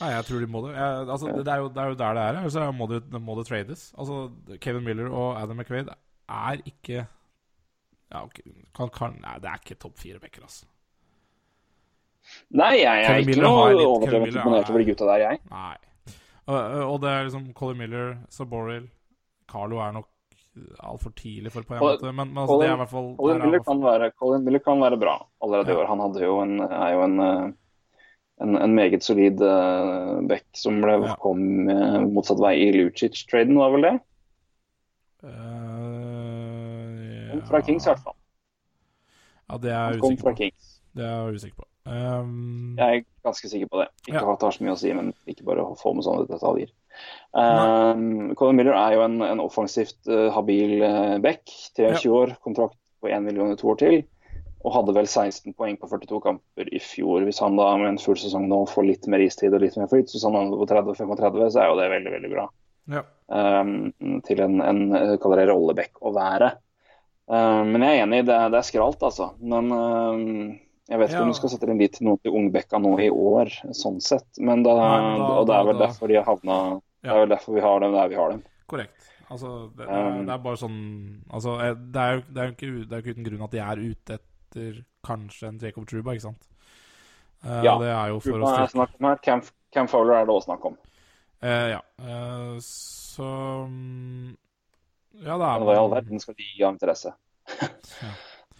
[0.00, 0.74] Nei, jeg tror de må det.
[0.74, 2.38] Jeg, altså, det, er jo, det er jo der det er.
[2.42, 3.84] Altså, må, det, må det trades.
[3.94, 4.24] Altså,
[4.60, 7.04] Kevin Miller og Adam McQuaid er ikke
[8.14, 8.42] ja, okay.
[8.74, 10.66] kan, kan, Nei, det er ikke topp fire backer, altså.
[12.56, 15.40] nei, jeg er ikke noe overdrevent imponert er- over de gutta der, jeg.
[15.50, 15.74] Nei.
[16.46, 18.90] Og, det er liksom Colin Miller, Saboril
[19.48, 20.10] Carlo er nok
[20.84, 23.40] altfor tidlig for på en måte, men, men altså, det er i hvert fall Colin
[23.40, 25.80] er Miller, kan være, Colin Miller kan være bra allerede i Ja.
[25.82, 25.86] år.
[25.90, 27.46] Han hadde jo en, er jo en, eh,
[28.44, 31.14] en, en meget solid uh, back som ble, Ja.
[31.22, 31.40] kom
[31.70, 33.94] uh, motsatt vei i Lucic-traden, var vel det?
[35.24, 38.16] Uh, Kom Fra Kings, i hvert fall.
[39.50, 40.34] Ja, det er jeg usikker på.
[40.94, 41.66] Det er jeg usikker på.
[41.84, 43.88] Um, Jeg er ganske sikker på det.
[44.08, 44.24] Ikke Ja.
[44.24, 46.70] har så mye å si, men ikke bare få med sånne detaljer.
[47.34, 51.44] Um, Colin Miller er jo en, en offensivt uh, habil uh, back.
[51.76, 54.02] 23 år, kontrakt på 1 million i to år til.
[54.64, 57.26] Og hadde vel 16 poeng på 42 kamper i fjor.
[57.26, 59.90] Hvis han da med en full sesong nå får litt mer istid og litt mer
[59.90, 62.46] flyt, så hvis han på 30-35, så er jo det veldig, veldig bra.
[62.96, 63.04] ja.
[63.24, 63.92] Um,
[64.24, 66.50] til en, en eh, kaller det rolleback å være.
[67.24, 69.30] Um, men jeg er enig, det, det er skralt, altså.
[69.40, 70.50] Men um,
[70.88, 71.22] jeg vet ikke Ja.
[71.22, 74.26] om du skal sette din lit til noe til Ungbekka nå i år, sånn sett.
[74.38, 77.26] Men da, Nei, da- og det er vel da- derfor de har havna Det er
[77.26, 78.42] vel derfor vi har dem der vi har dem.
[78.68, 79.10] Korrekt.
[79.30, 83.24] Altså, det, det, er, Um, bare sånn Altså, eh, det er jo, ikke, ikke uten
[83.24, 86.46] grunn at de er ute etter kanskje en Jacob Truba, ikke sant?
[87.44, 89.16] Uh, Ja, det er jo for Truba er snakk om her?
[89.22, 89.42] Cam,
[89.72, 90.76] Cam Fowler er det også snakk om.
[91.42, 91.80] Uh, Ja.
[92.00, 94.36] Uh, så mm,
[95.24, 97.12] Ja, det er hva i all verden skal de gi av interesse?
[98.02, 98.08] Ja.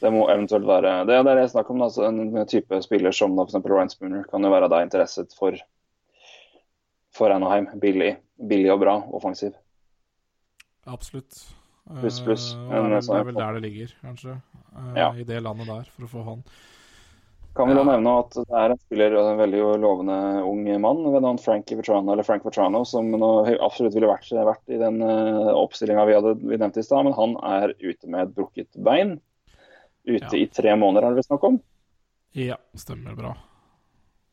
[0.02, 1.78] Det må eventuelt være Det, det er det jeg snakker om.
[1.78, 3.54] da, Altså, en type spiller som f.eks.
[3.64, 5.56] Ryan Spooner kan jo være da interesset for
[7.14, 7.68] for Anaheim.
[7.78, 8.16] Billig,
[8.50, 9.52] billig og bra offensiv.
[10.90, 11.44] Absolutt.
[12.00, 12.52] Pluss, pluss.
[12.54, 14.36] Eh, Men, det, er vel, det er vel der det ligger, kanskje.
[14.74, 15.10] Eh, Ja.
[15.14, 16.42] I det landet der, for å få han.
[17.54, 21.22] Kan vi da nevne at det er en spiller, en veldig lovende ung mann ved
[21.22, 23.12] navn Frankie Vetrano, eller Frank Vetrano, som
[23.62, 27.14] absolutt ville vært, vært i den uh, oppstillinga vi, hadde- vi nevnte i stad, men
[27.14, 29.20] han er ute med et brukket bein.
[30.05, 30.39] Ute Ja.
[30.39, 31.60] i tre måneder, er det snakk om.
[32.32, 33.36] Ja, stemmer bra.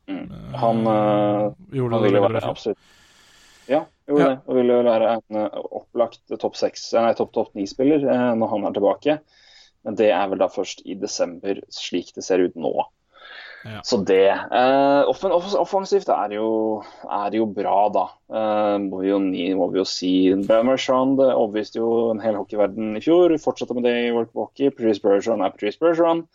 [0.07, 0.31] Mm.
[0.31, 2.77] Eh, Han, uh, gjorde han det ville være absolutt
[3.67, 4.29] Ja, gjorde Ja.
[4.29, 4.39] det.
[4.47, 8.01] Og ville være en eh, opplagt topp seks, nei, topp topp ni-spiller
[8.35, 9.19] når han er tilbake.
[9.85, 12.73] Men det er vel da først i desember, slik det ser ut nå.
[13.67, 13.81] Ja.
[13.85, 16.47] Så det eh, offen, off, Offensivt er jo,
[17.05, 18.05] er jo bra, da.
[18.31, 20.13] Eh, må, vi jo, ni- må vi jo si.
[20.47, 23.35] Bermershon overbeviste jo en hel hockeyverden i fjor.
[23.43, 24.71] Fortsatte med det i World Hockey.
[24.73, 26.25] Patrice Bergeron er Patrice Bergeron.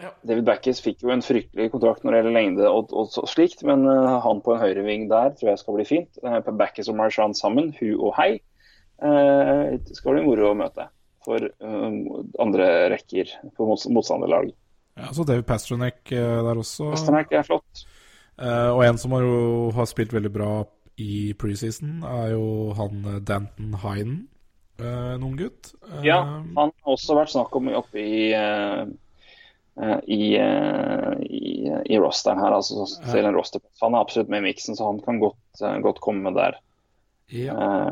[0.00, 0.10] Ja.
[0.26, 3.60] David Backes fikk jo en fryktelig kontrakt når det gjelder lengde og, og og slikt,
[3.62, 6.18] men uh, han på en høyreving der tror jeg skal bli fint.
[6.24, 8.32] Uh, Backes og Marchand sammen, hu og hei,
[8.98, 10.88] uh, skal bli moro å møte
[11.24, 11.94] for eh,
[12.42, 14.50] andre rekker på mots motstanderlag.
[14.96, 16.92] Ja, så David Pasternak eh, der også.
[16.94, 17.84] Pasternak er flott.
[18.38, 20.50] Eh, og en som har, jo, har spilt veldig bra
[21.02, 24.20] i preseason, er jo han eh, Danton Hinen.
[24.78, 25.72] eh, en ung gutt.
[26.06, 26.20] Ja,
[26.56, 28.84] han har også vært snakk om oppe i eh,
[30.06, 31.48] i, i,
[31.90, 32.84] i rosteren her, altså
[33.34, 33.60] roster.
[33.82, 36.60] Han er absolutt med i miksen, så han kan godt, godt komme der.
[37.34, 37.90] ja,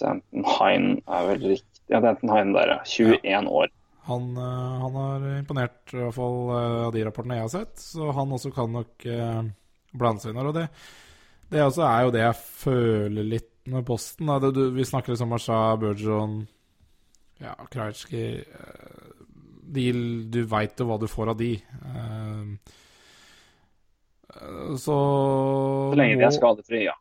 [0.00, 2.78] Danton Hine er vel riktig Ja, Danton Hine der, ja.
[2.84, 3.72] 21 år.
[4.08, 7.74] Han, eh, han har imponert, i hvert fall eh, av de rapportene jeg har sett.
[7.80, 9.42] Så han også kan nok eh,
[9.94, 10.50] blande seg inn her.
[10.50, 10.66] Og det,
[11.54, 14.28] det også er jo det jeg føler litt med Posten.
[14.44, 16.38] Det, du, vi snakker liksom Marsha, Bergeron,
[17.42, 19.12] ja, Krajci eh,
[19.74, 19.84] de,
[20.30, 21.52] Du veit jo hva du får av de.
[21.64, 22.74] Eh,
[24.78, 26.94] så Så lenge de er skadefrie, ja.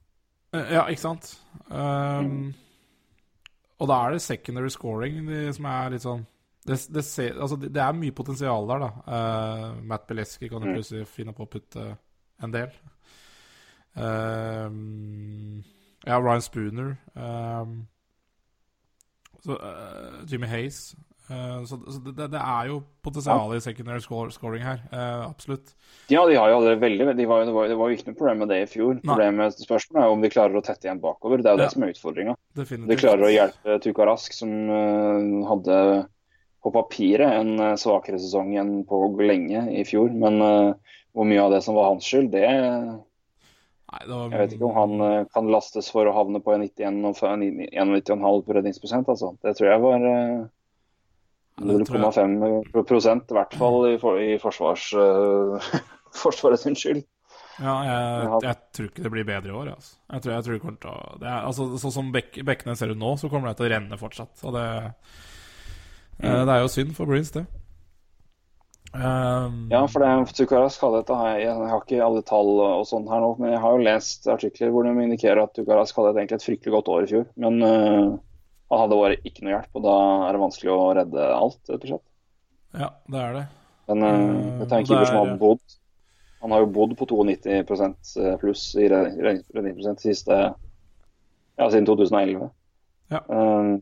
[0.54, 1.32] Eh, Ja, ikke sant?
[1.70, 2.54] Um,
[3.82, 6.22] Og da er det secondary scoring de, som er litt sånn
[6.68, 8.90] det, det, ser, altså det, er mye potensial der, da.
[9.08, 10.76] Uh, Matt Beleski kan jo Mm.
[10.78, 11.98] plutselig finne på å putte
[12.44, 12.70] en del.
[13.98, 14.70] Uh,
[16.08, 16.96] ja, Ryan Spooner.
[17.16, 17.84] Uh,
[19.44, 19.58] så,
[20.32, 20.94] Jimmy Hayes.
[21.64, 24.82] Så så det, det er jo potensial i secondary scoring her.
[25.24, 25.72] Absolutt.
[26.12, 28.18] Ja, de har jo allerede veldig de var, det, var, det var jo ikke noe
[28.20, 28.94] problem med det i fjor.
[29.00, 29.02] Nei.
[29.08, 31.42] Problemet Spørsmålet er om de klarer å tette igjen bakover.
[31.42, 31.64] Det er jo Ja.
[31.64, 32.36] det som er utfordringa.
[32.60, 34.52] De klarer å hjelpe Tuka Rask, som
[35.48, 35.78] hadde
[36.64, 40.14] på papiret en eh, svakere sesong enn på lenge i fjor.
[40.16, 42.48] Men uh, hvor mye av det som var hans skyld, det
[43.94, 46.56] Nei, det var, Jeg vet ikke om han uh, kan lastes for å havne på
[46.56, 49.12] en 91 og f- 91,5 på redningsprosent.
[49.12, 49.34] Altså.
[49.44, 50.46] Det tror jeg var uh,
[51.62, 51.86] Ja, jeg.
[51.86, 54.88] 0,5 prosent, i hvert fall i, for, i forsvars...
[56.24, 57.04] forsvaret sin skyld.
[57.62, 59.70] Ja, jeg, jeg, tror ikke det blir bedre i år.
[59.76, 59.94] Altså.
[60.10, 62.76] Jeg tror, jeg tror det kommer til å det er, altså, Sånn som bek, bekkene
[62.80, 64.42] ser ut nå, så kommer det til å renne fortsatt.
[64.48, 64.66] Og det,
[66.20, 66.46] mm.
[66.48, 67.46] det er jo synd for Bruins, det.
[68.94, 70.10] Um, ja, for det
[70.54, 73.62] er skadhet har jeg, jeg har ikke alle tall og sånn her nå, men jeg
[73.64, 77.08] har jo lest artikler hvor de indikerer at Tukara skadhet egentlig et fryktelig godt år
[77.08, 77.26] i fjor.
[77.42, 78.12] Men uh,
[78.70, 79.96] han hadde bare ikke noe hjelp, og da
[80.28, 82.06] er det vanskelig å redde alt, rett og slett.
[82.74, 83.48] Ja, det er det.
[83.90, 85.80] Men uh, dette er en keeper som har bodd
[86.44, 87.52] han har jo bodd på 92
[88.20, 92.50] eh, pluss i redningsprosent siste ja, siden 2011.
[93.14, 93.22] Ja.
[93.32, 93.78] Um,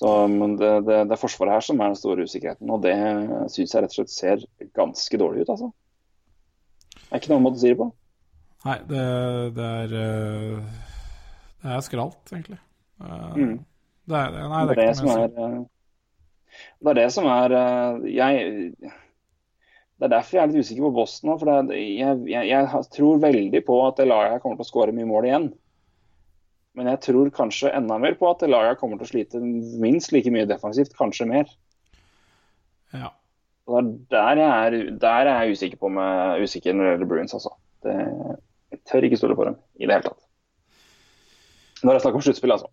[0.00, 0.10] så
[0.56, 2.96] det, det, det, er Forsvaret her som er den store usikkerheten, og det
[3.52, 4.44] syns jeg rett og slett ser
[4.78, 5.50] ganske dårlig ut.
[5.52, 5.68] altså.
[6.94, 7.90] Det er ikke noen måte å si det på.
[8.64, 9.02] Nei, det,
[9.56, 10.80] det er eh,
[11.60, 12.56] Det er skralt, egentlig.
[13.02, 13.52] Eh, mm.
[14.08, 15.28] Det er, nei, det, er det, som er,
[16.80, 17.54] det er det som er
[18.08, 18.90] Jeg
[20.00, 21.34] det er derfor jeg er litt usikker på Boston nå.
[21.36, 25.08] For det, jeg, jeg, jeg, tror veldig på at Elia kommer til å skåre mye
[25.10, 25.50] mål igjen.
[26.78, 30.30] Men jeg tror kanskje enda mer på at Laga kommer til å slite minst like
[30.30, 31.50] mye defensivt, kanskje mer.
[32.94, 33.10] Ja.
[33.70, 37.54] Og der, er, der er jeg usikker på med usikker når det gjelder Bruins, altså.
[37.84, 37.96] Det,
[38.70, 40.22] jeg tør ikke stole på dem i det hele tatt.
[41.80, 42.70] Når det er snakk om sluttspill, altså.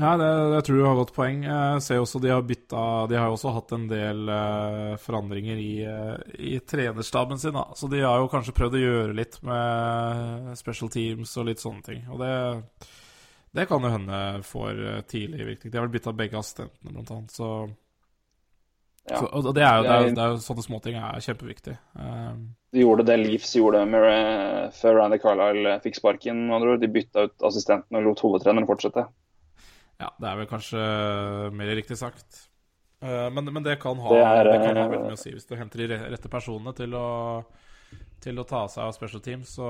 [0.00, 1.42] Ja, det, det tror jeg har godt poeng.
[1.44, 5.60] Jeg ser også De har bytta De har jo også hatt en del uh, forandringer
[5.60, 7.52] i, uh, i trenerstaben sin.
[7.58, 7.66] Da.
[7.76, 11.84] Så de har jo kanskje prøvd å gjøre litt med special teams og litt sånne
[11.84, 12.02] ting.
[12.08, 12.32] Og det,
[13.52, 15.74] det kan jo hende får uh, tidlig virkning.
[15.74, 17.36] De har vel bytta begge assistentene, blant annet.
[17.36, 17.52] Så,
[19.12, 19.18] ja.
[19.18, 21.80] så og det er jo, det er, det er jo sånne småting er kjempeviktig.
[22.72, 26.46] de gjorde det Leeds gjorde med, før Randy Carlisle fikk sparken.
[26.80, 29.04] De bytta ut assistenten og lot hovedtreneren fortsette.
[30.02, 30.80] Ja, det er vel kanskje
[31.54, 32.48] mer riktig sagt.
[33.02, 35.34] Eh, men, men det, kan ha, det, er, det, kan ha, veldig mye å si.
[35.34, 37.08] Hvis du henter de rette personene til å,
[38.22, 39.68] til å ta seg av special teams, så,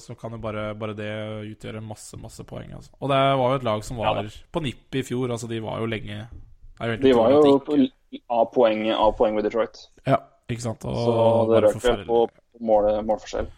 [0.00, 1.10] så kan jo bare, bare, det
[1.52, 2.72] utgjøre masse masse poeng.
[2.78, 2.92] Altså.
[3.00, 5.28] Og det var jo et lag som var ja, på nippet i fjor.
[5.28, 6.24] Altså, de var jo lenge
[7.04, 7.80] De var jo på
[8.40, 9.84] A-poeng av poeng med Detroit.
[10.08, 10.18] Ja,
[10.50, 10.84] ikke sant.
[10.88, 11.16] Og så
[11.52, 12.24] det røk vel på
[12.64, 13.52] mål, målforskjell.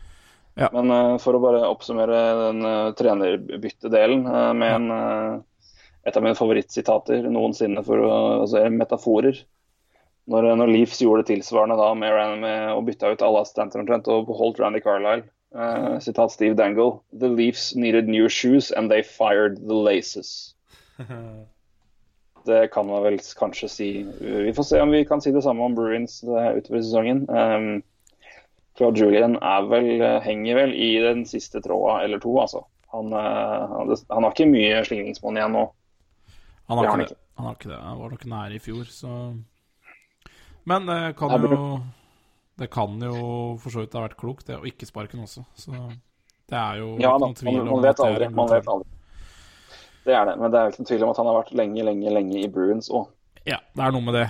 [0.58, 0.68] Ja.
[0.74, 4.90] Men uh, for å bare oppsummere den uh, trenerbyttedelen uh, med en
[6.02, 9.38] et av mine favorittsitater noensinne for å, altså, metaforer.
[10.30, 14.10] Når, når Leafs gjorde det tilsvarende da med, med å bytte ut alle assistenter omtrent
[14.10, 15.26] og beholdt Randy Carlisle.
[15.52, 17.02] Uh, sitat Steve Dangle.
[17.12, 20.54] The Leafs needed new shoes and they fired the laces.
[22.42, 23.88] Det kan man vel kanskje si.
[24.18, 27.20] Vi får se om vi kan si det samme om Bruins utover sesongen.
[27.30, 27.82] Um,
[28.74, 29.36] Claude Julian
[29.70, 32.64] vel, henger vel i den siste tråda eller to, altså.
[32.90, 35.62] Han, han, han har ikke mye slingringsmonn igjen nå.
[36.70, 37.18] Han har, ikke det.
[37.38, 37.80] han har ikke det.
[37.82, 39.34] Han var nok nære i fjor, så
[40.64, 41.80] Men det kan jo
[42.58, 45.44] Det kan jo for så vidt ha vært klokt, det å ikke sparke ham også.
[45.58, 45.72] Så
[46.52, 48.88] det er jo ja, ikke noen tvil man, man om vet aldri, man vet aldri.
[50.02, 51.52] Det er det, men det er jo ikke noen tvil om at han har vært
[51.58, 53.06] lenge, lenge, lenge i Bruins òg.
[53.48, 54.26] Ja, det er noe med det.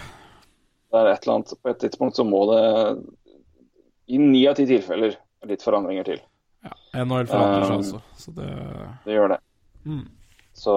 [0.93, 2.63] Det er et eller annet På et tidspunkt så må det
[4.13, 5.17] i ni av ti tilfeller
[5.49, 6.21] litt forandringer til.
[6.63, 8.51] Ja, NHL forandrer seg også, så det
[9.07, 9.39] Det gjør det.
[9.89, 10.05] Mm.
[10.55, 10.75] Så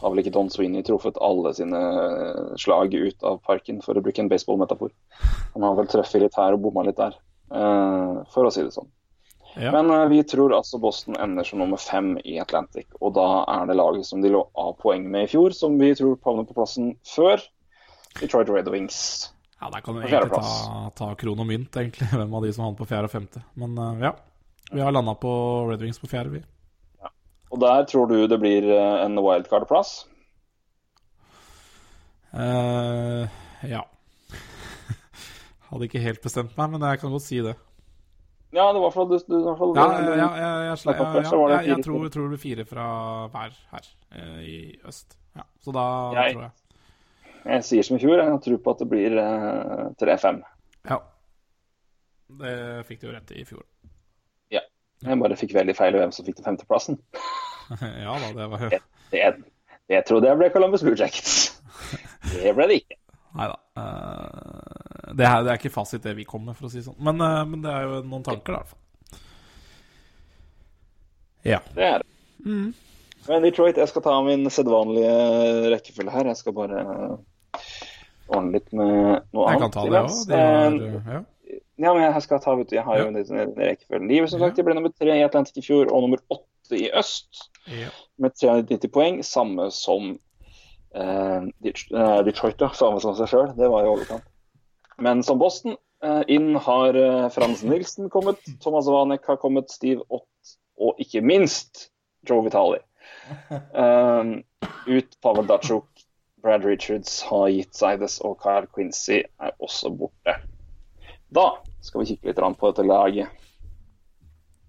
[0.00, 4.02] har vel ikke Don Sweeney truffet alle sine eh, slag ut av parken, for å
[4.04, 4.92] bruke en baseballmetafor.
[5.54, 7.16] Han har vel treffet litt her og bomma litt der,
[7.54, 8.90] uh, for å si det sånn.
[9.58, 9.72] Ja.
[9.74, 12.86] Men uh, vi tror altså Boston ender som nummer fem i Atlantic.
[13.00, 15.90] Og da er det laget som de lå av poeng med i fjor, som vi
[15.98, 17.42] tror havner på plassen før
[18.20, 19.00] Detroit Red Wings.
[19.58, 22.68] Ja, der kan du egentlig ta, ta kron og mynt, egentlig, hvem av de som
[22.68, 23.42] havner på fjerde og femte.
[23.58, 24.14] Men ja,
[24.70, 25.32] vi har landa på
[25.72, 26.44] Red Wings på fjerde, vi.
[27.48, 30.02] Og der tror du det blir eh, en wildcard-plass?
[32.28, 33.24] Uh,
[33.64, 33.80] ja.
[35.70, 37.56] Hadde ikke helt bestemt meg, men jeg kan godt si det.
[38.52, 40.28] Ja, det var for du, du, ja, ja, ja,
[40.64, 42.86] jeg, jeg, jeg, jeg, tror, tror det blir fire fra
[43.32, 45.18] hver her uh, i øst.
[45.36, 45.84] Ja, så da
[46.14, 46.50] tror jeg
[47.44, 50.40] Jeg sier som i fjor, jeg tror på at det blir uh, 3-5.
[50.88, 50.98] Ja.
[52.40, 52.54] Det
[52.88, 53.64] fikk du jo rett i i fjor.
[55.06, 56.98] Jeg bare fikk veldig feil hvem som fikk den femteplassen.
[58.04, 58.80] ja da, det var det,
[59.12, 59.28] det,
[59.90, 61.36] det trodde jeg ble Columbus Blue Jackets.
[62.32, 62.98] Det ble det ikke.
[63.38, 63.56] Nei da.
[63.78, 66.98] Uh, det, det, er ikke fasit det vi kommer med, for å si det sånn.
[67.04, 69.22] Men, uh, men, det er jo noen tanker, i hvert fall.
[71.46, 71.62] Ja.
[71.76, 72.10] Det er det.
[72.44, 72.68] Mm.
[73.28, 75.14] Men Detroit, jeg skal ta min sedvanlige
[75.74, 76.30] rekkefølge her.
[76.32, 76.84] Jeg skal bare
[78.28, 78.88] ordne litt med
[79.34, 79.52] noe annet.
[79.52, 80.10] Jeg kan ta det òg.
[81.12, 81.20] Ja.
[81.78, 83.10] Ja, men jeg skal ta, vet du, jeg har jo ja.
[83.12, 84.08] en rekkefølge.
[84.10, 86.90] Livet som sagt, Jeg ble nummer tre i Atlantic i fjor og nummer åtte i
[86.96, 87.48] øst.
[87.72, 87.90] Ja.
[88.20, 90.16] Med 390 poeng, samme som
[90.94, 92.72] eh, Detroit, ja.
[92.76, 93.52] Samme som seg sjøl.
[93.56, 94.26] Det var i overkant.
[94.98, 96.98] Men som Boston, eh, inn har
[97.32, 101.88] Frans Nilsen kommet, Thomas Vanek har kommet, Steve Ott og ikke minst
[102.28, 102.82] Joe Vitali.
[103.72, 104.42] Um,
[104.86, 105.88] ut Pavel Datsjuk,
[106.42, 110.36] Brad Richards har gitt seg og Kyle Quincy er også borte.
[111.34, 111.48] Da
[111.84, 113.28] skal vi kikke litt på dette laget.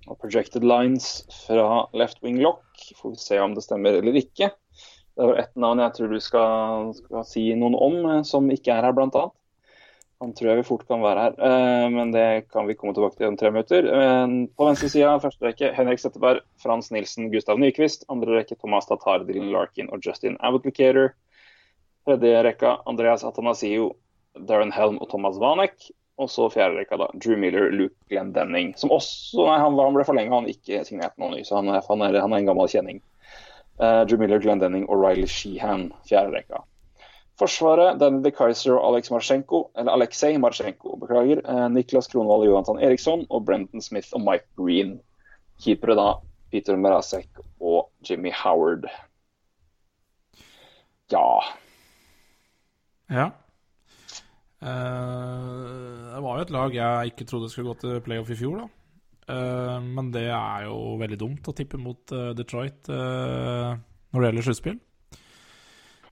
[0.09, 2.63] Og projected lines fra left wing lock.
[2.97, 4.49] Får vi se om det stemmer eller ikke.
[5.15, 8.71] Det jo ett navn jeg tror du skal, skal si noen om, eh, som ikke
[8.71, 9.35] er her, annet.
[10.19, 13.15] Han tror jeg vi fort kan være her, eh, men det kan vi komme tilbake
[13.15, 13.87] til om tre minutter.
[14.59, 18.03] På venstre side første rekke Henrik Setteberg, Frans Nilsen, Gustav Nyquist.
[18.11, 21.13] Andre rekke Thomas Tatar, Dylan Larkin og Justin Abutlicator.
[22.07, 23.93] Tredje rekka Andreas Atanasio,
[24.47, 25.91] Darren Helm og Thomas Vanek.
[26.19, 28.73] Og så fjerde rekka da Drew Miller, Luke Glendenning.
[28.79, 32.03] Som også Nei, han, han ble forlenga, han ikke signert noe ny, så han, han,
[32.03, 32.99] er, han er en gammel kjenning.
[33.79, 36.65] Uh, Drew Miller, Glendenning og Riley Sheehan, fjerde rekka.
[37.39, 41.39] Forsvaret, Danny De Kaiser og Alex Marsjenko, eller Aleksej Marsjenko, beklager.
[41.47, 44.97] Uh, Niklas Kronwall og Johansson Eriksson og Brenton Smith og Mike Green.
[45.63, 46.09] Keepere da
[46.51, 48.89] Peter Merasek og Jimmy Howard.
[51.11, 51.39] Ja.
[53.07, 53.29] Ja.
[54.59, 58.59] Eh, det var jo et lag jeg ikke trodde skulle gå til playoff i fjor,
[58.63, 58.67] da.
[59.29, 64.47] Eh, men det er jo veldig dumt å tippe mot eh, Detroit når det gjelder
[64.49, 64.79] sluttspill.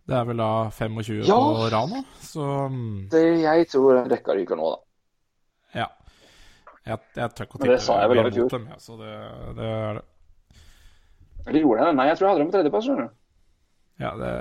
[0.08, 1.36] Det er vel da 25 Ja.
[1.36, 5.82] på rad nå, så mm, Det jeg tror rekka ryker nå, da.
[5.82, 5.88] ja.
[6.88, 8.50] Jeg, jeg tør ikke å Men det sa jeg vel i fjor.
[8.54, 9.10] dem, ja, så det,
[9.58, 10.04] det er det.
[11.48, 11.96] Eller gjorde jeg det?
[11.98, 12.86] Nei, jeg tror jeg hadde dem på tredjeplass.
[12.88, 13.18] skjønner du.
[14.00, 14.32] Ja, det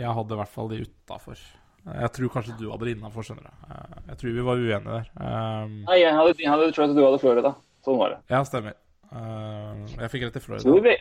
[0.00, 1.42] Jeg hadde i hvert fall de utafor.
[1.86, 3.52] Jeg tror kanskje du hadde det innafor, skjønner du.
[3.70, 5.06] Eh, Jeg tror vi var uenige der.
[5.20, 7.52] Um, Nei, jeg hadde, jeg hadde Detroit og du hadde Florida.
[7.86, 8.18] Sånn var det.
[8.32, 8.74] Ja, stemmer.
[9.06, 10.96] Uh, jeg fikk rett i Jeg tror vi,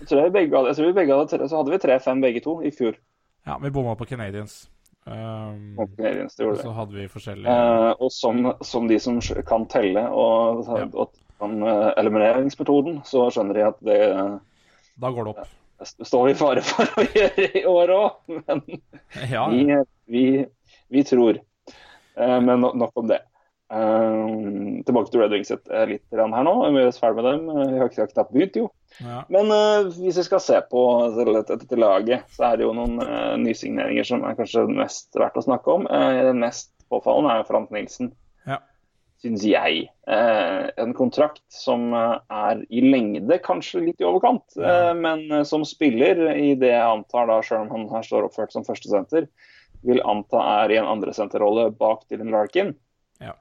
[0.00, 2.42] jeg tror vi begge, jeg tror vi begge hadde tre, så hadde vi 3-5 begge
[2.42, 2.98] to i fjor.
[3.46, 4.64] Ja, vi bomma på Canadians.
[5.06, 9.16] Um, Canadians det og gjorde så hadde vi forskjellige uh, og som, som de som
[9.48, 10.84] kan telle og, Ja.
[10.92, 13.98] og og elimineringsmetoden, så skjønner de at det,
[15.00, 15.54] Da går det opp.
[15.80, 18.18] det står vi i fare for å gjøre i år òg.
[18.42, 18.60] Men
[19.30, 19.78] Ja, vi,
[20.10, 20.24] vi,
[20.90, 21.38] vi tror.
[22.18, 23.20] Eh, men no- nok om det.
[23.70, 26.54] Eh, tilbake til Red Wings et, eh, litt her nå.
[26.74, 27.44] Vi er ferdig med dem.
[27.70, 28.70] Vi har ikke knapt begynt, jo.
[28.98, 29.20] ja.
[29.30, 30.82] Men eh, hvis vi skal se på
[31.14, 35.44] dette, laget, så er det jo noen eh, nysigneringer som er kanskje mest verdt å
[35.46, 35.86] snakke om.
[35.86, 38.10] Eh, det mest påfallende er jo Frans Nilsen,
[38.50, 38.58] ja.
[39.22, 39.84] syns jeg.
[40.10, 44.90] Eh, en kontrakt som er i lengde kanskje litt i overkant, Ja.
[44.98, 48.66] men som spiller i det jeg antar, da, selv om han her står oppført som
[48.66, 49.28] førstesenter,
[49.86, 52.74] vil anta er i en andresenterrolle bak Dylan Larkin.
[53.22, 53.34] Ja.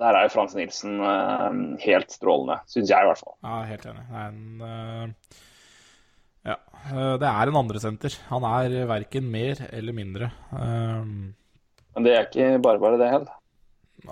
[0.00, 1.50] Der er jo Frans Nilsen uh,
[1.84, 3.36] helt strålende, syns jeg i hvert fall.
[3.44, 4.04] ja, helt enig.
[4.08, 5.42] Det er en uh,
[6.44, 6.56] Ja.
[6.92, 8.16] eh, det er en andresenter.
[8.28, 10.28] Han er verken mer eller mindre.
[10.52, 11.32] Uh,
[11.94, 13.36] Men det er ikke bare bare det heller.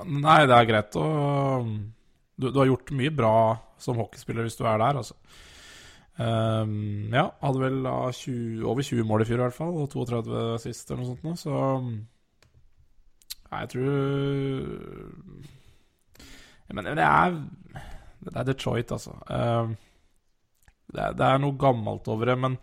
[0.06, 1.06] Nei, det er greit å
[2.40, 3.34] du, du har gjort mye bra
[3.78, 5.14] som hockeyspiller hvis du er der, altså.
[6.20, 9.88] Ehm, ja, hadde vel da 20, over 20 mål i fjor i hvert fall, og
[9.94, 11.54] 32 sist eller noe sånt nå, så
[13.52, 13.90] Nei, jeg tror
[16.72, 17.34] Men det er
[18.22, 19.16] Det er Detroit, altså.
[19.28, 19.74] Um,
[20.92, 22.58] det, er, det er noe gammelt over det, men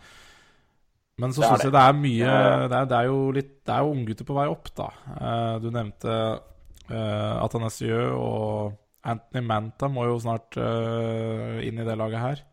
[1.19, 2.27] men så syns jeg det er mye
[2.71, 4.85] det, er, det er jo litt Det er jo unggutter på vei opp, da.
[5.09, 8.77] Uh, du nevnte uh, Atanasieu og
[9.09, 12.45] Anthony Manta må jo snart uh, inn i det laget her.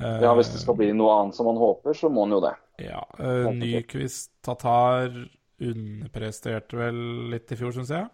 [0.00, 2.40] Eh, Ja, Hvis det skal bli noe annet som man håper, så må han jo
[2.44, 2.54] det.
[2.80, 3.02] Ja.
[3.20, 5.12] Uh, Nyquist Tatar
[5.60, 7.00] underpresterte vel
[7.34, 8.08] litt i fjor, syns jeg.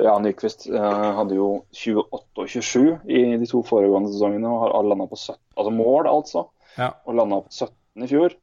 [0.00, 4.88] Ja, Nyquist uh, hadde jo 28 og 27 i de to foregående sesongene og har
[4.88, 6.46] landa på 17, altså mål, altså.
[6.78, 6.94] Ja.
[7.04, 8.34] Og landa på 17 i fjor.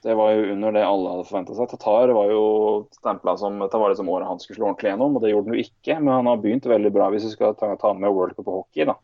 [0.00, 1.68] Det var jo under det alle hadde forventa seg.
[1.68, 2.44] Tatar var jo
[2.96, 5.58] stempla som dette var liksom året han skulle slå ordentlig gjennom, og det gjorde han
[5.58, 5.96] jo ikke.
[6.00, 8.54] Men han har begynt veldig bra hvis vi skal ta, ta med World Cup på
[8.62, 8.96] hockey, da.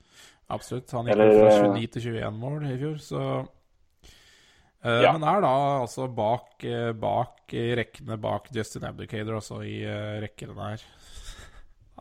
[0.47, 0.91] Absolutt.
[0.95, 5.13] Han gikk Eller, fra eh, 29 til 21 mål i fjor, så uh, Ja.
[5.17, 10.55] Men er da altså bak, eh, bak rekkene bak Justin Abdicator, også i uh, rekkene
[10.55, 10.87] der.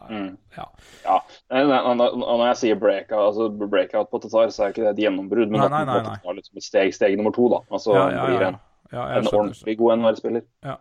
[0.09, 0.37] Mm.
[0.57, 0.65] Ja.
[1.05, 1.19] Ja.
[1.49, 5.63] Når jeg sier breakout, altså breakout på Tatar, så er ikke det et gjennombrudd, men
[5.63, 6.17] Nei, nei, nei, nei.
[6.19, 7.61] Tatar liksom et steg, steg nummer to, da.
[7.71, 8.59] Altså ja, ja, blir en,
[8.91, 10.45] en ordentlig god NHL-spiller.
[10.67, 10.75] Ja.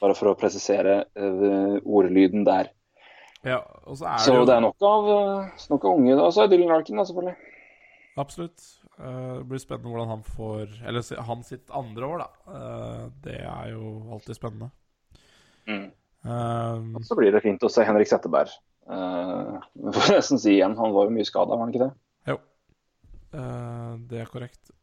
[0.00, 2.72] Bare for å presisere uh, ordlyden der.
[3.44, 6.14] Ja, er Så det jo det er nok av, eh, nok av unge.
[6.16, 7.36] Og så er Dylan Larkin, da, selvfølgelig.
[8.16, 8.62] Absolutt.
[8.98, 12.54] Eh, det blir spennende hvordan han får Eller han sitt andre år, da.
[12.54, 14.70] Eh, det er jo alltid spennende.
[15.66, 15.90] Mm.
[16.24, 18.54] Eh, Og så blir det fint å se Henrik Setteberg.
[18.84, 19.56] Uh,
[19.96, 21.92] får nesten si igjen, han var jo mye skada, var han ikke det?
[22.28, 22.34] jo.
[23.32, 24.74] Det er korrekt.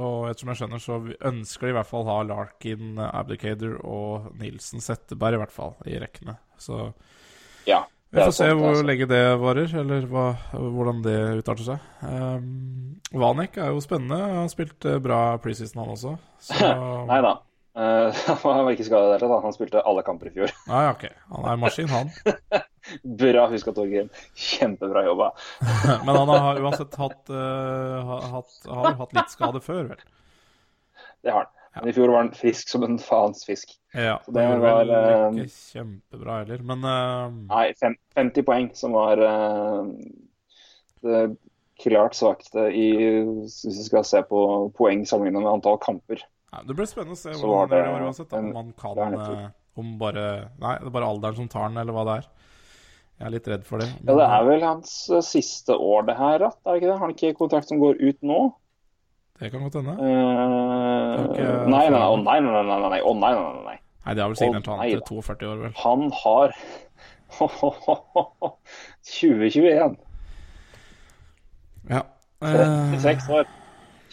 [0.00, 0.96] Og ettersom jeg skjønner, så
[1.28, 6.00] ønsker de i hvert fall ha Larkin, Abdicator og Nilsen Setteberg, i hvert fall, i
[6.00, 6.38] rekkene.
[6.56, 6.88] Så
[7.68, 7.84] Ja.
[8.10, 8.86] vi får se hvor altså.
[8.86, 11.88] lenge det varer, eller hva, hvordan det utarter seg.
[12.02, 14.18] Um, Vanek er jo spennende.
[14.20, 16.14] Han har spilt eh, bra preseason, han også.
[16.42, 16.70] Så
[17.10, 17.34] Nei da.
[17.74, 19.46] Eh, han var ikke i det hele tatt.
[19.46, 20.54] Han spilte alle kamper i fjor.
[20.72, 21.06] Nei, ok.
[21.34, 22.12] Han er en maskin, han.
[23.22, 24.10] Bra huska, Torgrim.
[24.34, 25.30] Kjempebra jobba.
[26.04, 30.08] Men han har uansett hatt, uh, hatt, har hatt litt skade før, vel.
[31.24, 31.52] Det har han.
[31.80, 33.72] Men i fjor var han frisk som en faens fisk.
[33.94, 37.34] Ja, Så det det var vel var, eh, ikke kjempebra heller, men uh...
[37.50, 39.90] Nei, fem, 50 poeng, som var uh,
[41.02, 41.24] det
[41.82, 42.86] klart svakeste i
[43.40, 44.40] Hvis vi skal se på
[44.78, 46.22] poeng sammenlignet med antall kamper.
[46.52, 48.34] Ja, Det blir spennende å se hvordan var det det går uansett.
[48.38, 50.26] Om man kan det Om bare
[50.62, 52.28] Nei, det er bare alderen som tar den, eller hva det er.
[53.14, 53.88] Jeg er litt redd for det.
[54.02, 54.92] Ja, Det er vel hans
[55.26, 56.58] siste år, det her, Ratt?
[56.64, 56.94] Er det ikke det?
[56.98, 58.40] Har han ikke kontrakt som går ut nå?
[59.40, 59.92] Det kan godt hende.
[59.92, 59.98] Eh,
[61.34, 63.00] Det nei, nei, nei, nei, nei,
[63.64, 63.78] nei.
[64.04, 65.72] Nei, har vel signert han til 42 år, vel.
[65.82, 66.54] Han har
[69.04, 69.96] 2021.
[71.90, 72.00] Ja.
[72.42, 73.44] Eh, 36 år.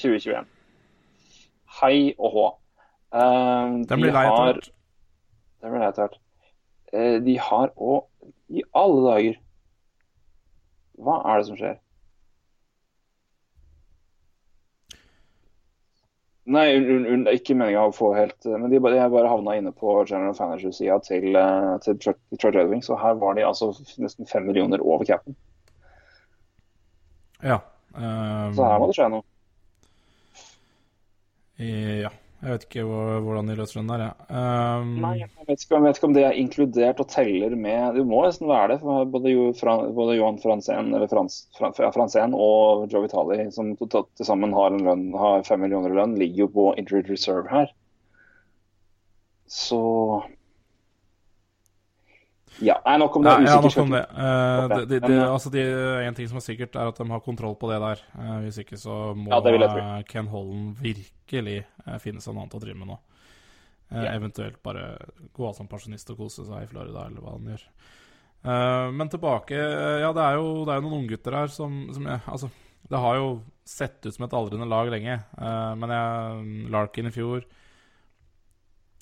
[0.01, 0.45] 2021.
[1.81, 2.45] Hei og hå.
[3.13, 4.71] Eh, den blir lei etter hvert.
[5.61, 6.17] Det blir lei etter hvert.
[6.93, 8.07] Eh, De har òg
[8.49, 9.37] I alle dager
[10.99, 11.77] Hva er det som skjer?
[16.51, 16.65] Nei,
[17.35, 21.29] ikke meninga å få helt Men de, de bare havna inne på general manager-sida til,
[21.37, 23.71] eh, til Detroit Detroit Red Wings, og her var de altså
[24.01, 25.37] nesten fem millioner over capen.
[27.41, 27.61] Ja.
[27.95, 29.23] Um, Så her må det skje noe.
[31.61, 32.11] ja.
[32.41, 32.83] Jeg vet ikke
[33.21, 34.25] hvordan de løser den der, jeg.
[34.33, 34.95] Um...
[35.03, 38.49] Nei, jeg vet, vet ikke om det er inkludert og teller med Det må nesten
[38.49, 38.77] være det.
[38.81, 39.33] for Både,
[39.93, 45.05] både Johan Franzen, eller Frans, Fran, og Joe Vitali, som til sammen har, en lønn,
[45.21, 47.69] har fem millioner i lønn, ligger jo på injured reserve her.
[49.45, 49.83] Så
[52.61, 53.33] Ja, nei, nok om det.
[53.47, 54.01] Ja, nok om det.
[54.13, 55.63] Uh, det, det, det eh, altså, de,
[56.05, 58.03] en ting som er sikkert, er at de har kontroll på det der.
[58.15, 62.61] Uh, hvis ikke så må Ja, Ken Holland virkelig uh, finne seg noe annet å
[62.63, 62.99] drive med nå.
[63.91, 64.13] Ja.
[64.13, 64.85] Eventuelt bare
[65.35, 67.65] gå av som pensjonist og kose seg i Florida, eller hva han gjør.
[68.95, 72.21] Men tilbake Ja, det er jo, det er jo noen unggutter her som, som jeg,
[72.25, 72.47] Altså,
[72.89, 73.27] det har jo
[73.67, 75.17] sett ut som et aldrende lag lenge.
[75.35, 77.43] Men jeg Larkin i fjor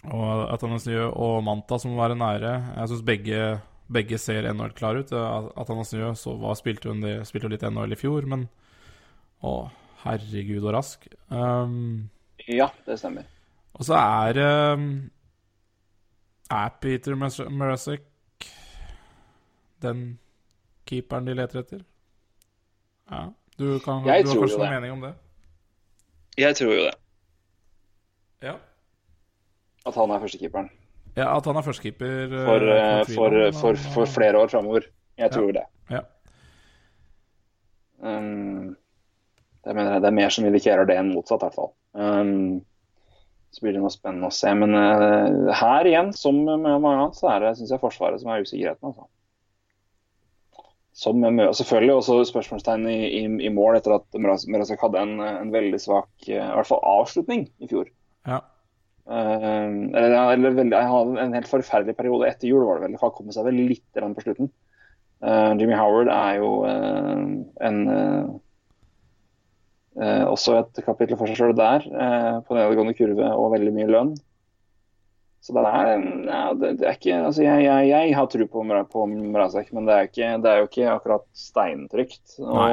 [0.08, 2.54] og Atanasio og Manta som var nære.
[2.78, 3.40] Jeg syns begge,
[3.92, 5.12] begge ser NHL klare ut.
[5.60, 8.48] Atanasio så var, spilte, en spilte jo litt NHL i fjor, men
[9.44, 9.52] Å,
[10.04, 11.06] herregud, og rask.
[11.32, 12.10] Um,
[12.48, 13.28] Ja, det stemmer.
[13.74, 14.40] og så er
[14.74, 15.10] um,
[16.52, 18.04] Er Peter Mrazek
[19.82, 20.18] den
[20.90, 21.84] keeperen de leter etter?
[23.12, 23.30] Ja.
[23.60, 25.14] Du, kan, du har kanskje noen mening om det?
[26.40, 26.96] Jeg tror jo det.
[28.44, 28.56] Ja.
[29.88, 30.70] At han er førstekeeperen.
[31.16, 34.42] ja at han er førstekeeper eh, For, eh, jeg tvile for, for, for eh, flere
[34.42, 34.88] år framover.
[35.20, 35.66] Jeg tror det.
[35.92, 36.02] Ja.
[38.00, 38.76] Um,
[39.66, 41.72] det, mener, det er mer som indikerer det enn motsatt, i hvert fall.
[41.92, 42.62] Um,
[43.52, 44.52] så blir det noe spennende å se.
[44.56, 48.32] Men uh, her igjen, som med mange annet, så er det synes jeg Forsvaret som
[48.32, 48.92] er usikkerheten.
[48.92, 49.10] Altså.
[51.00, 55.54] Som med selvfølgelig også spørsmålstegn i, i, i mål etter at Mrazek hadde en, en
[55.54, 57.92] veldig svak uh, i hvert fall avslutning i fjor.
[59.10, 63.00] Eh, eller, eller veldig, jeg hadde en helt forferdelig periode etter jul, var det vel.
[63.02, 64.52] Har kommet seg vel litt på slutten.
[65.20, 67.24] Uh, Jimmy Howard er jo uh,
[67.68, 68.30] en uh,
[70.30, 71.84] Også et kapittel for seg sjøl der,
[72.48, 74.14] på nedadgående kurve og veldig mye lønn.
[75.44, 75.90] Så det er,
[76.30, 78.64] ja, det, det er ikke altså jeg, jeg, jeg har tro på,
[78.94, 82.64] på Mrazek, men det er, ikke, det er jo ikke akkurat steintrygt å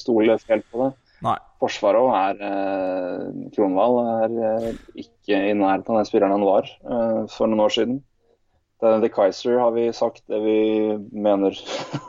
[0.00, 0.90] stole helt på det.
[1.24, 1.36] Nei.
[1.62, 4.66] Forsvaret òg er eh, Kronvall er eh,
[5.00, 8.02] ikke i nærheten av den spilleren han var eh, for noen år siden.
[8.82, 10.58] Det, The Kaiser har vi sagt det vi
[11.14, 11.56] mener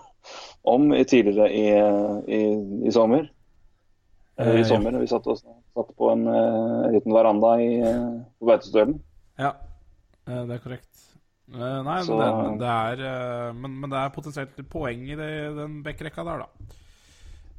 [0.75, 1.65] om i, tidligere i,
[2.27, 2.41] i,
[2.89, 3.29] i sommer.
[4.41, 4.67] Eh, i ja.
[4.67, 4.99] sommer.
[4.99, 5.45] Vi satt, oss,
[5.77, 8.07] satt på en eh, liten veranda i, eh,
[8.39, 8.97] på Beitostølen.
[9.39, 9.53] Ja,
[10.27, 10.91] eh, det er korrekt.
[11.53, 12.73] Eh, Nei, Så- men, det, det
[13.07, 16.81] er, men, men det er potensielt poeng i det, den backrekka der, da.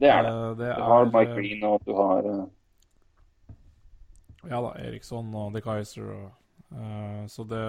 [0.01, 0.32] Det er det.
[0.70, 2.44] Eh, Du har Mike eh, Green og du har eh,
[4.51, 6.27] Ja da, Eriksson og De Kaiser og
[6.77, 7.62] uh, Så det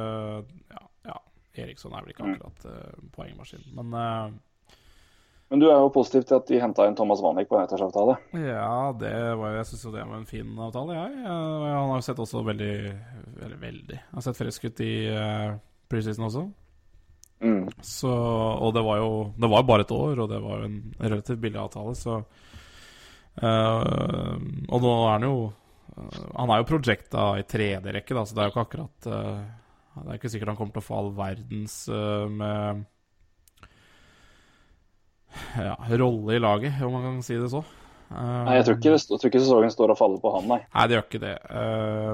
[0.73, 1.15] ja, ja,
[1.63, 2.35] Eriksson er vel ikke Mm.
[2.35, 4.27] akkurat uh, poengmaskin, men uh,
[5.49, 8.17] Men du er jo positiv til at de henta inn Thomas Wanek på en ettårsavtale.
[8.35, 11.21] Ja, det var, jeg syns jo det var en fin avtale, jeg.
[11.23, 12.73] Han har jo sett også veldig
[13.45, 15.55] Eller veldig Han har sett frisk ut i uh,
[15.87, 16.43] preseason også.
[17.39, 17.69] Mm.
[17.81, 20.77] Så, og det var jo Det var bare et år, og det var jo en
[20.97, 22.15] relativt billig avtale, så
[23.43, 24.33] uh,
[24.73, 28.33] Og nå er han jo eh, Han er jo projecta i tredje rekke, da, så
[28.33, 29.45] det er jo ikke akkurat uh,
[30.01, 32.85] Det er ikke sikkert han kommer til å få all verdens uh, med
[35.61, 37.61] ja, rolle i laget, om man kan si det så.
[38.09, 40.57] Nei, jeg tror ikke, jeg tror ikke sesongen står og faller på han, nei.
[40.71, 41.33] Nei, det gjør ikke det.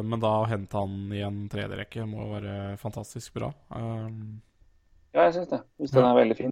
[0.09, 3.51] Men da å hente han i en tredje rekke må være fantastisk bra.
[3.77, 4.09] Eh,
[5.13, 5.59] Ja, jeg syns det.
[5.77, 6.51] Hvis den er veldig fin.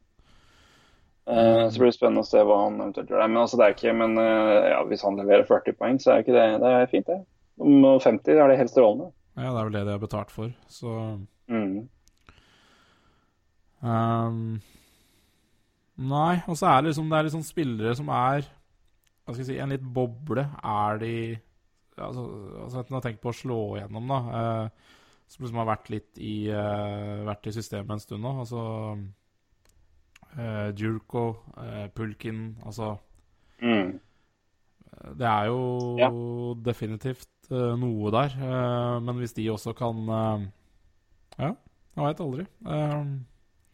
[1.31, 3.23] Uh, så blir det spennende å se hva han eventuelt gjør.
[3.29, 6.23] Men altså, det er ikke Men uh, ja, hvis han leverer 40 poeng, så er
[6.23, 7.19] ikke det Det er fint, det.
[7.61, 9.11] Om 50 er det helt strålende.
[9.37, 10.95] ja, det er vel det de har betalt for, så
[11.51, 11.87] Mm.
[13.83, 14.61] um,
[15.97, 18.45] nei, og så er det liksom Det er liksom spillere som er
[19.25, 20.45] Hva skal jeg si En litt boble.
[20.63, 21.13] Er de
[22.01, 22.23] Altså,
[22.63, 24.19] altså enten har tenkt på å slå igjennom, da.
[24.39, 24.69] eh,
[25.31, 28.33] som liksom har vært litt i uh, Vært i systemet en stund nå.
[28.43, 28.61] Altså
[30.35, 31.25] uh, Djurko,
[31.57, 32.97] uh, Pulkin Altså
[33.61, 33.99] Mm.
[35.19, 36.07] Det er jo Ja.
[36.65, 38.33] definitivt noe der.
[39.05, 39.95] men hvis de også kan
[41.37, 41.51] Ja,
[41.95, 42.45] jeg veit aldri.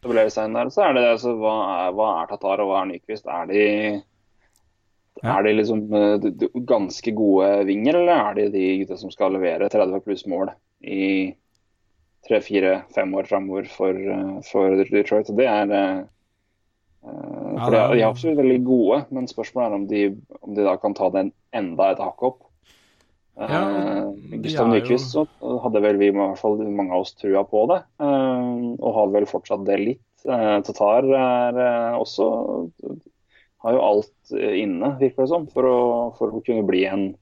[0.04, 0.68] Inn der.
[0.70, 1.54] Så er det altså, hva
[1.88, 3.26] er, hva er Tatar og hva er Nyquist?
[3.26, 4.02] Er de,
[5.24, 5.38] Ja.
[5.38, 5.88] er de liksom
[6.66, 10.52] ganske gode vinger, eller er de de gutta som skal levere 30 pluss mål
[10.84, 11.34] i
[12.26, 15.30] tre, fire, fem år framover for, eh, for Detroit?
[15.30, 16.00] Og det er eh,
[17.04, 20.02] eh, for det de, de er absolutt veldig gode, men spørsmålet er om de,
[20.42, 22.44] om de da kan ta den enda et hakk opp.
[23.38, 23.60] Ja,
[24.42, 27.76] Gustav Nyquist jo- hadde vel vi, i hvert fall mange av oss, trua på det,
[28.02, 30.24] og har vel fortsatt det litt.
[30.26, 31.60] Tatar er
[31.94, 32.26] også
[33.62, 35.78] har jo alt inne, virker det som, for å,
[36.18, 37.12] for å kunne bli en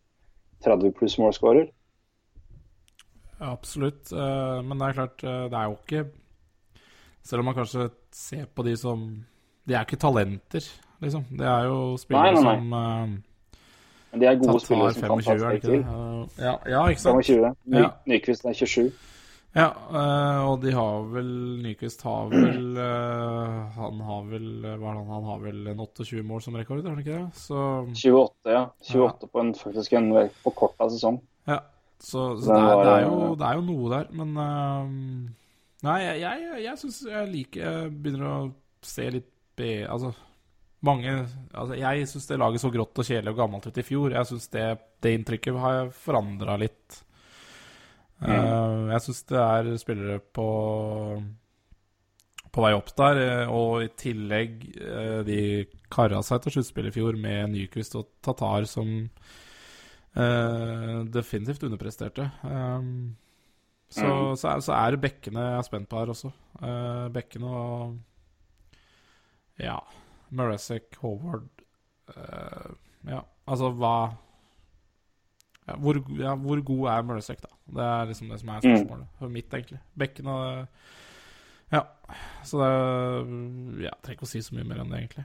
[0.64, 1.68] 30 pluss målskårer.
[3.40, 4.12] Ja, Absolutt.
[4.12, 6.04] eh, men det er klart, eh, det er jo ikke
[7.26, 9.02] Selv om man kanskje ser på de som
[9.66, 10.62] De er ikke talenter,
[11.02, 11.24] liksom.
[11.36, 12.54] Det er jo spillere Nei, nei, nei.
[12.54, 13.58] som uh,
[14.12, 15.80] Men de er gode spillere som kan ta steg til.
[15.82, 17.26] Eh, ja, ja, ikke sant?
[17.26, 17.56] 25.
[17.66, 17.90] Ny, Ja.
[18.06, 18.92] Nyquist er 27.
[19.56, 21.28] Ja, eh, og de har vel
[21.64, 26.22] Nyquist har vel eh, Han har vel Hva er det han, har vel en 28
[26.28, 27.28] mål som rekord, er han ikke det?
[27.40, 27.60] Så
[27.92, 28.66] 28, ja.
[28.84, 30.10] 28 på en, faktisk en
[30.44, 31.20] forkorta sesong.
[31.48, 31.60] Ja,
[32.02, 35.32] så, så det, er, det, er jo, det er jo noe der, men uh,
[35.86, 38.36] Nei, jeg, jeg, jeg syns jeg liker Jeg begynner å
[38.86, 39.70] se litt be...
[39.88, 40.12] Altså,
[40.86, 41.12] mange
[41.52, 44.14] altså, Jeg syns det laget så grått og kjedelig og gammelt ut i fjor.
[44.14, 44.66] Jeg syns det,
[45.04, 47.00] det inntrykket har forandra litt.
[48.24, 50.46] Eh, jeg syns det er spillere på
[52.56, 55.40] på vei opp der, eh, og i tillegg eh, de
[55.92, 59.10] kara seg til sluttspill i fjor med Nyquist og Tatar som
[60.16, 62.30] eh, definitivt underpresterte.
[62.44, 63.16] Um,
[63.88, 64.36] så, Mm.
[64.36, 66.32] så, er, så er det bekkene jeg er spent på her også.
[66.62, 67.98] Uh, bekkene og
[69.62, 69.78] Ja.
[70.30, 71.46] Maresek, Howard
[72.16, 72.72] uh,
[73.06, 73.92] Ja, altså hva
[75.68, 77.48] ja, hvor, ja, hvor god er Maresek, da?
[77.66, 79.80] Det er liksom det som er spørsmålet for mitt, egentlig.
[79.98, 80.66] Bekkene
[81.72, 81.80] Ja.
[82.44, 85.24] Så det Ja, jeg trenger ikke å si så mye mer enn det, egentlig.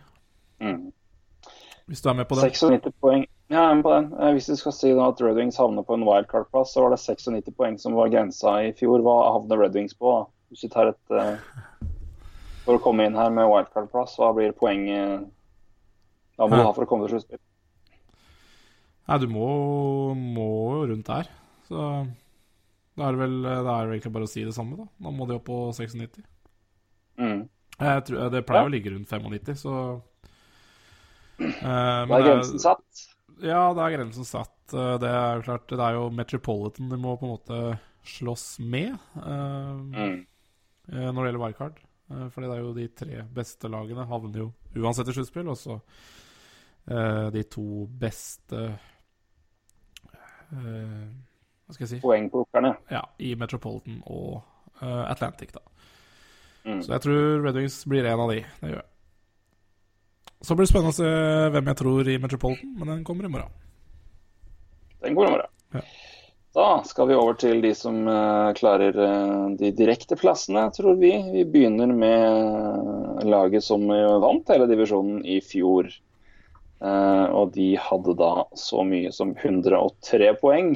[0.61, 0.91] Mm.
[1.87, 2.51] Hvis du er med på det.
[2.53, 3.25] 96 poeng.
[3.51, 4.05] Ja, jeg er med på den.
[4.15, 7.01] Eh, Hvis vi skal si at Red Wings havner på en wildcard-plass, så var det
[7.03, 9.03] 96 poeng som var grensa i fjor.
[9.03, 10.13] Hva havner Red Wings på?
[10.15, 10.23] da?
[10.51, 11.35] Hvis vi tar et uh,
[12.65, 15.27] For å komme inn her med wildcard-plass, hva blir poenget
[16.39, 17.41] da må du ha for å komme til sluttspill?
[19.11, 19.47] Nei, du må,
[20.15, 20.47] må
[20.89, 21.27] rundt der.
[21.67, 21.75] Så
[22.97, 24.87] da er det vel det er egentlig bare å si det samme, da.
[25.05, 26.23] Da må de opp på 96.
[27.19, 27.43] Mm.
[27.81, 28.69] Jeg tror, det pleier Ja.
[28.69, 29.75] å ligge rundt 95, så
[31.41, 33.03] eh, Da er grensen satt.
[33.41, 34.73] Ja, det er grensen satt.
[34.73, 38.59] Eh, Det er jo klart, det er jo Metropolitan de må på en måte slåss
[38.59, 40.25] med uh, Mm.
[40.89, 41.79] eh, når det gjelder wildcard.
[42.11, 45.49] Uh, fordi det er jo de tre beste lagene havner jo uansett i sluttspill.
[45.53, 48.63] Og så uh, de to beste
[50.51, 52.73] Hva skal jeg si Poengplukkerne.
[52.91, 54.41] Ja, i Metropolitan og
[54.81, 55.61] Atlantic, da.
[56.65, 56.81] Mm.
[56.83, 58.41] Så jeg tror Red Wings blir en av de.
[58.59, 58.87] Det gjør jeg.
[60.41, 61.09] Så blir det spennende å se
[61.53, 63.51] hvem jeg tror i Metropolitan, men den kommer i morgen.
[65.01, 65.51] Den går i morgen.
[65.75, 65.83] Ja.
[66.51, 71.13] Da skal vi over til de som eh, klarer eh, de direkte plassene, tror vi.
[71.31, 75.87] Vi begynner med laget som eh, vant hele divisjonen i fjor.
[76.81, 80.73] Eh, og de hadde da så mye som 103 poeng,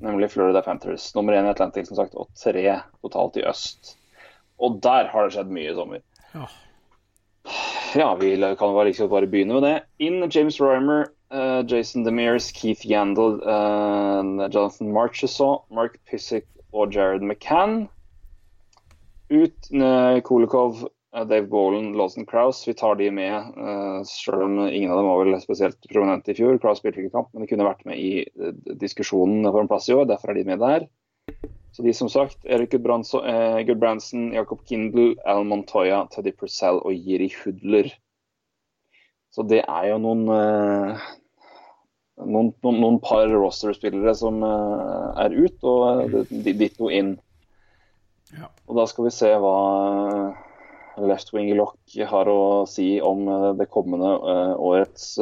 [0.00, 1.10] nemlig Florida Panthers.
[1.18, 3.96] Nummer én i Atlantic, som sagt, og tre totalt i øst.
[4.62, 6.04] Og der har det skjedd mye i sommer.
[6.32, 6.46] Ja.
[7.94, 9.82] Ja, vi kan bare, liksom bare begynne med det.
[9.98, 17.22] Inn James Rymer, uh, Jason Demers, Keith Yandel, uh, Jonathan Marchesaw, Mark Pissick og Jared
[17.22, 17.88] McCann.
[19.32, 20.86] Ut uh, Kulikov,
[21.16, 23.52] eh, Dave Golan, Lawson Krause, vi tar de med.
[24.08, 26.60] Selv om ingen av dem var vel spesielt prominente i fjor.
[26.60, 28.24] Krause spilte ikke kamp, men de kunne vært med i
[28.80, 30.08] diskusjonen for en plass i år.
[30.08, 30.88] Derfor er de med der.
[31.72, 37.88] Så de som sagt, Erik Gudbrandsen, Jacob Kindle, Al Montoya, Teddy Purcell og Jiri Hudler.
[39.32, 40.26] Så det er jo noen
[42.20, 47.14] noen, noen, noen par roster-spillere som er ut, og ditto inn.
[48.36, 48.48] Ja.
[48.68, 49.56] Og da skal vi se hva
[51.08, 53.24] left wing lock har å si om
[53.56, 54.12] det kommende
[54.60, 55.14] årets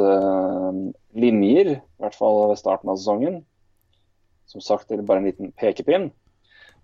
[1.15, 1.77] linjer.
[1.79, 3.41] I hvert fall ved starten av sesongen.
[4.51, 6.11] Som sagt, det er bare en liten pekepinn.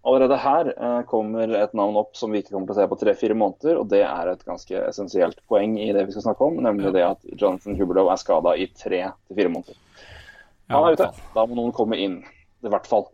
[0.08, 3.00] Allerede her uh, kommer et navn opp som vi ikke kommer til å se på
[3.02, 3.82] tre-fire måneder.
[3.82, 6.96] Og det er et ganske essensielt poeng i det vi skal snakke om, nemlig ja.
[6.96, 9.80] det at Jonathan Huberlow er skada i tre til fire måneder.
[10.72, 11.12] Han er ute.
[11.36, 12.22] Da må noen komme inn.
[12.66, 13.10] I hvert fall.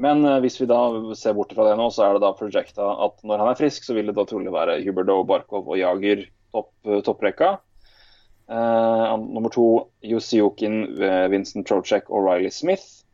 [0.00, 0.80] Men uh, hvis vi da
[1.18, 3.84] ser bort fra det nå, så er det da projecta at når han er frisk,
[3.84, 6.24] så vil det da trolig være Huberdo, Barkov og Jager
[6.54, 7.58] topp, uh, topprekka.
[8.48, 9.66] Uh, nummer to
[10.04, 10.82] Josiokin,
[11.32, 13.04] Vincent Trocek og Riley Smith.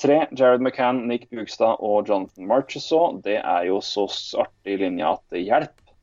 [0.00, 3.20] Tre Jared McCann, Nick Bugstad og Jonathan Marchesaw.
[3.22, 4.08] Det er jo så
[4.42, 5.94] artig linje at det hjelper.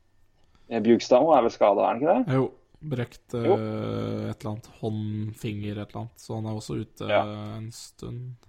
[0.82, 2.40] Bugstad er vel skada, er han ikke det?
[2.40, 2.50] Jo.
[2.82, 3.54] Brekt jo.
[3.54, 6.16] et eller annet håndfinger, et eller annet.
[6.18, 7.20] Så han er også ute ja.
[7.58, 8.48] en stund.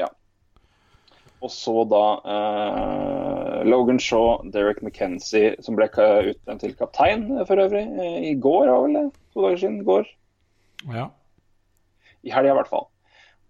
[0.00, 0.08] Ja.
[1.44, 2.02] Og så da
[2.32, 7.84] eh, Logan Shaw, Derek McKenzie, som ble utnevnt til kaptein for øvrig.
[7.86, 9.06] Eh, I går, var vel det?
[9.36, 9.78] To dager siden.
[9.86, 10.10] går.
[10.90, 11.06] Ja.
[12.26, 12.88] I helga, i hvert fall.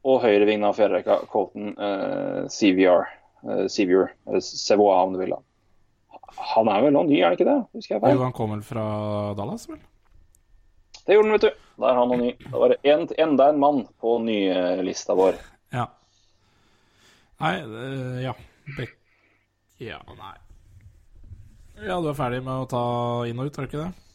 [0.07, 3.09] Og høyreving av fjerderekka, Colton eh, CVR.
[3.43, 5.35] Eh, CVR, eller Sevoa, om du vil.
[5.35, 5.43] da.
[6.55, 7.59] Han er vel nå ny, er han ikke det?
[7.77, 8.16] Husker jeg feil?
[8.16, 8.87] Jo, han kom vel fra
[9.39, 9.81] Dallas, vel?
[11.07, 11.65] Det gjorde han, vet du.
[11.81, 12.33] Da er han noe ny.
[12.47, 15.39] Da var det en, enda en mann på nylista vår.
[15.74, 15.89] Ja.
[17.43, 18.33] Nei, uh, ja.
[18.77, 18.95] Bek
[19.78, 20.37] ja, nei.
[21.85, 22.83] Ja, du er ferdig med å ta
[23.28, 24.06] inn og ut, er du ikke det?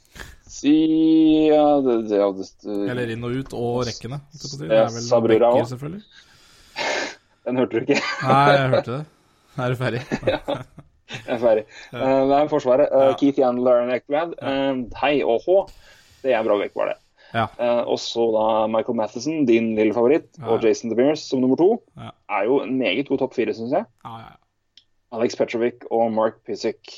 [0.52, 2.48] Si ja, det, det, ja, det,
[2.92, 4.20] Eller inn og ut og rekkene.
[4.36, 5.06] Det er vel
[5.70, 6.02] selvfølgelig.
[7.48, 8.00] Den hørte du ikke?
[8.28, 9.04] nei, jeg hørte det.
[9.62, 10.02] Er du ferdig?
[10.28, 10.40] ja,
[11.12, 11.64] jeg er ferdig.
[11.94, 12.92] Uh, det er Forsvaret.
[12.92, 14.36] Uh, Keith Yandler og Eckblad.
[14.44, 15.56] Uh, hei og hå.
[16.22, 16.98] Det er bra vekk, var det.
[17.32, 17.46] Ja.
[17.88, 20.50] Og så da Michael Matheson, din lille favoritt, ja.
[20.52, 21.70] og Jason DeMears som nummer to.
[21.96, 22.12] Ja.
[22.28, 23.88] Er jo en meget god topp fire, syns jeg.
[25.16, 26.92] Alex Petrovic og Mark Pissick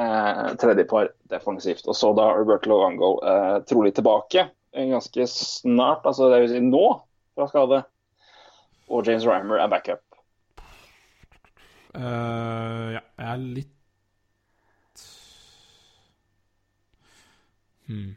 [0.00, 1.86] eh, tredjepar defensivt.
[1.88, 6.84] Og så da Roberto Logango eh, trolig tilbake ganske snart, altså det vil si nå,
[7.34, 7.82] fra skade.
[8.90, 10.02] Og James Reimer er backup.
[11.90, 15.00] Uh, ja, jeg er litt
[17.88, 18.12] hmm.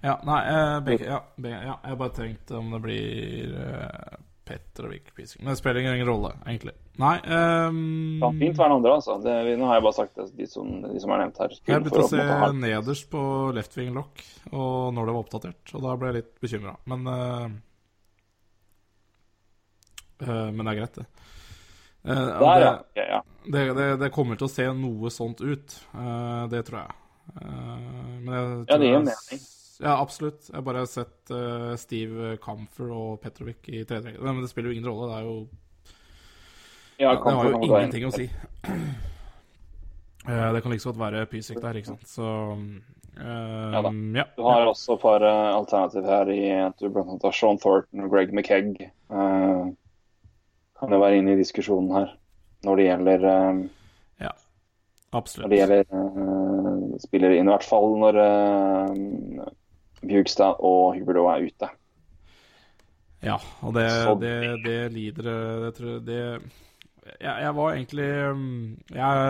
[0.00, 4.16] Ja, nei, uh, begge, ja, begge, ja, Jeg bare tenkte om det blir uh,
[4.48, 5.42] Petrovic Pising.
[5.42, 6.72] Men det spiller ingen rolle, egentlig.
[6.98, 9.18] Nei um, Kan fint være andre, altså.
[9.22, 11.54] Det, nå har jeg bare sagt det, de som, de som er nevnt her.
[11.54, 13.22] Jeg begynte å se nederst på
[13.54, 16.74] left wing lock og når det var oppdatert, og da ble jeg litt bekymra.
[16.90, 17.48] Men uh,
[20.18, 21.06] Men det er greit, det.
[22.08, 23.04] Der, det, ja.
[23.12, 23.20] ja.
[23.44, 25.74] Det, det, det, kommer til å se noe sånt ut.
[26.50, 26.98] det tror jeg.
[28.24, 29.46] men jeg tror ja, det gir mening.
[29.78, 30.48] Ja, absolutt.
[30.48, 34.22] Jeg har bare sett uh, Steve Camfer og Petrovic i tredje rekke.
[34.24, 35.10] Men det spiller jo ingen rolle.
[35.10, 35.36] Det er jo
[36.98, 38.26] ja, Det har jo ingenting å si.
[40.28, 42.08] Uh, det kan like godt være Pysik der, ikke sant.
[42.10, 43.82] Så uh, ja,
[44.18, 47.38] ja, Du har også et par uh, alternativ her i at du blant annet har
[47.38, 48.90] Sean Thornton og Greg McKegg.
[50.78, 52.12] kan jo være inne i diskusjonen her
[52.66, 53.24] når det gjelder
[54.20, 54.34] Ja,
[55.14, 55.46] absolutt.
[55.46, 58.20] Når det gjelder spillere inn, i hvert fall når
[60.02, 61.70] Bjugstad og Huberdo er ute.
[63.22, 63.88] Ja, og det,
[64.20, 66.22] det, det lider det, tror det
[67.16, 69.22] jeg, jeg, var egentlig jeg,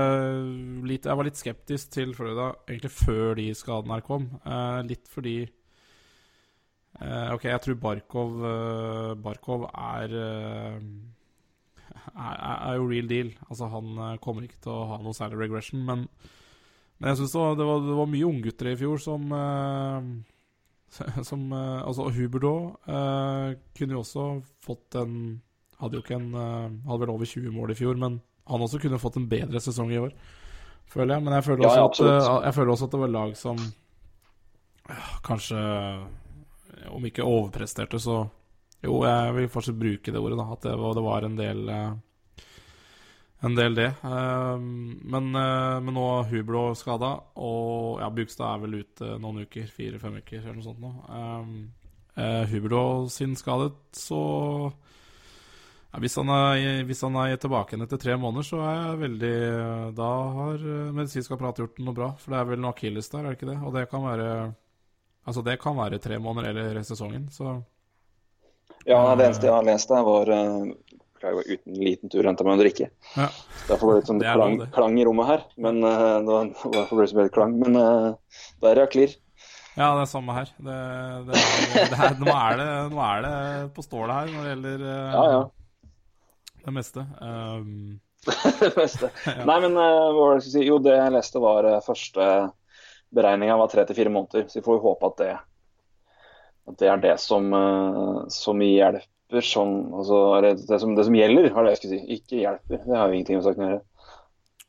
[0.89, 4.27] litt, jeg, var litt skeptisk til Florida egentlig før de skadene her kom.
[4.45, 5.37] Uh, litt fordi
[7.03, 10.17] uh, OK, jeg tror Barkov, uh, Barkov er,
[12.15, 13.33] er, er jo real deal.
[13.49, 16.07] Altså, han kommer ikke til å ha noe særlig regression, men,
[16.99, 19.29] men jeg syns det, det, det, var mye unggutter i fjor som
[21.29, 24.23] Som, altså Huberdo kunne jo også
[24.65, 25.19] fått en
[25.79, 28.19] Hadde jo ikke en uh, Hadde vel over 20 mål i fjor, men
[28.49, 30.15] han også kunne fått en bedre sesong i år,
[30.89, 31.25] føler jeg.
[31.27, 33.61] Men jeg føler også, ja, at, jeg føler også at det var lag som
[34.89, 35.63] uh, kanskje
[36.95, 38.23] Om ikke overpresterte, så
[38.83, 40.53] Jo, jeg vil fortsatt bruke det ordet, da.
[40.55, 41.73] At det var, det var en del
[43.39, 43.93] en del, det.
[44.03, 49.67] Men, men, nå er Hublo skada, og ja, Bugstad er vel ute noen uker.
[49.71, 50.91] Fire-fem uker eller noe sånt nå.
[52.51, 52.83] Hublo
[53.15, 54.23] sin skadet, så
[55.89, 59.01] Ja, hvis, han er, hvis han er tilbake igjen etter tre måneder, så er jeg
[59.03, 59.35] veldig
[59.97, 62.11] Da har eh, medisinsk apparat gjort noe bra.
[62.21, 63.59] For det er vel noe akilles der, er det ikke det?
[63.65, 64.29] Og det kan være
[65.29, 67.59] Altså, det kan være tre måneder eller sesongen, så
[68.89, 70.69] Ja, det eneste jeg har lest der, var uh,
[71.19, 72.91] Beklager, var uten liten tur henta meg en drikke.
[73.17, 73.29] ja.
[73.69, 75.45] Derfor ble det litt sånn Det klang, klang i rommet her.
[75.61, 77.57] Men uh, det var, derfor ble det så mye klang.
[77.61, 79.17] Men da er jeg clear.
[79.79, 80.49] Ja, det er samme her.
[80.59, 80.77] Det,
[81.29, 83.35] det er, det nå, er det, nå er det
[83.77, 85.45] på stålet her når det gjelder eh, Ja, ja.
[86.65, 87.07] Det meste.
[87.21, 87.99] Um,
[88.61, 89.11] det meste.
[89.49, 90.69] Nei, men uh, hva var det jeg skulle si?
[90.69, 92.31] Jo, det jeg leste var uh, første
[93.15, 94.49] beregninga var tre til fire måneder.
[94.49, 95.35] Så vi får jo håpe at det,
[96.69, 101.17] at det er det som, uh, som hjelper sånn altså, det, det, som, det som
[101.17, 102.19] gjelder, var det jeg skulle si.
[102.19, 102.83] Ikke hjelper.
[102.85, 103.85] Det har jo ingenting med saken å gjøre.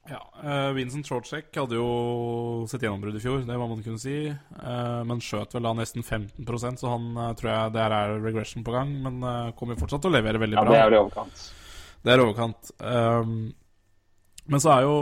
[0.10, 4.18] ja, uh, Vincent Trocek hadde jo sitt gjennombrudd i fjor, det må man kunne si.
[4.58, 8.66] Uh, men skjøt vel da nesten 15 så han uh, tror jeg der er regression
[8.68, 8.96] på gang.
[9.06, 9.24] Men
[9.60, 10.76] kommer fortsatt til å levere veldig Ja, bra.
[10.76, 11.48] det er vel i overkant.
[12.06, 12.72] Det er overkant.
[12.80, 13.52] Um,
[14.50, 14.94] men så er jo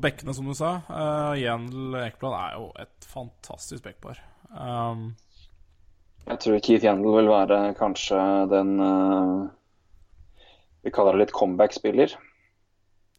[0.00, 0.76] bekkene, som du sa.
[0.88, 4.20] Uh, Jendel Ekblad er jo et fantastisk bekkpar.
[4.54, 5.10] Um,
[6.28, 8.20] Jeg tror Keith Jendel vil være kanskje
[8.52, 9.48] den uh,
[10.86, 12.14] Vi kaller det litt comeback-spiller.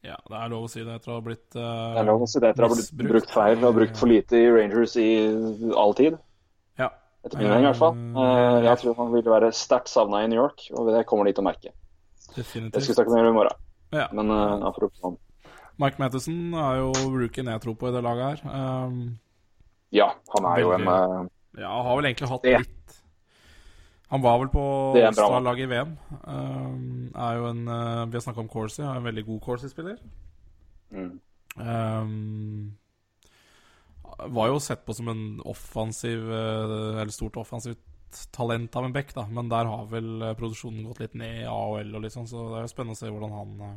[0.05, 2.23] ja, det er lov å si det etter å ha blitt uh, Det er lov
[2.23, 4.95] å si det etter å ha blitt brukt feil og brukt for lite i Rangers
[5.01, 5.09] i
[5.75, 6.17] all tid.
[6.79, 6.89] Ja.
[7.25, 7.95] Etter min mening, i hvert fall.
[8.15, 11.33] Uh, Jeg tror han vil være sterkt savna i New York, og det kommer de
[11.35, 11.73] til å merke.
[12.35, 13.61] Det skal vi snakke mer om i morgen.
[13.95, 14.07] Ja.
[14.13, 15.17] Men uh, apropos han.
[15.81, 18.85] Mike Matheson er jo rookien jeg tror på i det laget her.
[18.85, 19.17] Um,
[19.95, 21.27] Ja, han er jo en uh,
[21.59, 22.95] ja, har vel egentlig hatt Det- litt
[24.11, 24.63] Han var vel på.
[24.99, 25.93] All-Star-laget i VM.
[26.27, 29.97] Um, er jo en uh, Vi har snakka om Corsi, er en veldig god Corsi-spiller.
[30.91, 31.19] mm.
[31.55, 32.75] Um,
[34.35, 37.79] var jo sett på som en offensiv Eller stort offensivt
[38.35, 39.25] talent av en back, da.
[39.31, 42.47] Men der har vel eh, produksjonen gått litt ned i AHL og litt sånn, så
[42.51, 43.75] det er jo spennende å se hvordan han eh,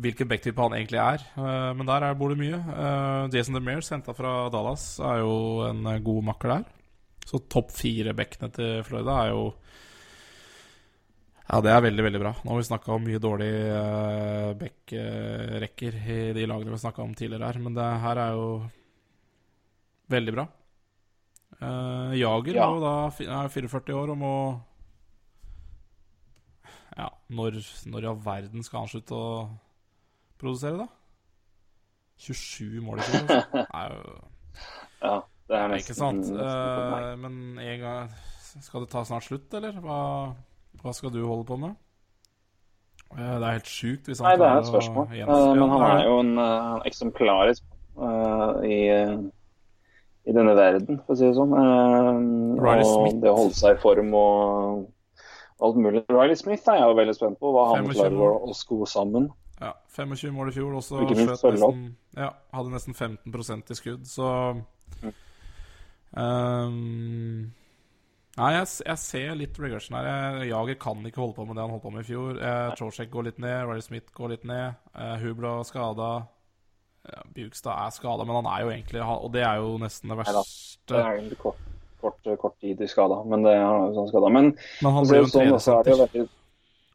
[0.00, 1.24] Hvilken backtype han egentlig er.
[1.36, 2.60] Eh, men der er, bor det mye.
[3.34, 5.34] Jason DeMears, henta fra Dallas, er jo
[5.66, 6.68] en god makker der.
[7.28, 9.50] Så topp fire backene til Florida er jo
[11.50, 12.30] ja, det er veldig, veldig bra.
[12.44, 17.14] Nå har vi snakka om mye dårlige uh, back-rekker i de lagene vi snakka om
[17.18, 18.44] tidligere her, men det her er jo
[20.14, 20.44] veldig bra.
[21.60, 22.68] Eh, Jager Ja.
[22.80, 22.92] da
[23.44, 24.34] er 44 år og må
[26.96, 29.48] Ja, når, når i all verden skal han slutte å
[30.40, 30.86] produsere, da?
[32.20, 33.66] 27 mål i fjor, altså.
[33.80, 34.16] Er jo
[35.02, 35.14] Ja,
[35.48, 36.32] det er nesten ikke sant?
[36.32, 38.10] Eh, men en gang
[38.60, 39.76] Skal det ta snart slutt, eller?
[39.84, 40.00] Hva,
[40.82, 41.76] hva skal du holde på med?
[43.10, 45.08] Uh, det er helt sjukt hvis han Nei, det er et spørsmål.
[45.10, 47.64] Eh, men han er jo en uh, eksemplarisk
[48.64, 48.76] i,
[50.28, 51.52] i denne verden, for å si det sånn.
[51.56, 53.20] Eh, og Smith.
[53.22, 54.88] det å holde seg i form og
[55.60, 56.02] alt mulig.
[56.08, 59.30] Riley Smith er jeg jo veldig spent på, hva han klarer å, sko sammen.
[59.60, 64.56] Ja, 25 mål i fjor, også nesten Ja, hadde nesten 15% i skudd, så
[65.00, 65.12] Mm.
[66.16, 67.52] um,
[68.38, 70.06] Nei, jeg, jeg ser litt regression her.
[70.06, 72.38] Jeg, Jager kan ikke holde på med det han holdt på med i fjor.
[72.38, 74.78] Eh, Trocheck går litt ned, Riley Smith går litt ned.
[74.94, 76.10] Eh, Hubla skada.
[77.08, 80.18] Ja, Bjugstad er skada, men han er jo egentlig Og det er jo nesten det
[80.18, 80.42] verste.
[80.90, 81.62] Det er en kort,
[82.02, 84.28] kort, kort tid i skada, men det er jo sånn skada.
[84.28, 84.52] Men
[84.82, 86.28] Men han blir jo sånn, også er det jo veldig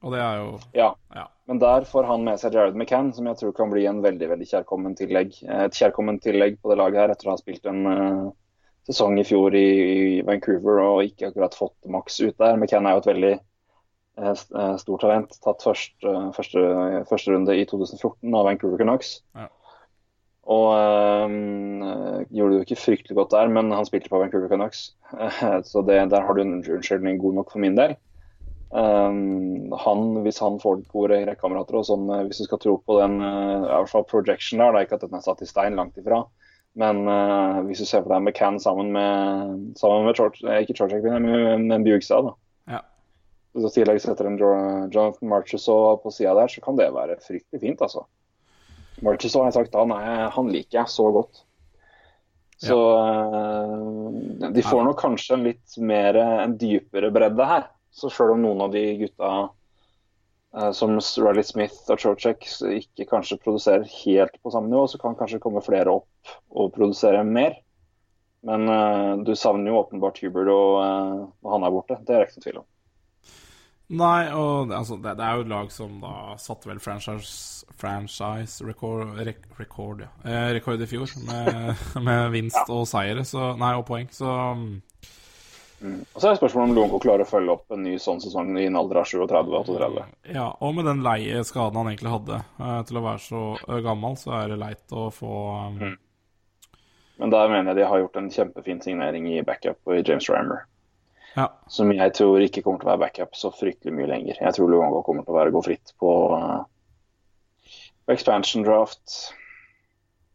[0.06, 0.94] og det er jo Ja.
[1.16, 1.28] Ja.
[1.48, 4.30] Men der får han med seg Jared McCann, som jeg tror kan bli en veldig
[4.30, 5.34] veldig kjærkommen tillegg.
[5.42, 8.30] Et kjærkommen tillegg på det laget her etter å ha spilt en uh,
[8.86, 12.58] sesong i fjor i, i Vancouver og ikke akkurat fått maks ut der.
[12.58, 13.34] McCann er jo et veldig
[14.22, 15.38] uh, stort talent.
[15.46, 16.66] Tatt først, uh, første,
[17.10, 19.20] første runde i 2014 av Vancouver Canucks.
[19.38, 19.50] Ja.
[20.46, 24.92] Og øh, gjorde det jo ikke fryktelig godt der, men han spilte på Vancouver Canucks.
[25.72, 27.96] så det, der har du en unnskyldning god nok for min del.
[28.76, 32.74] Um, han, hvis han får det gode rekkekamerater og sånn, eh, hvis du skal tro
[32.82, 35.44] på den eh, i hvert fall projection der, det er ikke at den er satt
[35.46, 36.24] i stein langt ifra,
[36.82, 41.00] men uh, hvis du ser for deg McCann sammen med sammen med George, ikke George,
[41.06, 42.34] men men med Bjugstad, da.
[42.74, 42.82] Ja.
[43.56, 47.86] I tillegg setter en Jonathan Marchessault på sida der, så kan det være fryktelig fint,
[47.86, 48.04] altså.
[49.04, 51.42] Marchessault har jeg sagt, han, er, han liker jeg så godt.
[52.62, 57.68] Så eh, de får nok kanskje en litt mer, en dypere bredde her.
[57.96, 59.32] Så sjøl om noen av de gutta
[60.56, 65.18] eh, som Riley Smith og Trocek ikke kanskje produserer helt på samme nivå, så kan
[65.20, 67.60] kanskje komme flere opp og produsere mer.
[68.46, 71.96] Men uh, du savner jo åpenbart Hubert og, uh, han er borte.
[72.06, 72.68] Det er det ikke noen tvil om.
[73.94, 78.66] Nei, og altså, det, det er jo et lag som da satte vel franchise, franchise
[78.66, 80.10] record, rek, record, ja.
[80.26, 84.10] eh, rekord i fjor, med, med vinst og seire, så, nei, og poeng.
[84.10, 84.26] Så
[84.58, 84.74] mm,
[86.16, 88.66] Og så er spørsmålet om Longo klarer å følge opp en ny sånn sesong i
[88.66, 90.10] en alder av 37-38.
[90.34, 93.84] Ja, og med den leie skaden han egentlig hadde eh, til å være så eh,
[93.86, 95.36] gammel, så er det leit å få
[95.70, 95.84] um,
[97.22, 100.66] Men der mener jeg de har gjort en kjempefin signering i backup i James Rammer.
[101.36, 101.50] Ja.
[101.68, 104.38] Som jeg tror ikke kommer til å være backup så fryktelig mye lenger.
[104.40, 106.64] Jeg tror Luongo kommer til å være gå fritt på, uh,
[108.06, 109.34] på expansion draft.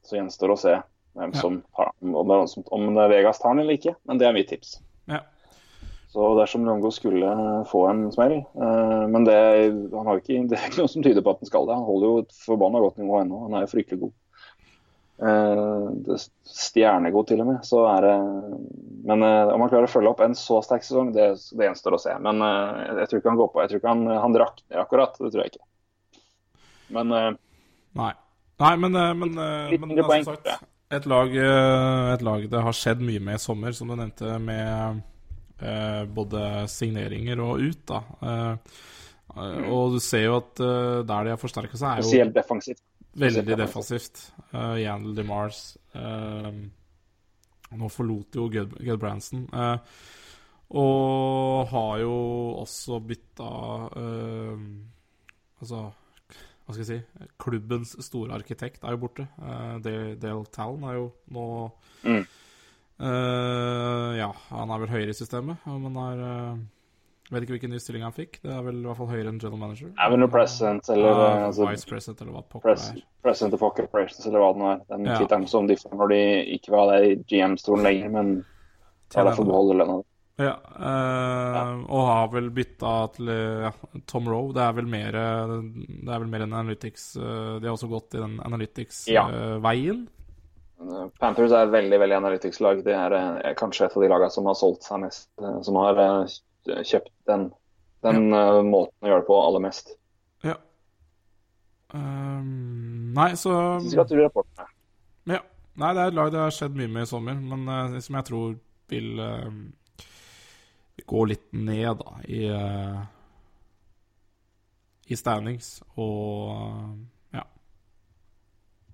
[0.05, 0.77] Så gjenstår å se
[1.17, 1.41] hvem Ja.
[1.41, 3.95] som tar, om, om det Vegas tar den eller ikke.
[4.05, 4.77] Men det er mitt tips.
[5.11, 5.23] Ja.
[6.11, 7.33] Så dersom Luongo skulle
[7.71, 9.37] få en smell uh, Men det,
[9.95, 11.77] han har ikke, det er ikke noe som tyder på at han skal det.
[11.79, 13.45] Han holder jo et forbanna godt nivå ennå.
[13.47, 14.17] Han er jo fryktelig god.
[15.21, 16.17] Eh,
[16.49, 17.61] stjernegod til og med.
[17.67, 18.15] Så er det
[19.05, 21.97] Men eh, om han klarer å følge opp en så sterk sesong, det, det gjenstår
[21.97, 22.17] å se.
[22.25, 23.63] Men eh, jeg tror ikke han går på.
[23.63, 25.21] Jeg tror ikke han, han rakner akkurat.
[25.21, 25.67] Det tror jeg ikke.
[26.97, 27.15] Men
[27.97, 28.13] Nei.
[28.61, 29.39] Nei, men, men,
[29.71, 30.51] Litt men eh, poeng, sagt,
[30.93, 35.01] et lag, et lag det har skjedd mye med i sommer, som du nevnte, med
[35.63, 38.01] eh, både signeringer og ut, da.
[38.21, 38.77] Eh,
[39.37, 42.83] eh, og du ser jo at der de har forsterka seg, er jo spesielt defensivt.
[43.17, 44.33] Veldig defensivt.
[44.53, 46.51] Uh, Yandel DeMars uh,
[47.71, 49.45] Nå forlot jo Gud Gudbranson.
[49.55, 49.79] Uh,
[50.71, 52.15] og har jo
[52.63, 53.49] også bytta
[53.99, 54.61] uh,
[55.61, 55.81] Altså,
[56.65, 59.27] hva skal jeg si Klubbens store arkitekt er jo borte.
[59.43, 61.47] Uh, Dale Talon er jo nå
[62.07, 62.23] Mm.
[63.01, 66.23] eh, Ja, han er vel høyere i systemet, men er
[67.31, 68.41] eh, Vet ikke hvilken ny stilling han fikk.
[68.43, 69.93] Det er vel i hvert fall høyere enn general manager.
[70.03, 73.03] Avenue president eller Ja, eh, altså, Vice president, eller hva pokker pres, er.
[73.23, 74.81] President of Operations eller hva det nå er.
[74.91, 75.19] Den Ja.
[75.19, 76.23] tittelen som de får når de
[76.59, 78.45] ikke vil ha det i GM-stolen lenger, men
[79.09, 80.03] tar derfor beholder lønna.
[80.41, 83.73] Ja, eh, og har vel bytta til ja,
[84.07, 84.55] Tom Rowe.
[84.55, 88.15] Det er vel mer Det er vel mer enn Analytics eh, De har også gått
[88.15, 90.09] i den Analytics-veien.
[91.21, 92.83] Panthers er veldig veldig analytics-lag.
[92.83, 95.29] Det er kanskje et av de lagene som har solgt seg mest.
[95.63, 96.27] Som har
[96.87, 97.49] kjøpt den,
[98.07, 98.63] den ja.
[98.67, 99.95] måten å gjøre det på aller mest.
[100.47, 100.57] ja.
[101.91, 103.53] Um, nei, så.
[105.27, 105.41] Ja.
[105.81, 108.19] Nei, det er et lag det har skjedd mye med i sommer, men uh, som
[108.19, 108.53] jeg tror
[108.91, 109.49] vil uh,
[111.11, 113.01] gå litt ned, da, i uh,
[115.11, 115.81] I standings.
[115.99, 116.91] Og eh,
[117.41, 117.45] ja.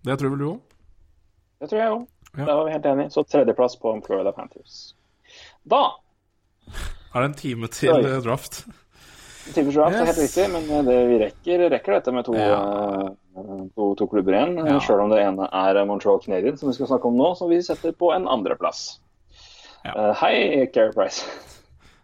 [0.07, 0.77] Det tror vel du òg?
[1.61, 2.07] Det tror jeg òg.
[2.37, 2.45] Ja.
[2.45, 3.13] Da var vi helt enige.
[3.13, 4.95] Så tredjeplass på Florida Panthers.
[5.65, 5.83] Da
[7.17, 8.01] Er det en time til Oi.
[8.05, 10.19] En time til Draft er helt Yes.
[10.21, 12.59] riktig, men eh, det, vi rekker, rekker dette med to, Ja.
[13.39, 14.57] eh, to, to klubber igjen.
[14.67, 14.79] Ja.
[14.85, 17.63] Selv om det ene er Montreal Canadiens, som vi skal snakke om nå, som vi
[17.65, 18.99] setter på en andreplass.
[19.87, 19.93] Ja.
[19.95, 21.23] Uh, hei, Keri Price.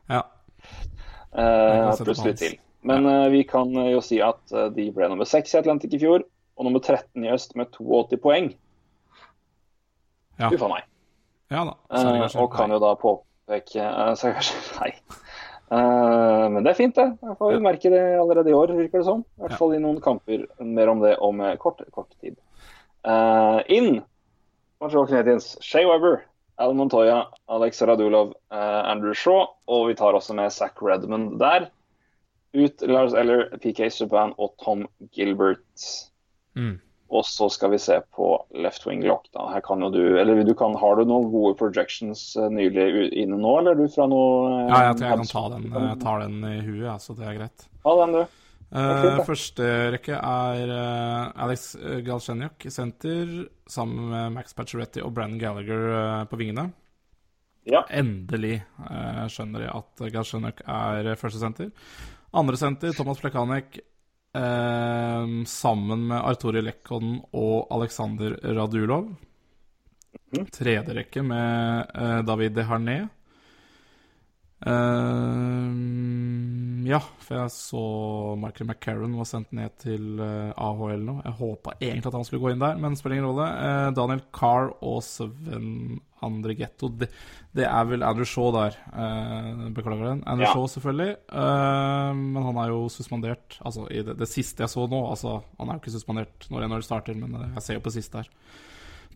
[0.08, 0.22] Ja.
[1.34, 2.58] Uh, plutselig til.
[2.86, 5.92] Men uh, vi kan eh, jo si at eh, de ble nummer 6 i Atlantic
[5.94, 6.22] i fjor,
[6.58, 8.52] og nummer 13 i øst med 82 poeng.
[10.38, 10.48] Ja.
[10.50, 10.86] Uffa meg.
[11.52, 11.74] ja da.
[11.94, 12.94] Eh, og kan jo da
[13.46, 14.92] påpeke kanskje, Nei.
[15.72, 17.08] Eh, men det er fint, det.
[17.22, 19.22] Jeg får jo merke det allerede i år, virker det som.
[19.38, 20.46] I hvert fall i noen kamper.
[20.60, 22.36] Mer om det om eh, kort, kort tid.
[23.08, 24.02] Eh, inn
[24.82, 26.24] Montreal Canadiens, Shay Weber,
[26.60, 31.70] Alan Montoya, Alex Radulov, eh, Andrew Shaw, og vi tar også med Zack Redmond der.
[32.52, 35.86] Ut Lars Eller, PK Subban og Tom Gilbert.
[36.54, 36.80] Mm.
[37.12, 38.26] Og så skal vi se på
[38.56, 39.26] left wing lock.
[39.36, 39.44] da.
[39.52, 43.36] Her kan jo du, eller du kan, Har du noen gode projections eh, nylig inne
[43.36, 45.98] nå, eller er du fra noe eh, Ja, jeg tror jeg kan ta den, jeg
[46.00, 47.66] tar den i huet, ja, så det er greit.
[47.84, 48.38] Ta den, du.
[48.72, 51.74] Uh, første rekke er uh, Alex
[52.06, 53.34] Galchenyuk i senter,
[53.68, 56.70] sammen med Max Pacioretty og Brennan Gallagher uh, på vingene.
[57.68, 57.84] Ja.
[57.94, 58.56] Endelig
[59.30, 61.68] skjønner jeg at Galchenyuk er første senter.
[62.34, 63.76] Andre senter, Thomas Plekanek,
[64.34, 69.12] eh, sammen med Arturi Lekkonen og Alexander Radulov.
[70.32, 70.46] Mhm.
[70.52, 72.98] Tredje rekke med eh, David Deharné.
[74.66, 75.68] Eh,
[76.88, 77.80] ja, for jeg så
[78.40, 81.14] Michael McCarron var sendt ned til eh, AHL nå.
[81.24, 83.48] Jeg håpa egentlig at han skulle gå inn der, men spiller ingen rolle.
[83.50, 87.08] Eh, Daniel Carr og Sven Andrigetto det,
[87.56, 88.78] det er vel Andrew Shaw der.
[88.94, 90.24] Eh, beklager den.
[90.26, 90.52] Andrew Ja.
[90.54, 91.16] Shaw, selvfølgelig.
[91.32, 93.58] Men han er jo suspendert.
[93.64, 96.68] Altså, i det, det siste jeg så nå altså, Han er jo ikke suspendert når
[96.68, 98.30] NHL starter, men jeg ser jo på sist her.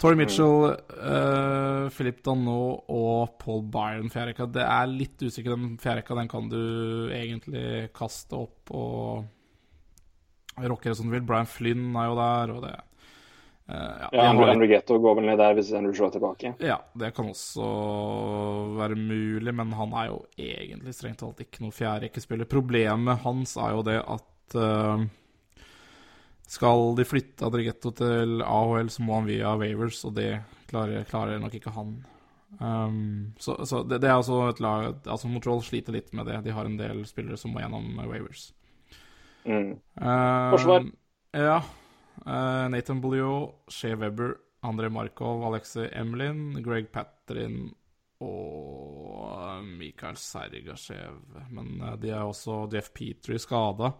[0.01, 4.49] Tori Mitchell, uh, Philip Danot og Paul Byron fjerderekka.
[4.53, 6.19] Det er litt usikker, den fjerderekka.
[6.19, 6.61] Den kan du
[7.17, 9.25] egentlig kaste opp og
[10.61, 11.25] rockere som du vil.
[11.25, 15.31] Brian Flynn er jo der, og det uh, ja, Ja, Andrew, Andrew Getto går vel
[15.31, 16.55] ned der hvis Andrew Shaw er tilbake.
[16.61, 17.69] ja, det kan også
[18.77, 22.49] være mulig, men han er jo egentlig strengt talt ikke noen fjerderekkespiller.
[22.51, 25.07] Problemet hans er jo det at eh,
[26.47, 30.31] skal de flytte Adrigetto til AHL, så må han via Wavers, og det
[30.71, 31.97] klarer, klarer nok ikke han.
[32.61, 36.39] Um, så så det, det er altså et lag Altså Montreal sliter litt med det.
[36.47, 38.53] De har en del spillere som må gjennom waivers.
[39.45, 39.75] Mm.
[39.99, 40.87] Um, Forsvar.
[41.37, 41.59] Ja.
[42.23, 47.69] Uh, Nathan Bolliot, Shea Weber, André Markov, Alexei Emlin, Greg Patrin
[48.25, 51.21] og Mikael Sergasjev.
[51.51, 53.93] Men uh, de er også Jeff Petrie skada.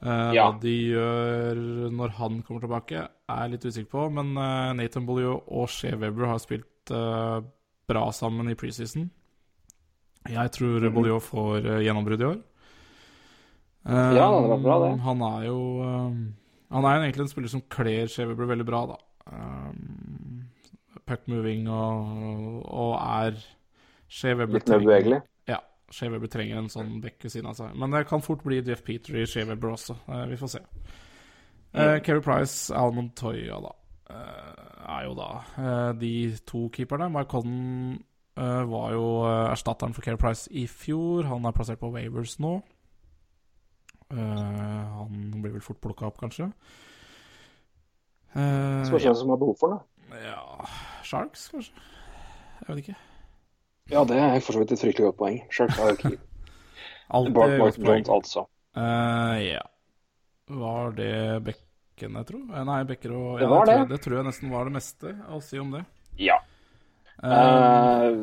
[0.00, 0.46] Uh, Ja.
[0.50, 1.58] Hva de gjør
[1.92, 4.04] når han kommer tilbake, er jeg litt usikker på.
[4.16, 7.40] Men uh, Nathan Bolliot og Shea Weber har spilt uh,
[7.90, 9.10] bra sammen i preseason.
[10.28, 10.94] Jeg tror Mhm.
[10.94, 12.38] Bolliot får uh, gjennombrudd i år.
[13.88, 15.00] Ja, det var bra, det.
[15.00, 15.58] Han er jo
[16.70, 18.98] Han er jo egentlig en spiller som kler Shea Weber veldig bra, da.
[19.32, 20.44] Um,
[21.08, 23.38] puck moving og, og er
[24.08, 25.22] Shea Weber Litt mer bevegelig.
[25.90, 26.28] Ja.
[26.30, 27.74] Trenger en sånn bekk ved siden av seg.
[27.76, 29.96] Men det kan fort bli Jeff Peter i Shea også.
[30.08, 30.60] Eh, vi får se.
[31.74, 33.72] Uh, Keri Price, Al Montoya, da.
[34.10, 36.12] eh, er jo da eh, de
[36.46, 37.10] to keeperne.
[37.12, 38.00] Mike Codden
[38.36, 41.28] eh, var jo eh, erstatteren for Keri Price i fjor.
[41.30, 42.56] Han er plassert på Wavers nå.
[44.10, 46.50] Eh, han blir vel fort plukka opp, kanskje.
[48.30, 50.18] Uh, Spørs hvem som har behov for den.
[50.22, 50.66] ja
[51.02, 51.72] Sharks, kanskje?
[52.60, 52.98] Jeg vet ikke.
[53.90, 55.40] Ja, det er for så vidt et fryktelig godt poeng.
[55.50, 56.12] Sharks har ikke
[57.10, 57.84] Bart godt Martin.
[57.84, 58.46] Jones, altså.
[58.76, 59.62] Uh, ja.
[60.50, 61.14] Var det
[61.48, 62.38] bekkene, tro?
[62.54, 63.96] Eh, nei, bekker og Det var var tror jeg- det.
[63.96, 65.84] det tror jeg nesten var det meste å si om det.
[66.18, 66.38] Ja.
[67.22, 68.14] Uh, Eh,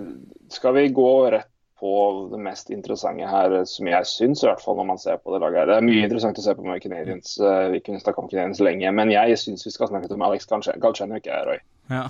[0.50, 1.92] skal vi gå rett på
[2.32, 5.42] det mest interessante her, som jeg syns, i hvert fall når man ser på det
[5.44, 5.66] laget her.
[5.70, 7.36] Det er mye interessant å se på med Canadiens.
[7.40, 10.48] eh, Vi kunne snakka om Canadiens lenge, men jeg syns vi skal snakke om Alex
[10.48, 11.60] Galche- Galchenyuk, Roy.
[11.92, 12.08] ja.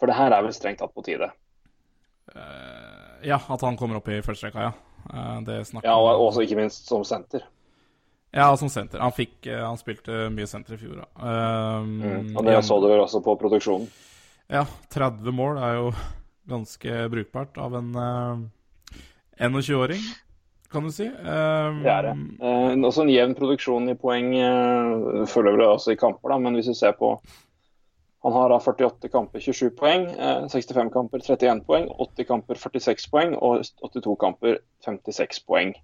[0.00, 1.30] For det her er vel strengt tatt på tide.
[2.34, 4.72] Eh, ja, at han kommer opp i førsterekka, ja.
[5.12, 7.44] Eh, det snakker Ja, og også ikke minst som senter.
[8.32, 9.02] Ja, som senter.
[9.04, 11.08] Han, fikk, eh, han spilte mye senter i fjor, ja.
[11.20, 12.36] Um, Mm.
[12.36, 13.90] Og det så du vel også på produksjonen.
[14.48, 15.92] Ja, 30 mål er jo
[16.48, 18.40] ganske brukbart av en uh,
[19.38, 20.00] 21-åring,
[20.72, 21.06] kan du si.
[21.06, 22.14] Um, Det er det.
[22.40, 26.56] Uh, også en jevn produksjon i poeng, eh, følger det også i kamper, da, men
[26.56, 27.14] hvis du ser på
[28.22, 30.04] Han har da 48 kamper, 27 poeng.
[30.10, 31.88] Eh, 65 kamper, 31 poeng.
[31.98, 33.34] 80 kamper, 46 poeng.
[33.38, 35.74] Og 82 kamper, 56 poeng.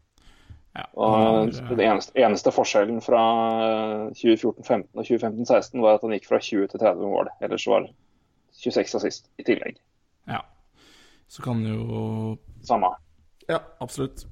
[0.76, 3.22] Ja, Og Den eneste, eneste forskjellen fra
[3.64, 7.32] eh, 2014-15 og 2015-16 var at han gikk fra 20 til 30 mål.
[7.42, 7.88] Ellers var
[8.62, 9.80] 26 assist i tillegg.
[10.28, 10.44] ja.
[11.28, 12.88] Så kan jo Samme.
[13.48, 14.26] Ja, absolutt.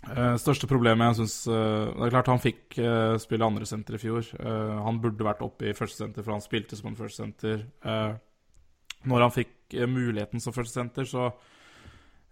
[0.00, 4.00] Eh, største problemet jeg syns Det er klart han fikk uh, spille andre senter i
[4.00, 4.24] fjor.
[4.40, 7.66] Eh, han burde vært oppe i første senter, for han spilte som en første senter.
[7.84, 8.12] Eh,
[9.08, 11.30] når han fikk eh, muligheten som første senter, så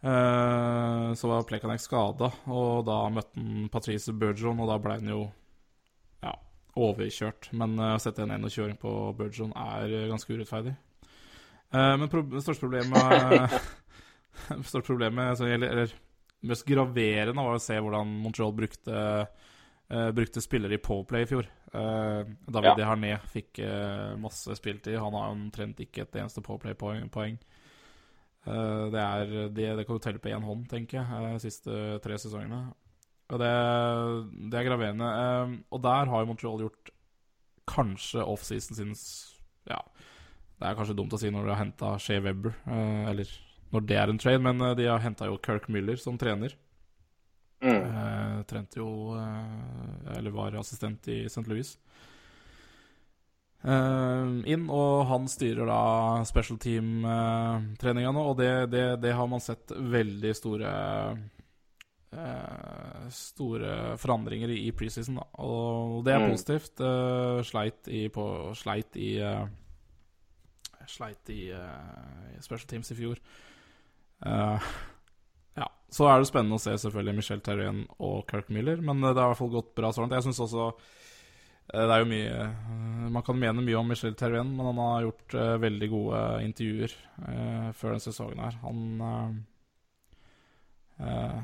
[0.02, 5.08] eh, Så var Plekanek skada, og da møtte han Patrice Bergeron, og da ble han
[5.08, 5.22] jo
[6.24, 6.34] ja,
[6.76, 7.50] overkjørt.
[7.52, 10.74] Men eh, å sette en 21-åring på Bergeron er eh, ganske urettferdig.
[11.72, 13.56] Eh, men pro største problemet
[14.70, 15.96] største problemet eller
[16.46, 18.98] mest graverende var å se hvordan Montreal brukte,
[19.90, 21.48] uh, brukte spillere i Powerplay i fjor.
[21.72, 22.90] Uh, David Ja.
[22.92, 24.98] Harné fikk uh, masse spiltid.
[25.00, 27.08] Han har omtrent ikke et eneste Powerplay-poeng.
[27.12, 27.40] poeng.
[28.48, 31.72] Eh, det, er, det, det kan du telle på én hånd, tenker jeg, de siste
[32.04, 32.60] tre sesongene.
[33.28, 33.50] Og det,
[34.48, 35.08] det er graverende.
[35.74, 36.92] Og der har jo Montreal gjort
[37.68, 38.94] kanskje offseason sin
[39.68, 39.82] Ja,
[40.56, 42.56] det er kanskje dumt å si når du har henta Shea Webber,
[43.10, 43.28] eller
[43.72, 46.54] når det er en trade, men eh, de har henta jo Kirk Müller som trener.
[47.60, 47.74] Mm.
[47.82, 51.42] Eh, trente jo eh, Eller var assistent i St.
[51.50, 51.72] Louis.
[53.66, 55.80] Eh, inn, og han styrer da
[56.28, 60.70] special team-treninga nå, og det, det, det har man sett veldig store
[62.14, 65.26] eh, Store forandringer i, i preseason, da.
[65.42, 66.30] Og det er Mm.
[66.36, 66.80] positivt.
[66.80, 68.24] Eh, sleit i på
[68.56, 69.46] Sleit i eh,
[70.88, 73.18] Sleit i eh, special teams i fjor.
[74.26, 74.60] Eh,
[75.54, 79.12] ja, Så er det spennende å se selvfølgelig Michel Terrien og Kirk Miller, men eh,
[79.12, 80.16] det har i hvert fall gått bra så langt.
[80.16, 82.48] Jeg synes også eh, det er jo mye
[83.14, 86.92] Man kan mene mye om Michel Terrien, men han har gjort uh, veldig gode intervjuer
[87.22, 88.58] uh, før denne sesongen her.
[88.64, 88.78] Han
[91.00, 91.40] uh,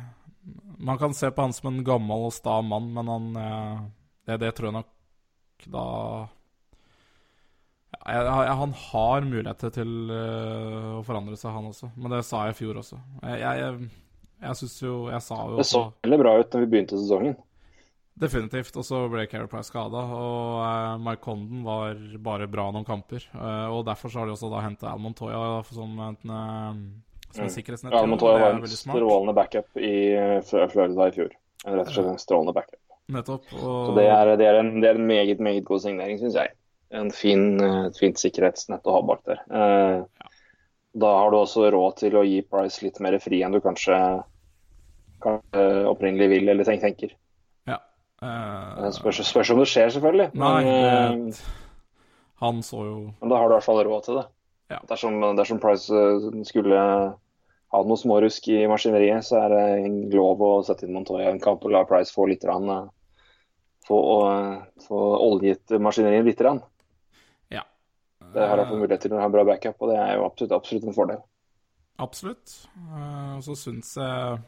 [0.77, 3.25] Man kan se på han som en gammel og sta mann, men han
[4.25, 4.91] det, det tror jeg nok
[5.73, 5.87] da
[8.05, 11.89] Han har muligheter til eh, å forandre seg, han også.
[11.97, 12.98] Men det sa jeg i fjor også.
[13.22, 13.89] Jeg, jeg,
[14.44, 17.39] jeg, syns jo Jeg sa jo Det så veldig bra ut da vi begynte sesongen.
[18.20, 18.76] Definitivt.
[18.76, 21.97] Og så ble Carey Price skada, og uh, Mike Condon var
[22.28, 23.24] bare bra noen kamper.
[23.32, 27.47] Uh, og derfor så har de også da henta Al Montoya som en, uh, som
[27.47, 27.55] en Mm.
[27.56, 27.90] sikkerhetsnett.
[27.97, 29.94] Ja, Montoya var en strålende backup i
[30.47, 31.32] Florida i fjor.
[31.64, 32.78] Rett og slett en strålende backup.
[33.10, 33.48] Nettopp.
[33.51, 36.52] Så det er, det er, en, det er en meget, meget god signering, syns jeg.
[36.95, 39.41] En fin, eh, et fint sikkerhetsnett å ha bak der.
[39.51, 40.31] Eh,
[40.95, 43.97] Da har du også råd til å gi Price litt mer fri enn du kanskje,
[45.25, 47.16] kanskje opprinnelig vil eller tenk, tenker.
[47.66, 47.81] Ja.
[48.23, 50.29] Eh, Det spørs, spørs om det skjer, selvfølgelig.
[50.39, 51.41] nei, men, det,
[52.41, 54.27] han så jo men da har du i hvert fall råd til det.
[54.71, 54.79] Ja.
[54.89, 55.91] Dersom, dersom Price
[56.47, 56.79] skulle
[57.75, 61.65] ha noe smårusk i maskineriet, så er det lov å sette inn Montoya en kamp
[61.65, 62.71] og la Price få litt rann,
[63.85, 66.41] få, å, få oljet maskineriet litt.
[66.41, 66.62] Rann.
[68.35, 70.27] Det har han fått mulighet til når han har bra backup, og det er jo
[70.27, 71.23] absolutt, absolutt en fordel.
[72.02, 72.55] Absolutt.
[72.74, 74.39] Eh, Og så syns jeg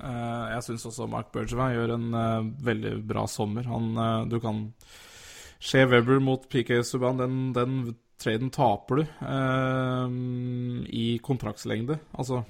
[0.00, 3.64] eh, Jeg syns også Mark Bergevin gjør en eh, veldig bra sommer.
[3.72, 4.66] Han, eh, du kan
[5.58, 7.78] Shea Weber mot PK Subhaan, den, den
[8.20, 10.08] traden taper du eh,
[10.92, 11.98] i kontraktslengde.
[12.18, 12.42] Altså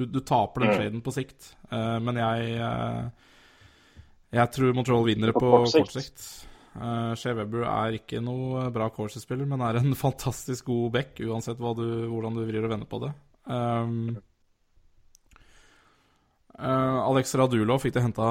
[0.00, 0.76] Du, du taper den Mm.
[0.78, 1.54] traden på sikt.
[1.70, 3.10] Eh, men jeg eh,
[4.32, 6.46] Jeg tror Montreal vinner På på kort kort sikt.
[6.76, 11.58] Uh, Shea Weber er ikke noe bra Corsi-spiller, men er en fantastisk god back, uansett
[11.58, 13.14] du, hvordan du vrir og vender på det.
[13.50, 14.12] Um,
[16.58, 18.28] uh, Alex Radulov fikk det henta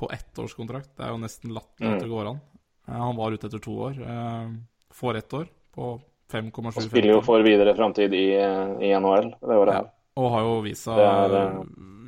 [0.00, 0.94] på, ettårskontrakt.
[0.96, 2.44] Det er jo nesten latterlig at det går an.
[2.86, 3.98] Uh, han var ute etter to år.
[3.98, 4.54] Uh,
[4.94, 5.96] får ett år på
[6.30, 9.88] 5,7 Og spiller jo for videre framtid i, eh, i NHL det året her.
[10.20, 11.60] Og har jo vist, seg, eh,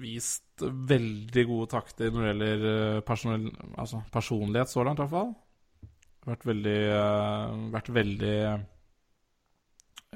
[0.02, 3.48] vist veldig gode takter når det gjelder eh, personell,
[3.78, 5.32] altså personlighet så langt, i hvert fall.
[6.26, 8.36] Vært veldig, eh, vært veldig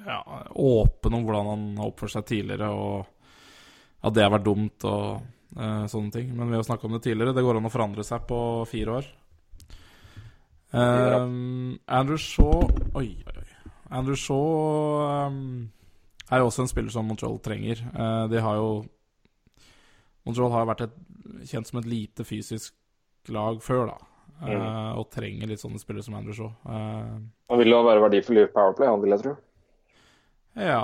[0.06, 0.18] ja,
[0.54, 5.22] åpen om hvordan han har oppført seg tidligere, og at det har vært dumt og
[5.56, 6.28] uh, sånne ting.
[6.36, 8.38] Men vi har snakka om det tidligere, det går an å forandre seg på
[8.70, 9.08] fire år.
[10.76, 11.22] Eh,
[11.86, 12.66] Andrew Shaw
[12.98, 13.44] Oi, oi, oi.
[13.96, 15.68] Andrew Shaw um,
[16.26, 17.80] er jo også en spiller som Montreal trenger.
[17.94, 18.70] Uh, de har jo
[20.26, 20.98] Montreal har vært et,
[21.46, 22.74] kjent som et lite fysisk
[23.32, 24.12] lag før, da.
[24.44, 26.50] Eh, og trenger litt sånne spillere som Andrew Shaw.
[26.68, 27.12] Eh,
[27.48, 29.36] Han vil jo være verdifull i Powerplay, han vil jeg tro.
[30.60, 30.82] ja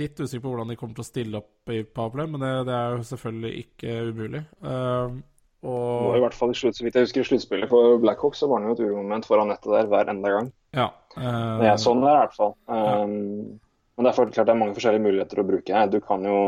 [0.00, 2.74] Litt usikker på hvordan de kommer til å stille opp i Powerplay, men det, det
[2.78, 4.42] er jo selvfølgelig ikke umulig.
[4.64, 5.20] Uh,
[5.62, 8.48] Og i hvert fall i slutt, så vidt jeg husker i sluttspillet for Blackhawks, så
[8.50, 10.52] var han jo et uromoment foran nettet der hver enda gang.
[10.74, 10.90] ja.
[11.12, 12.54] Det eh, er sånn det er i hvert fall.
[12.72, 13.60] Um,
[13.92, 15.82] men det er klart det er mange forskjellige muligheter å bruke.
[15.92, 16.38] Du kan jo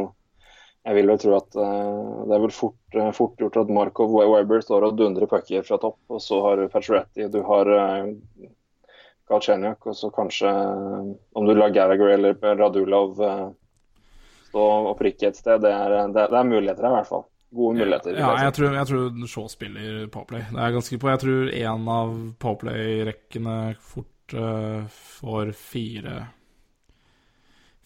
[0.85, 4.13] Jeg vil vel tro at uh, det er vel fort, uh, fort gjort at Markov
[4.13, 8.49] Weber står og dundrer pucker fra topp, og så har du Pacioretty, du har uh,
[9.31, 10.51] Galchenyuk, og så kanskje
[11.33, 13.15] Om du lar Gallagher eller Radulov
[14.51, 17.25] stå og prikke et sted, det er, det, det er muligheter her i hvert fall.
[17.55, 18.19] Gode muligheter.
[18.19, 20.45] Ja, jeg tror, jeg tror Shaw spiller Powerplay.
[20.51, 21.11] Det er jeg ganske på.
[21.11, 22.13] Jeg tror en av
[22.45, 24.37] Powerplay-rekkene fort
[24.99, 26.19] får fire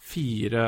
[0.09, 0.67] Fire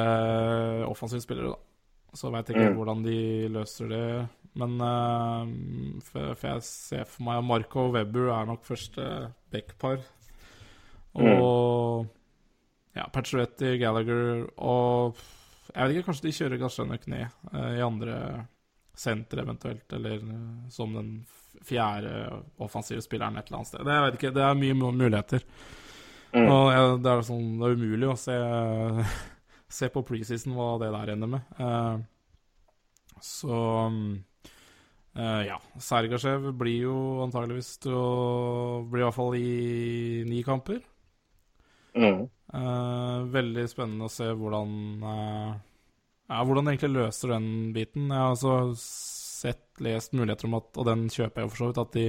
[0.87, 1.70] offensive spillere, da.
[2.17, 2.77] Så veit jeg ikke Mm.
[2.79, 3.19] hvordan de
[3.55, 4.29] løser det.
[4.59, 9.05] Men uh, for, for jeg ser for meg at Marco og Webber er nok første
[9.53, 10.01] backpar.
[11.15, 12.07] Og
[12.97, 15.17] ja, Pacioretty, Gallagher og
[15.71, 18.47] Jeg vet ikke, kanskje de kjører Gasjenek ned uh, i andre
[18.99, 21.13] senter eventuelt, eller uh, som den
[21.63, 22.11] fjerde
[22.59, 23.85] offensive spilleren et eller annet sted.
[23.87, 25.45] Det, jeg vet ikke, det er mye muligheter.
[26.35, 26.47] Mm.
[26.47, 28.35] Og ja, det er sånn, det er umulig å se,
[29.71, 31.55] se på preseason hva det der ender med.
[31.63, 32.01] Eh,
[33.23, 33.61] så
[35.15, 35.59] eh, ja.
[35.79, 38.11] Sergasjev blir jo antageligvis til å
[38.91, 40.83] bli i hvert fall i ni kamper.
[41.95, 42.27] Mm.
[42.27, 44.71] Eh, veldig spennende å se hvordan
[46.31, 48.11] ja, Hvordan de egentlig løser den biten.
[48.11, 51.71] Jeg har altså sett, lest muligheter om at, og den kjøper jeg jo for så
[51.71, 52.07] vidt, at de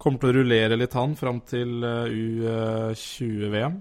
[0.00, 2.20] kommer til å rullere litt han fram til eh,
[2.92, 3.80] U20-VM.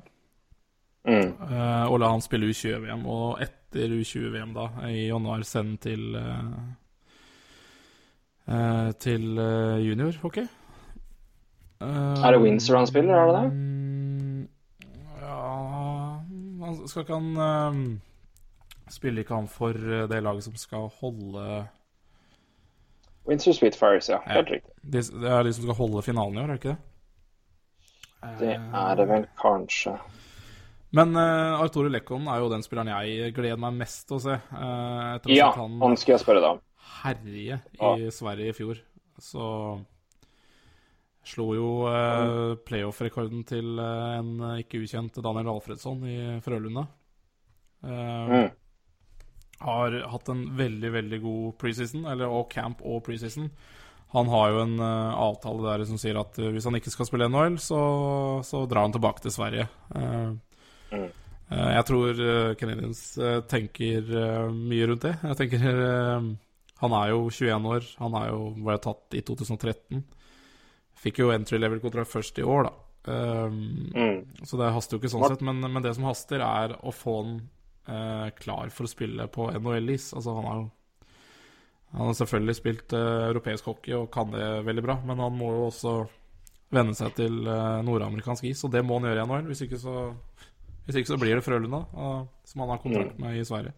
[1.08, 1.32] Mm.
[1.52, 6.22] eh, og la han spille U20-VM, og etter U20-VM, da, i januar, send til uh,
[9.00, 9.22] Til
[9.86, 10.48] juniorhockey.
[11.82, 13.44] Uh, Er det Windsor han spiller, er det det?
[13.54, 14.48] Mm,
[15.22, 15.40] Ja
[16.66, 18.00] han, Skal ikke han
[18.90, 19.74] Spiller ikke han for
[20.10, 21.68] det laget som skal holde
[23.30, 24.18] Windsor Sweetfires, ja.
[24.26, 24.56] Helt Ja.
[24.56, 24.72] riktig.
[24.84, 26.78] de, Det er de som skal holde finalen i år, er det ikke det?
[28.40, 29.98] Det er det vel kanskje.
[30.95, 34.38] Men uh, Arturo Lekon er jo den spilleren jeg gleder meg mest til å se.
[34.49, 36.61] Uh, å Ja, han han skal jeg spørre deg om.
[37.03, 37.91] herje Ja.
[37.94, 38.82] i Sverige i fjor.
[39.22, 39.44] Så
[41.30, 44.32] slo jo uh, playoff-rekorden til uh, en
[44.64, 46.88] ikke ukjent Daniel Alfredsson i Frølunda.
[47.80, 48.49] Mm.
[49.64, 53.48] Har hatt en veldig, veldig god preseason, eller og camp og preseason.
[54.11, 57.56] Han har jo en avtale der som sier at hvis han ikke skal spille NHL,
[57.61, 57.80] så,
[58.44, 59.68] så drar han tilbake til Sverige.
[59.95, 60.32] Eh,
[60.91, 61.07] Mm.
[61.53, 65.16] eh, jeg tror uh, Canadiens eh, tenker eh, mye rundt det.
[65.32, 66.30] Jeg tenker eh,
[66.84, 67.90] Han er jo 21 år.
[67.99, 70.03] Han er jo ble tatt i 2013.
[70.99, 72.76] Fikk jo entry level-kontrakt først i år, da.
[73.10, 74.44] Mm.
[74.44, 75.44] Så det haster jo ikke sånn sett.
[75.48, 77.38] Men, men det som haster, er å få han
[77.88, 80.11] eh, klar for å spille på NHL-is.
[80.16, 80.68] Altså, han har jo
[81.91, 85.53] han har selvfølgelig spilt eh, europeisk hockey og kan det veldig bra, men han må
[85.56, 85.94] jo også
[86.76, 89.48] venne seg til eh, nordamerikansk is, og det må han gjøre i NHL.
[89.49, 89.95] Hvis ikke så,
[90.90, 91.84] hvis ikke så blir det Frølunda,
[92.49, 93.76] som han har kontrakt med i Sverige.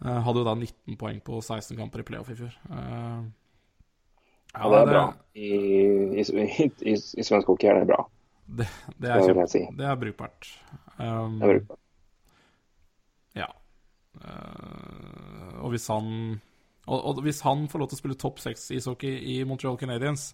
[0.00, 2.54] Eh, hadde jo da 19 poeng på 16 kamper i playoff i fjor.
[2.70, 3.20] Eh,
[4.50, 5.02] Ja, det er bra.
[5.38, 5.48] I,
[6.18, 8.00] i, i, i, svensk hockey er det bra.
[8.50, 9.60] Det, det, er, kjempe, si.
[9.78, 10.48] det er brukbart.
[10.98, 11.82] Um, Det er brukbart.
[13.38, 13.46] Ja.
[14.18, 16.08] Uh, og hvis han
[16.90, 20.32] og, og hvis han får lov til å spille topp seks ishockey i Montreal Canadiens,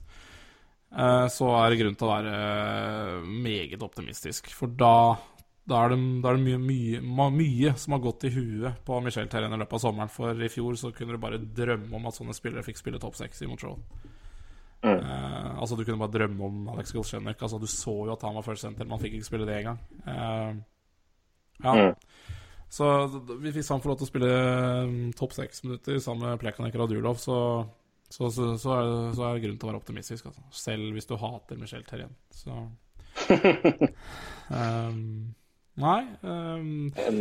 [0.97, 4.49] uh, så er det grunn til å være meget optimistisk.
[4.57, 5.19] For da,
[5.67, 9.01] da er det, da er det mye, mye, mye som har gått i huet på
[9.03, 10.13] Michel Terren i løpet av sommeren.
[10.13, 13.19] For i fjor så kunne du bare drømme om at sånne spillere fikk spille topp
[13.19, 13.81] seks i Montreal.
[14.87, 17.43] Eh, altså Du kunne bare drømme om Alex Golsjenek.
[17.43, 19.81] Altså, du så jo at han var first center, man fikk ikke spille det engang.
[20.07, 20.55] Uh,
[21.65, 21.73] ja.
[21.75, 21.95] Mm.
[22.69, 22.87] Så
[23.41, 24.31] hvis han får lov til å spille
[24.91, 27.39] mm, topp seks minutter sammen med Plekanek Radulov, så,
[28.11, 30.29] så, så, så, er det, så er det grunn til å være optimistisk.
[30.31, 30.47] Altså.
[30.55, 32.15] Selv hvis du hater Michel Terren.
[32.35, 32.55] Så
[34.51, 35.35] um,
[35.77, 37.19] Nei um, En,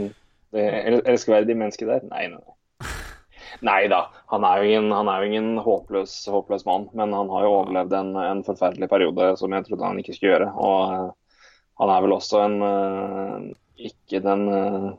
[0.56, 2.06] det være de mennesket der?
[2.08, 2.40] Nei, nei.
[2.40, 2.54] nei.
[3.68, 4.02] Nei da,
[4.32, 6.90] han er jo ingen, han er jo ingen håpløs, håpløs mann.
[6.98, 10.34] Men han har jo overlevd en, en forferdelig periode som jeg trodde han ikke skulle
[10.34, 10.50] gjøre.
[10.56, 11.46] Og uh,
[11.82, 13.46] han er vel også en uh,
[13.76, 14.90] ikke den uh,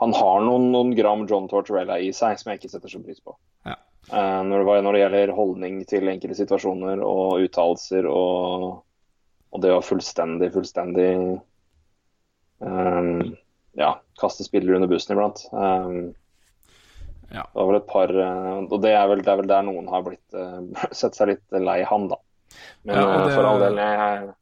[0.00, 3.20] Han har noen, noen gram John Tortorella i seg som jeg ikke setter så pris
[3.20, 3.36] på.
[3.68, 3.76] Ja.
[4.10, 8.64] Når, det, var- når det gjelder holdning til enkelte situasjoner og uttalelser og,
[9.52, 11.10] og det å fullstendig, fullstendig
[12.64, 13.36] eh,
[13.80, 15.46] ja, kaste spillere under bussen iblant.
[15.52, 16.00] Um,
[17.30, 17.44] Ja.
[17.46, 19.86] Det var vel et par eh, Og det er vel, det er vel der noen
[19.86, 22.18] har blitt uh, sett seg litt lei han, da.
[22.82, 24.32] Men Ja, eh, det- for all del, jeg,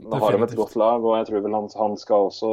[0.00, 2.52] nå har de et godt lag, og jeg tror vel han, han skal også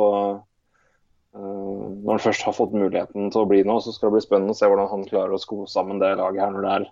[1.37, 4.25] uh, Når han først har fått muligheten til å bli nå, så skal det bli
[4.27, 6.89] spennende å se hvordan han klarer å sko sammen det laget her når det er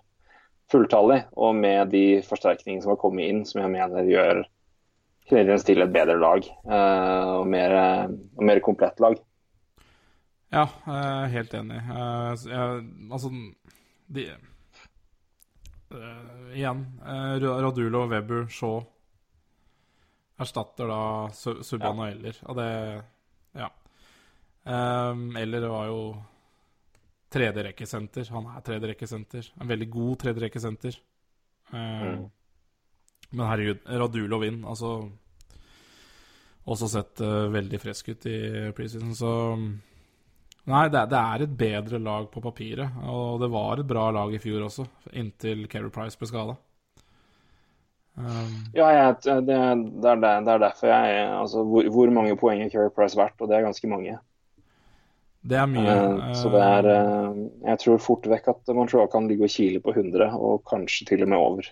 [0.72, 4.40] fulltallig, og med de forsterkningene som har kommet inn, som jeg mener gjør
[5.28, 7.74] Canadiens til et bedre lag eh, og mer,
[8.36, 9.16] og mer komplett lag.
[10.54, 11.80] Ja, jeg er helt enig.
[11.82, 13.32] Eh, jeg, altså
[14.06, 14.28] de,
[15.86, 18.80] Uh, Igjen, uh, Radulo, Weber, Shaw
[20.42, 22.40] erstatter da Su- Subhaan Eller.
[22.50, 23.04] Og det
[23.54, 23.68] Ja.
[24.66, 26.00] Um, Eller var jo
[27.30, 28.28] tredjerekkesenter.
[28.34, 29.52] Han er tredjerekkesenter.
[29.60, 30.98] En veldig god tredjerekkesenter.
[31.72, 32.26] Um,
[33.30, 34.92] Men herregud, Radulov inn, altså
[36.66, 38.38] Også sett uh, veldig frisk ut i
[38.74, 39.32] preseason, så
[40.66, 42.96] Nei, det, det er et bedre lag på papiret.
[43.06, 46.56] Og det var et bra lag i fjor også, inntil Keri Price ble skada.
[48.16, 49.56] Um, Ja, jeg, det, det,
[50.08, 53.38] er, det, er derfor jeg altså, hvor, hvor mange poeng er Keri Price verdt?
[53.38, 54.18] Og det er ganske mange.
[55.46, 55.94] det er mye.
[55.94, 59.82] Uh, så det er eh, Jeg tror fort vekk at Montreal kan ligge og kile
[59.84, 61.70] på 100, og kanskje til og med over.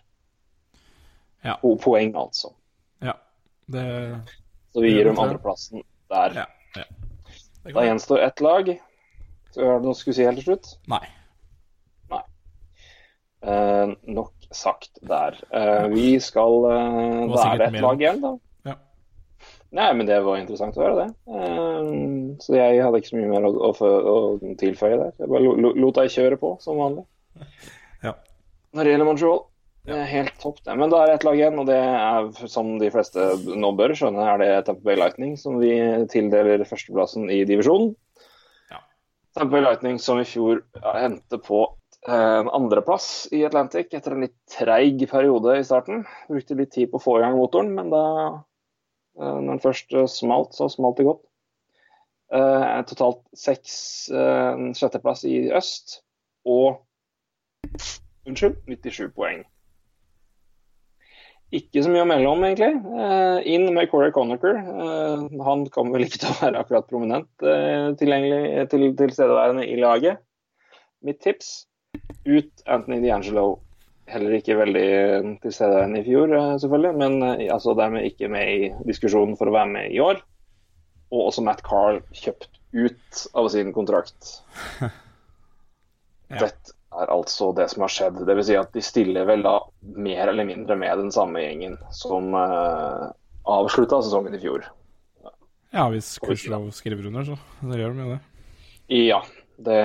[1.44, 1.56] Ja.
[1.60, 2.52] Po- Poeng, altså.
[3.04, 3.14] Ja.
[3.68, 3.84] Det,
[4.72, 6.34] Så vi Det gir dem andreplassen der.
[6.42, 6.46] ja,
[6.76, 6.84] ja.
[7.72, 8.72] Da gjenstår ett lag.
[9.54, 10.72] Så har du noe du skulle si helt til slutt?
[10.88, 11.04] Nei.
[13.44, 15.36] Eh, nok sagt der.
[15.52, 18.34] Eh, vi skal eh, Da er det ett lag igjen, da.
[19.74, 21.06] Nei, men det var interessant å høre det.
[21.26, 24.16] Eh, så jeg hadde ikke så mye mer å, å, å
[24.60, 25.10] tilføye der.
[25.18, 27.02] Jeg bare lo- lo- lot deg kjøre på, som vanlig.
[28.06, 28.12] Ja.
[28.72, 29.42] Når det gjelder Montreal,
[29.84, 30.74] det er helt topp, det.
[30.80, 33.92] Men da er det ett lag igjen, og det er, som de fleste nå bør
[33.92, 35.74] skjønne, er det Tampa Bay Lightning som vi
[36.12, 37.92] tildeler førsteplassen i divisjonen.
[38.72, 38.80] Ja.
[39.36, 40.62] Tampa Bay Lightning som i fjor
[40.94, 41.60] endte på
[42.08, 46.06] eh, en andreplass i Atlantic etter en litt treig periode i starten.
[46.32, 48.04] Brukte litt tid på å få i gang motoren, men da
[49.20, 51.26] eh, når den først eh, smalt, så smalt det godt.
[52.32, 53.74] Eh, totalt seks
[54.08, 56.00] eh, sjetteplass i øst
[56.48, 56.80] og
[58.24, 59.44] Unnskyld, 97 poeng.
[61.54, 62.70] Ikke så mye å melde om, egentlig.
[62.98, 64.56] Eh, inn med Corey Conacher.
[64.58, 69.76] Eh, han kommer vel ikke til å være akkurat prominent eh, tilgjengelig til tilstedeværende i
[69.78, 70.22] laget.
[71.06, 71.52] Mitt tips
[72.26, 73.60] ut Anthony D'Angelo.
[74.10, 74.88] Heller ikke veldig
[75.44, 77.14] tilstedeværende i fjor, selvfølgelig, men
[77.54, 80.20] altså, dermed ikke med i diskusjonen for å være med i år.
[81.14, 84.34] Og også Matt Carl kjøpt ut av sin kontrakt.
[86.34, 86.38] Ja.
[86.40, 86.72] Dette
[87.02, 88.22] er altså det som har skjedd.
[88.26, 88.46] Dvs.
[88.48, 89.58] Si at de stiller vel da
[89.96, 93.10] mer eller mindre med den samme gjengen som uh,
[93.50, 94.66] avslutta sesongen i fjor.
[95.74, 98.20] Ja, hvis Kursrov skriver under, så det gjør de jo det.
[98.94, 99.22] Ja,
[99.64, 99.80] det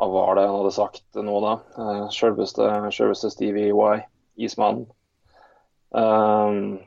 [0.00, 1.52] Hva var det han hadde sagt nå, da?
[2.10, 4.00] Selveste, Sjølveste sjølveste Stevie Y,
[4.48, 4.88] ismannen.
[5.94, 6.80] Ehm,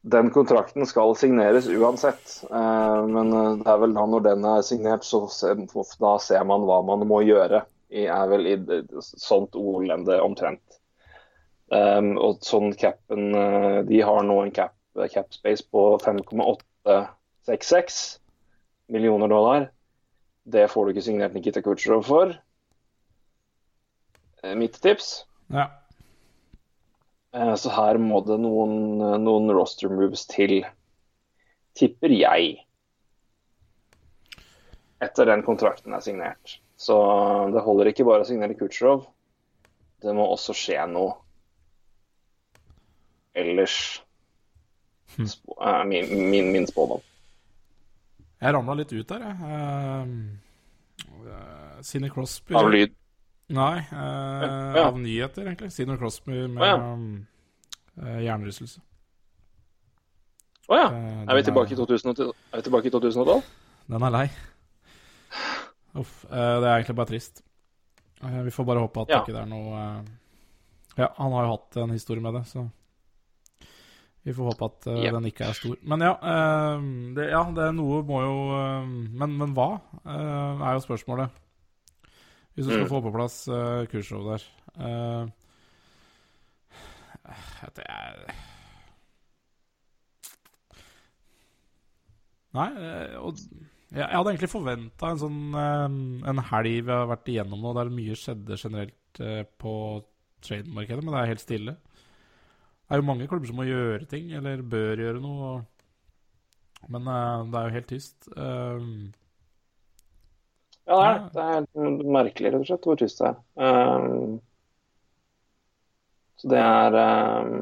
[0.00, 4.62] den kontrakten skal signeres uansett, eh, men eh, det er vel da når den er
[4.64, 5.26] signert, så
[6.00, 7.64] da ser man hva man må gjøre.
[7.90, 8.54] I, er vel i
[9.02, 10.62] sånt ordlende omtrent.
[11.74, 14.74] Ehm, og sånn capen eh, De har nå en cap,
[15.12, 18.20] cap space på 5,866
[18.90, 19.70] millioner dollar.
[20.42, 22.34] Det får du ikke signert Nikita Kutsjerov for.
[24.42, 25.26] Eh, Mitt tips.
[25.50, 25.70] Ja.
[27.32, 30.60] Eh, Så her må det noen, noen roster moves til,
[31.78, 32.56] tipper jeg.
[35.00, 36.58] Etter den kontrakten er signert.
[36.80, 36.96] Så
[37.52, 39.06] det holder ikke bare å signere Kutsjrov.
[40.00, 41.14] Det må også skje noe
[43.36, 44.00] ellers.
[45.16, 47.02] Spå, eh, Min, min, min spådom.
[48.40, 49.36] Jeg ramla litt ut der, jeg.
[51.20, 52.94] Uh, Sidney Crosby Av lyd.
[53.50, 54.84] Nei, eh, Ja.
[54.86, 55.72] av nyheter, egentlig.
[55.74, 58.06] Sidney Crosby med Å, ja.
[58.06, 58.80] eh, hjernerystelse.
[60.70, 60.86] Å ja.
[60.94, 62.30] Eh, Er vi tilbake i 2012?
[62.52, 63.42] Er vi tilbake i 2012?
[63.90, 64.26] Den er lei.
[65.98, 66.24] Uff.
[66.30, 67.42] eh, det er egentlig bare trist.
[68.22, 69.22] Eh, vi får bare håpe at Ja.
[69.24, 70.04] ikke er noe
[70.98, 72.70] Ja, han har jo hatt en historie med det, så
[74.24, 75.10] vi får håpe at Ja.
[75.12, 75.76] den ikke er stor.
[75.82, 76.14] Men ja,
[77.14, 81.30] det, ja, det er noe må jo men, men hva, er jo spørsmålet.
[82.54, 82.90] Hvis du skal Mm.
[82.90, 84.42] få på plass uh, kursshow der.
[84.76, 85.28] Eh,
[87.76, 88.24] det er
[92.56, 93.38] Nei, eh, og
[93.94, 95.84] jeg, hadde egentlig forventa en sånn eh,
[96.32, 99.20] en helg vi har vært igjennom nå, der mye skjedde generelt
[99.60, 99.74] på
[100.42, 101.72] trademarkedet, men det er helt stille.
[101.74, 105.50] Det er jo mange klubber som må gjøre ting, eller bør gjøre noe.
[106.90, 108.28] Men eh, det er jo helt tyst.
[108.34, 108.86] Eh,
[110.90, 111.28] Ja, det er det.
[111.32, 111.50] Det er
[111.86, 113.36] helt merkelig, rett og slett, hvor tyst det er.
[113.62, 114.38] Um,
[116.40, 117.60] så det er um,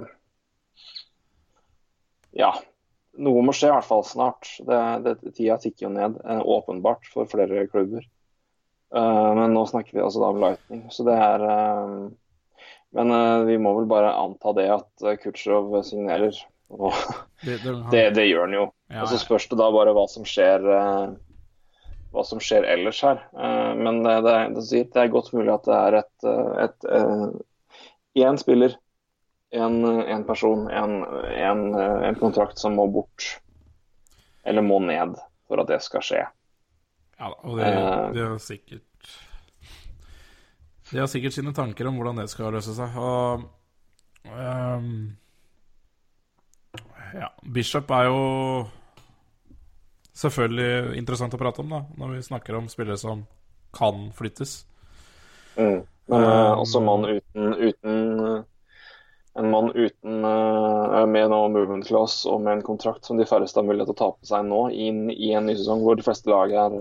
[2.39, 2.53] Ja.
[3.19, 4.49] Noe må skje i hvert fall snart.
[4.63, 8.05] Det, det, tida tikker jo ned, eh, åpenbart, for flere klubber.
[8.95, 12.13] Uh, men nå snakker vi altså da om Lightning, så det er um,
[12.95, 16.39] Men uh, vi må vel bare anta det at uh, Kutsjov signerer.
[16.71, 16.95] Og
[17.93, 18.65] det, det, gjør han jo.
[18.89, 21.11] Ja, Og så spørs det da bare hva som skjer eh,
[22.15, 23.21] hva som skjer ellers her.
[23.37, 26.29] Eh, men det, det, det, det er godt mulig at det er et,
[26.65, 28.75] et, et en spiller,
[29.55, 30.99] en, en person, en,
[31.35, 33.29] en, eh, en kontrakt som må bort.
[34.45, 35.17] Eller må ned
[35.49, 36.25] for at det skal skje.
[37.19, 38.11] Ja og det, Eh.
[38.15, 38.85] det er sikkert
[40.93, 42.95] De har sikkert sine tanker om hvordan det skal løse seg.
[42.97, 43.43] Og
[44.25, 45.17] um,
[47.19, 48.21] Ja, Bishop er jo
[50.19, 53.25] selvfølgelig interessant å prate om, da, når vi snakker om spillere som
[53.77, 54.63] kan flyttes.
[55.59, 55.83] Mm.
[56.09, 58.45] Men Um, også en mann uten, uten
[59.39, 63.61] En mann uten uh, med noe movement class og med en kontrakt som de færreste
[63.61, 66.07] har mulighet til å ta på seg nå, inn i en ny sesong hvor de
[66.07, 66.75] fleste lag er,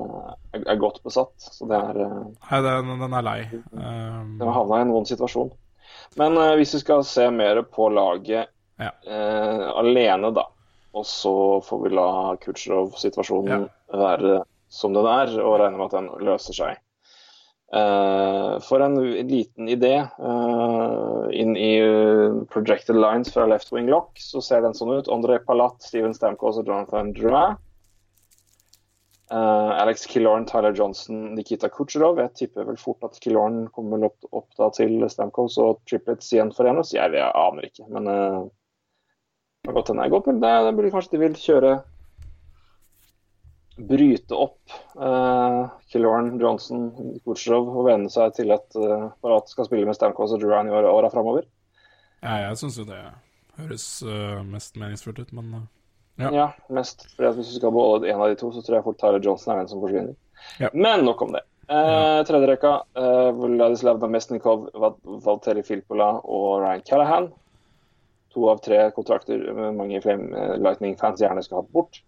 [0.56, 1.36] er, er godt besatt.
[1.38, 3.38] Så det er uh, Nei, den, den er lei.
[3.76, 4.38] Um...
[4.40, 5.52] Den har havna i en vond situasjon.
[6.18, 8.92] Men hvis vi skal se mer på laget Ja.
[9.78, 10.44] alene, da,
[10.96, 12.10] og så får vi la
[12.44, 16.84] Kutsjrov-situasjonen være som den er, og regne med at den løser seg.
[17.68, 18.96] Uh, for en
[19.28, 24.76] liten idé uh, inn i eh, projected lines fra left wing lock, så ser den
[24.78, 25.10] sånn ut.
[25.12, 27.58] André Palat, Steven Stamkos og Jonathan Drouin.
[29.28, 32.16] Alex Killorn, Tyler Johnson, Nikita Kutsjerov.
[32.22, 36.94] Jeg tipper vel fort at Killorn kommer opp, opp til Stamkos og triplets igjen forenes.
[36.96, 38.08] Jeg, jeg aner ikke, men
[39.68, 40.10] det kan godt hende.
[40.10, 41.72] Godt, men det, det blir kanskje de vil kjøre
[43.78, 46.88] Bryte opp uh, Killorn, Johnson,
[47.22, 50.74] Kutsjerov og venne seg til at uh, Parat skal spille med Stamkos og Duran i
[50.74, 51.46] åra, åra framover.
[52.24, 53.04] ja, jeg syns jo det
[53.60, 55.66] høres uh, mest meningsfullt ut, men uh,
[56.18, 56.32] Ja.
[56.34, 56.48] Ja.
[56.74, 57.06] mest.
[57.14, 59.22] Fordi at Hvis du skal beholde en av de to, så tror jeg fort Tyler
[59.22, 60.16] Johnson er den som forsvinner.
[60.64, 60.72] Ja.
[60.74, 61.44] Men nok om det.
[61.68, 64.70] Uh, tredje rekka, eh, Vladislav Namestnikov,
[65.04, 67.28] Valteri Filpola og Ryan Callahan.
[68.38, 72.04] To av tre kontrakter eh, mange Flame eh, Lightning-fans gjerne skal ha bort.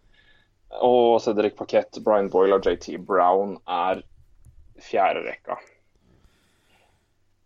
[0.86, 4.04] Og Cedric Paquette, Brian Boyle og JT Brown er
[4.86, 5.58] fjerde rekka.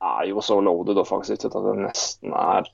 [0.04, 2.68] Er jo så loaded offensivt at det nesten er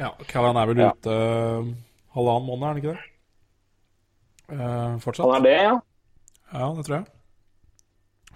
[0.00, 0.90] Ja, Callan er vel Ja.
[0.90, 1.70] ute øh,
[2.16, 3.08] halvannen måned, er han ikke det?
[4.56, 5.28] Eh, fortsatt?
[5.28, 5.74] Han er det, ja.
[6.52, 7.06] Ja, det tror jeg.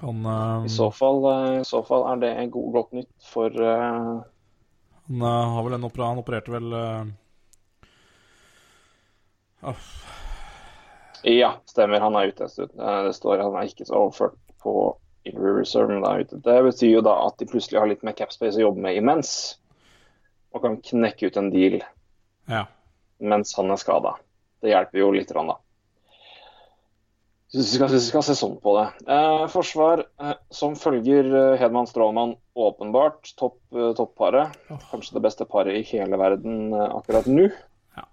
[0.05, 0.65] Han, uh...
[0.69, 4.15] I så fall, eh, i så fall er det en god, godt nytt for eh,
[5.07, 7.07] han øh, har vel en opera, Han opererte vel uh,
[11.27, 12.01] Ja, stemmer.
[12.01, 12.71] Han er ute en stund.
[12.79, 14.97] Eh, Det står han er ikke så overført på
[15.27, 16.41] injury reserve, men det er ute.
[16.45, 19.59] Det betyr jo da at de plutselig har litt mer capspace å jobbe med imens.
[20.55, 21.83] og kan knekke ut en deal
[22.49, 22.63] Ja.
[23.21, 24.15] mens han er skada.
[24.63, 25.57] Det hjelper jo litt, da.
[27.53, 28.87] Så vi skal, vi skal se sånn på det.
[29.13, 34.57] Eh, forsvar eh, som følger eh, Hedman Strålmann åpenbart topp, eh, topparet.
[34.91, 37.47] Kanskje det beste paret i hele verden eh, akkurat nå.
[37.95, 38.07] Ja.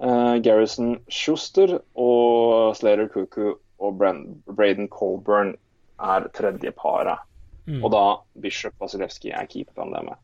[0.00, 5.52] Eh, Garrison Schuster og Slater Cuckoo og Brand, Braden Colburn
[6.00, 7.20] er tredje paret.
[7.68, 7.82] Mm.
[7.82, 8.04] Og da
[8.40, 10.20] Bishop Vasilevskij er keepertandemmet.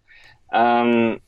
[0.50, 1.20] Um,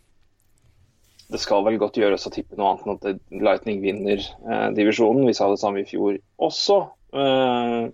[1.32, 5.24] det skal vel godt gjøres å tippe noe annet enn at Lightning vinner eh, divisjonen.
[5.28, 6.82] Vi sa det samme i fjor også.
[7.12, 7.90] Eh,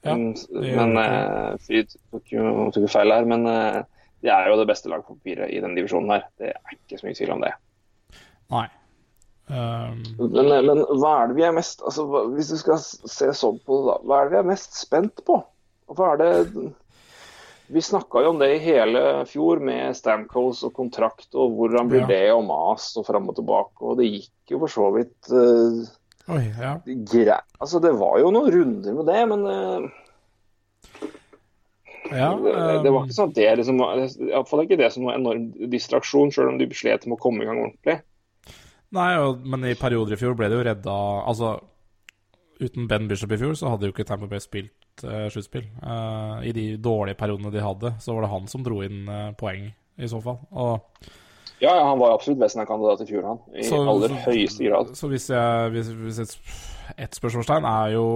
[0.00, 3.26] Ja, mm, det men uh, Fryd tok jo tok feil her.
[3.28, 3.82] Men uh,
[4.24, 6.22] de er jo det beste laget på papiret i den divisjonen her.
[6.40, 7.50] Det er ikke så mye tvil om det.
[8.50, 8.66] Nei.
[9.50, 9.98] Um,
[10.30, 12.04] Men, men hva er det vi er mest altså,
[12.36, 13.96] Hvis du skal se sånn på det, da.
[14.06, 15.40] Hva er det vi er mest spent på?
[15.90, 16.68] Hva er det
[17.74, 22.04] Vi snakka jo om det i hele fjor med Stamcoles og kontrakt og hvordan blir
[22.06, 22.06] Ja.
[22.06, 23.82] det og mas og fram og tilbake.
[23.82, 25.82] Og det gikk jo for så vidt uh,
[26.36, 26.74] oi, ja.
[26.86, 27.48] greit.
[27.58, 29.88] Altså, det var jo noen runder med det, men uh,
[32.10, 32.52] ja det,
[32.84, 35.50] det var um, ikke sånn at det liksom var Iallfall ikke det som var enorm
[35.70, 38.00] distraksjon, sjøl om de slet med å komme i gang ordentlig.
[38.96, 40.94] Nei, og, men i perioder i fjor ble det jo redda
[41.30, 41.54] Altså,
[42.58, 45.68] uten Ben Bishop i fjor, så hadde jo ikke Tamper Bay spilt uh, sluttspill.
[45.78, 49.30] Uh, I de dårlige periodene de hadde, så var det han som dro inn uh,
[49.38, 49.70] poeng,
[50.00, 50.40] i så fall.
[50.50, 51.12] Og
[51.60, 53.40] Ja, han var absolutt Western-kandidat i fjor, han.
[53.54, 54.94] I Så- aller høyeste grad.
[54.96, 56.38] Så hvis jeg hvis, hvis et,
[56.98, 58.06] et spørsmålstegn er jo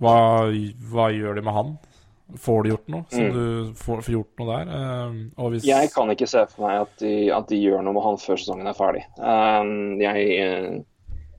[0.00, 0.48] hva,
[0.92, 1.76] hva gjør de med han?
[2.42, 3.04] Får de gjort noe?
[3.12, 3.32] Så Mm.
[3.32, 4.72] du får, får gjort noe der?
[5.38, 8.02] Uh, hvis Jeg kan ikke se for meg at de, at de gjør noe med
[8.02, 9.04] han før sesongen er ferdig.
[9.20, 10.82] Uh, jeg uh...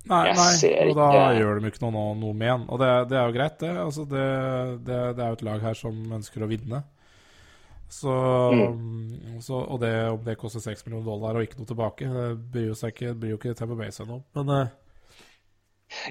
[0.07, 2.61] Nei, nei og da gjør de ikke noe, noe med han.
[2.72, 3.73] Og det, det er jo greit, det.
[3.76, 4.99] Altså, det, det.
[5.18, 6.80] Det er jo et lag her som ønsker å vinne.
[7.89, 8.11] Så,
[8.51, 9.39] Mm.
[9.41, 12.68] så Og det, om det koster 6 millioner dollar og ikke noe tilbake, det bryr
[12.68, 14.23] jo ikke, bryr jo ikke Tampa Bay seg om.
[14.35, 14.68] Men uh...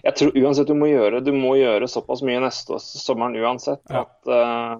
[0.02, 4.06] Jeg tror uansett du må gjøre Du må gjøre såpass mye neste sommeren uansett Ja.
[4.06, 4.78] at uh,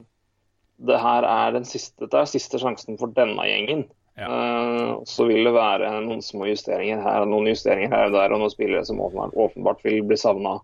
[0.89, 3.85] det her er den siste, det er siste sjansen for denne gjengen.
[4.16, 4.28] Ja.
[4.28, 8.40] Uh, så vil det være noen små justeringer her noen justeringer her og der, og
[8.40, 10.56] noen spillere som åpenbart, åpenbart vil bli savna,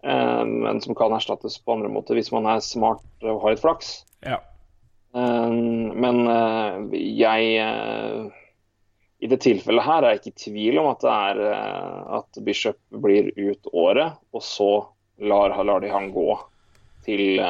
[0.00, 3.90] men som kan erstattes på andre måter hvis man er smart og har litt flaks.
[4.24, 4.38] ja.
[5.14, 5.50] Eh,
[6.04, 8.38] men eh, jeg eh,
[9.20, 12.40] I det tilfellet her er jeg ikke i tvil om at det er eh, at
[12.46, 14.70] Bishop blir ut året, og så
[15.20, 16.30] lar, lar de han gå
[17.04, 17.42] til,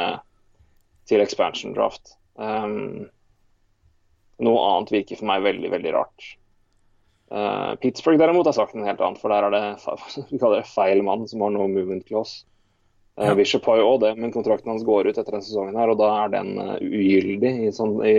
[1.07, 2.17] til expansion draft.
[2.35, 3.07] Um,
[4.43, 6.29] noe annet virker for meg veldig, veldig rart.
[7.31, 11.29] Uh, Pittsburgh derimot har sagt noe helt annet, for der er det det feil mann
[11.31, 12.43] som har no movement clause.
[13.21, 13.35] Eh, Ja.
[13.37, 15.99] Bishop har jo også det, men kontrakten hans går ut etter denne sesongen, her, og
[16.01, 18.15] da er den eh, ugyldig i, sånn, i,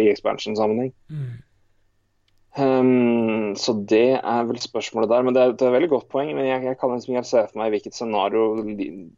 [0.04, 0.94] i expansion-sammenheng.
[1.12, 1.28] Mm.
[2.58, 5.22] Um, så det er vel spørsmålet der.
[5.22, 6.32] Men det er, det er et veldig godt poeng.
[6.34, 8.48] Men jeg, jeg kan liksom ikke se for meg hvilket scenario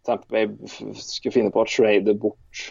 [0.05, 0.51] Tampa Bay
[0.99, 2.67] skulle finne på å trade bort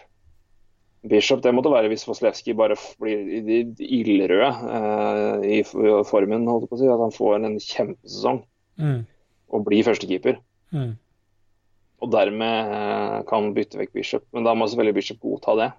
[1.09, 1.41] Bishop.
[1.41, 6.81] Det måtte være hvis Voslevskij bare blir ildrød uh, i formen, holdt jeg på å
[6.83, 6.91] si.
[6.91, 8.43] At han får en kjempesesong
[8.79, 9.01] Mm.
[9.51, 10.37] og blir førstekeeper.
[10.71, 10.93] Mm.
[11.99, 14.25] Og dermed eh, kan bytte vekk Bishop.
[14.35, 15.69] Men da må selvfølgelig Bishop godta det.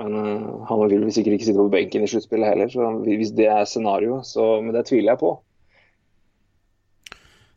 [0.00, 3.44] Men uh, han vil sikkert ikke sitte på benken i sluttspillet heller, så hvis det
[3.52, 5.32] er scenarioet, så Men det tviler jeg på.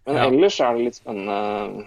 [0.06, 0.26] Men Ja.
[0.27, 1.85] ellers er det litt spennende.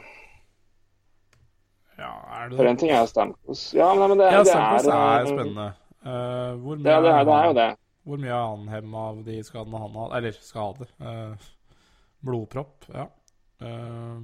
[1.99, 4.89] ja, er det For en ting er Stamkos Ja, nei, men det, Ja, det er,
[4.89, 5.69] er eh, spennende.
[6.03, 7.69] Uh, hvor mye Det, det, er, det er jo det.
[8.09, 10.91] Hvor mye er han hem av de skadene han har Eller skader.
[10.99, 11.49] Uh,
[12.25, 13.07] blodpropp, ja.
[13.61, 14.19] Eh,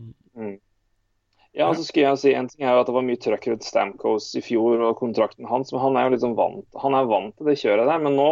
[1.65, 3.67] Ja, så skulle jeg si En ting er jo at det var mye trøkk rundt
[3.67, 7.37] Stamkos i fjor og kontrakten hans, men han er jo liksom vant Han er vant
[7.39, 8.03] til det kjøret der.
[8.05, 8.31] Men nå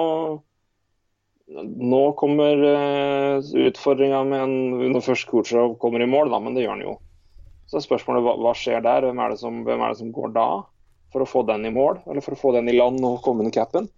[1.52, 4.52] nå kommer uh, utfordringa med en,
[4.94, 6.94] når først og kommer i mål, da, men det gjør han jo.
[7.68, 9.06] Så er spørsmålet hva, hva skjer der?
[9.09, 10.46] Hvem er, som, hvem er det som går da?
[11.12, 13.44] For å få den i mål, eller for å få den i land og komme
[13.44, 13.90] under capen?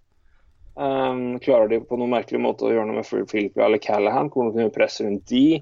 [0.75, 4.31] Um, klarer de på noen merkelig måte å gjøre noe med Philip eller Callahan?
[4.31, 5.61] Kommer kan vi presse rundt de?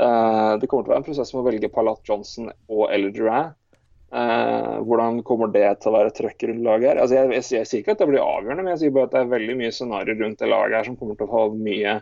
[0.00, 3.14] Eh, det kommer til å være en prosess med å velge Palat Johnson og Ellie
[3.14, 3.54] Duran.
[4.12, 7.00] Eh, hvordan kommer det til å være trøkk rundt laget her?
[7.02, 9.16] Altså, jeg, jeg, jeg sier ikke at det blir avgjørende, men jeg sier bare at
[9.16, 11.96] det er veldig mye scenarioer rundt det laget her som kommer til å ha mye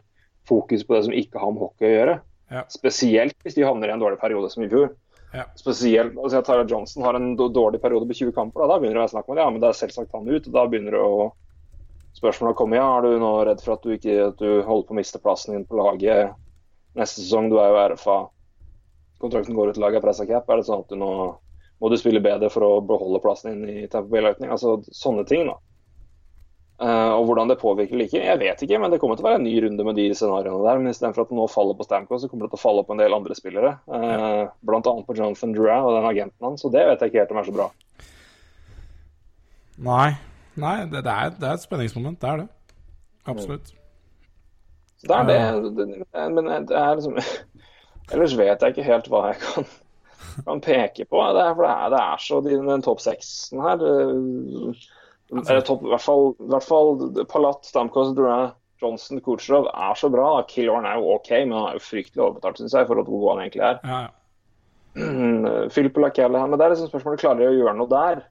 [0.48, 2.18] fokus på det som ikke har med hockey å gjøre.
[2.52, 2.66] Ja.
[2.70, 4.92] Spesielt hvis de havner i en dårlig periode som i fjor.
[5.34, 5.48] Ja.
[5.58, 9.02] Spesielt, altså Tyler Johnson har en dårlig periode på 20 kamper, da, da begynner det
[9.02, 9.46] å være snakk om det.
[9.46, 10.46] Ja, men det er selvsagt han ut.
[10.46, 11.24] og Da begynner det å
[12.14, 12.78] spørsmålet å komme.
[12.78, 15.22] Ja, er du nå redd for at du ikke at du holder på å miste
[15.22, 16.36] plassen din på laget
[16.98, 17.50] neste sesong?
[17.52, 18.18] Du er jo RFA.
[19.22, 20.48] Kontrakten går ut, laget er pressa cap.
[20.50, 21.10] Er det sånn at du nå
[21.82, 24.52] må du spille bedre for å beholde plassen din i Tampa Bay Lightning?
[24.54, 25.58] Altså sånne ting, da.
[26.74, 29.38] Uh, og hvordan det påvirker ikke, jeg vet ikke, men det kommer til å være
[29.38, 30.80] en ny runde med de scenarioene der.
[30.80, 32.96] Men istedenfor at det nå faller på Stamco, så kommer det til å falle på
[32.96, 33.76] en del andre spillere.
[33.86, 37.34] Uh, annet på Jonathan Dura og den agenten hans, og det vet jeg ikke helt
[37.34, 37.68] om er så bra.
[39.84, 40.10] Nei,
[40.54, 42.20] Nei det, det, er, det, er, et spenningsmoment.
[42.22, 42.50] Det er det.
[43.30, 43.70] Absolutt.
[43.70, 43.84] Så
[45.05, 45.86] det er det.
[46.35, 47.18] men det er liksom
[48.12, 49.66] Ellers vet jeg ikke helt hva jeg kan,
[50.44, 51.22] kan peke på.
[51.32, 53.81] Det er, for det er, det er så den topp seksen her
[55.32, 58.52] eller topp, i, hvert fall, I hvert fall Palat, Stamkos, Duran
[58.82, 60.43] Johnson, Kucherov er så bra.
[60.48, 63.14] Killorn er jo OK, men han er jo fryktelig overbetalt, syns jeg, i forhold til
[63.14, 63.81] hvor god han egentlig er.
[63.85, 64.12] Ja, ja.
[65.74, 68.24] Philip her men det er liksom spørsmålet klarer de å gjøre noe der.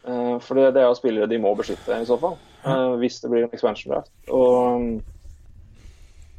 [0.00, 2.38] Uh, for det, det, er jo spillere de må beskytte, i så fall.
[2.64, 4.12] Uh, hvis det blir en expansion draft.
[4.28, 5.00] Og,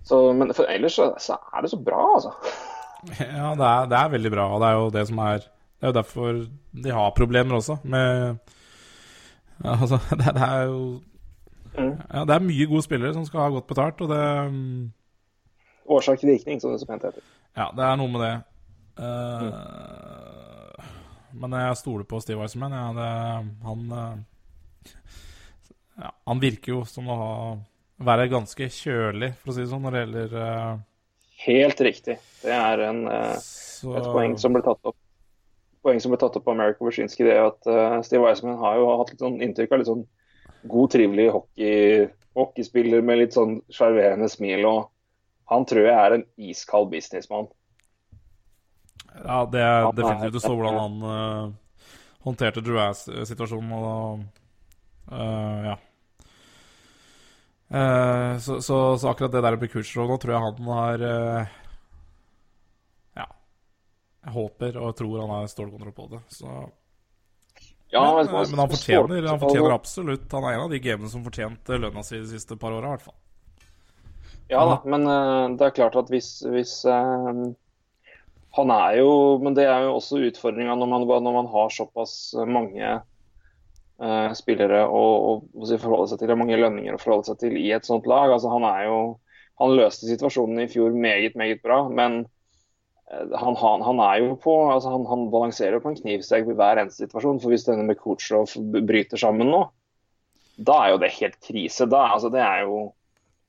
[0.05, 2.33] så, men for ellers så, så, er det så bra, altså.
[3.17, 4.47] Ja, det er, det er, veldig bra.
[4.53, 6.27] Og det er jo det som er Det er jo derfor
[6.83, 8.35] de har problemer også, med
[9.63, 11.01] ja, Altså, det, det, er jo
[11.77, 11.95] mm.
[12.13, 14.91] Ja, det er mye gode spillere som skal ha godt betalt, og det um,
[15.89, 17.25] Årsak til virkning, som det så pent heter.
[17.57, 18.35] Ja, det er noe med det.
[19.01, 20.51] Uh, mm.
[21.41, 22.73] Men jeg stoler på Steve Weissman.
[22.75, 23.09] Ja, det,
[23.65, 24.93] han eh,
[25.99, 27.33] ja, Han virker jo som å ha,
[28.07, 30.79] være ganske kjølig, for å si det sånn, når det gjelder uh...
[31.41, 32.17] Helt riktig.
[32.43, 33.95] Det er en, uh, Så...
[33.97, 34.97] et poeng som ble tatt opp
[35.81, 38.77] poeng som ble tatt opp av America Wyszynski, det er at uh, Steve Weissman har
[38.77, 40.03] jo hatt litt sånn inntrykk av litt sånn
[40.69, 42.03] god, trivelig hockey,
[42.37, 44.65] hockeyspiller med litt sånn sjarmerende smil.
[44.69, 44.91] og
[45.51, 47.49] Han tror jeg er en iskald businessmann.
[49.11, 50.37] Ja, det er definitivt.
[50.37, 51.89] Du så hvordan han uh,
[52.27, 54.40] håndterte Drouas-situasjonen, og uh,
[55.09, 55.77] ja.
[57.71, 61.05] Uh, så, så, så, akkurat det der med Kutsjrov nå tror jeg han har
[63.15, 63.27] Ja.
[64.25, 66.21] Jeg håper og tror han har stålkontroll på det.
[66.27, 66.51] Så
[67.91, 71.25] ja, men, men, han fortjener, han fortjener absolutt Han er en av de gamene som
[71.25, 73.17] fortjente lønna si de siste par åra, i hvert fall.
[74.51, 75.07] Ja da, men
[75.59, 76.85] det er klart at hvis, hvis
[78.51, 82.99] han er jo Men det er jo også utfordringa når, når, man har såpass mange
[84.01, 85.03] uh, spillere å,
[85.53, 88.33] forholde seg til, mange lønninger å forholde seg til i et sånt lag.
[88.33, 89.01] Altså, han jo
[89.61, 92.23] Han løste situasjonen i fjor meget, meget bra, men
[93.11, 96.57] uh, han, han, han, er jo på altså han, han balanserer på en knivsegg ved
[96.57, 97.41] hver eneste situasjon.
[97.43, 99.67] For hvis denne med Kutsjov bryter sammen nå,
[100.57, 101.85] da er jo det helt krise.
[101.85, 102.89] Da, altså, det er jo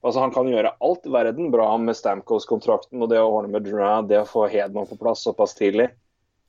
[0.03, 3.69] Altså, han kan gjøre alt i verden bra med Stamkos-kontrakten og det å ordne med
[3.69, 5.93] Dra, det å få Hedman på plass såpass tidlig.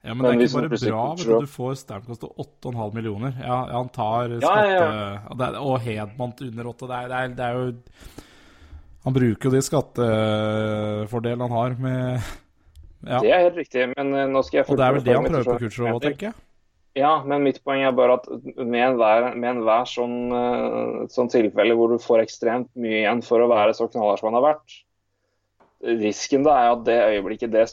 [0.03, 1.03] Ja, Men, men det er ikke bare bra.
[1.15, 3.35] vet Du, du får Stamkos til 8,5 millioner.
[3.39, 4.63] Ja, han tar skatte...
[4.67, 6.89] Ja, ja, og Hedman til under 8.
[6.89, 12.31] Det er, det, er, det er, jo Han bruker jo de skattefordelene han har med
[13.03, 13.19] ja.
[13.19, 15.27] Det er helt riktig, men eh, nå skal jeg Og det er vel det han
[15.27, 16.39] prøver på Kutsjov òg, tenker jeg?
[16.93, 18.27] Ja, men mitt poeng er bare at
[18.59, 23.41] med enhver, med enhver sånn, uh, sånn tilfelle hvor du får ekstremt mye igjen for
[23.41, 24.75] å være så knallhard som han har vært,
[25.83, 27.67] risken da er at det øyeblikket det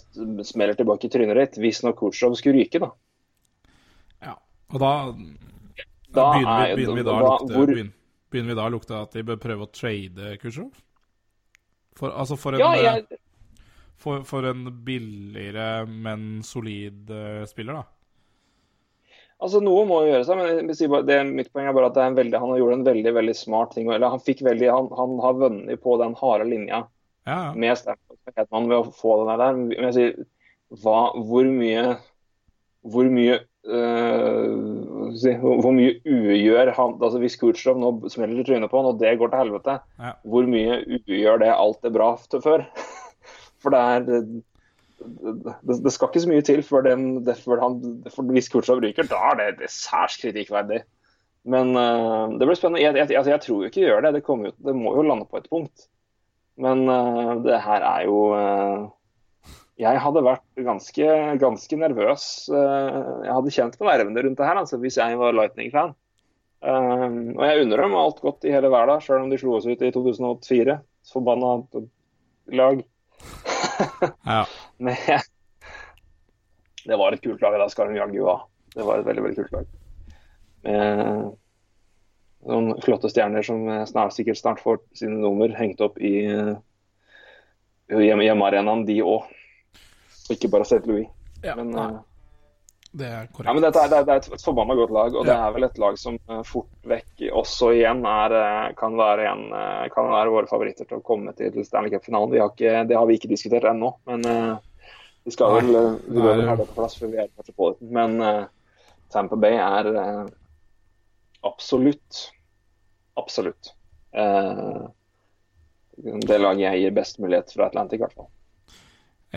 [0.48, 2.90] smeller tilbake i trynet ditt, hvis når Kutsjov skulle ryke, da.
[4.26, 4.34] Ja,
[4.72, 4.92] og da,
[6.10, 7.72] da begynner, vi, begynner, vi, da da, lukte, hvor,
[8.34, 10.70] begynner, vi da å lukte at de bør prøve å trade Kutsjov?
[11.98, 13.22] For, altså for en, ja, jeg,
[14.00, 17.86] for, for en billigere, men solid uh, spiller, da?
[19.40, 22.50] Altså, Noe må jo gjøre seg, men det, mitt poeng er bare at veldig, han
[22.52, 23.86] har gjort en veldig veldig smart ting.
[23.88, 26.82] eller Han veldig, han, han har vunnet på den harde linja
[27.30, 29.60] ja, med Stanford ved å få den der.
[29.60, 30.28] Men jeg sier,
[30.82, 31.84] hva, hvor mye
[32.80, 38.92] hvor mye øh, hvor mye ugjør han altså Hvis Kutsjov nå smeller trynet på han,
[38.92, 40.14] og det går til helvete, ja.
[40.24, 42.64] hvor mye ugjør det alt det bra til før?
[43.60, 44.22] For det er det,
[45.68, 47.04] det, skal ikke så mye til før, den,
[47.44, 47.76] før han,
[48.12, 49.08] for hvis Kutshov ryker.
[49.08, 50.82] Da er det, det er særs kritikkverdig.
[51.48, 52.82] Men uh, det blir spennende.
[52.82, 54.12] Jeg, jeg, altså, jeg, tror ikke det gjør det.
[54.18, 55.86] Det, jo, det, må jo lande på et punkt.
[56.60, 58.90] Men uh, det her er jo uh,
[59.80, 61.08] Jeg hadde vært ganske,
[61.40, 62.24] ganske nervøs.
[62.52, 65.94] jeg hadde kjent på nervene rundt det her altså, hvis jeg var Lightning-fan.
[66.60, 69.80] og jeg unner dem alt godt i hele verden, sjøl om de slo oss ut
[69.80, 70.76] i 2004.
[71.08, 71.54] Forbanna
[72.60, 72.84] lag.
[74.28, 74.44] ja.
[74.76, 74.96] Men
[76.84, 78.36] det var et kult lag da skal de jaggu ha.
[78.76, 79.72] Det var et veldig veldig kult lag.
[82.48, 86.54] Noen flotte stjerner som snart, sikkert snart får sine nummer hengt opp i uh,
[87.90, 89.26] hjemmearenaen, de òg.
[90.32, 90.80] Ikke bare St.
[90.88, 91.10] Louis.
[91.44, 92.00] Ja, men, uh,
[92.96, 93.50] det er korrekt.
[93.50, 95.28] Ja, men dette er, det er et forbanna godt lag, og ja.
[95.28, 96.16] det er vel et lag som
[96.48, 98.38] fort vekk også igjen er,
[98.80, 99.44] kan, være en,
[99.92, 102.34] kan være våre favoritter til å komme til Stanley Cup-finalen.
[102.56, 104.24] Det har vi ikke diskutert ennå, men
[105.24, 107.90] vi skal vel eh, vi bør ha det på plass før vi er på Metropolitan.
[107.96, 108.44] Men uh,
[109.12, 110.22] Tamper Bay er uh,
[111.42, 112.32] absolutt.
[113.16, 113.74] Absolutt.
[114.12, 114.88] Eh,
[116.26, 118.30] det laget jeg gir best mulighet fra Atlantic, i hvert fall.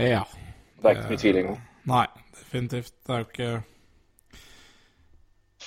[0.00, 0.24] Ja.
[0.80, 1.60] Det er ikke mye tvil engang.
[1.88, 2.06] Nei,
[2.38, 2.92] definitivt.
[3.06, 3.52] Det er jo ikke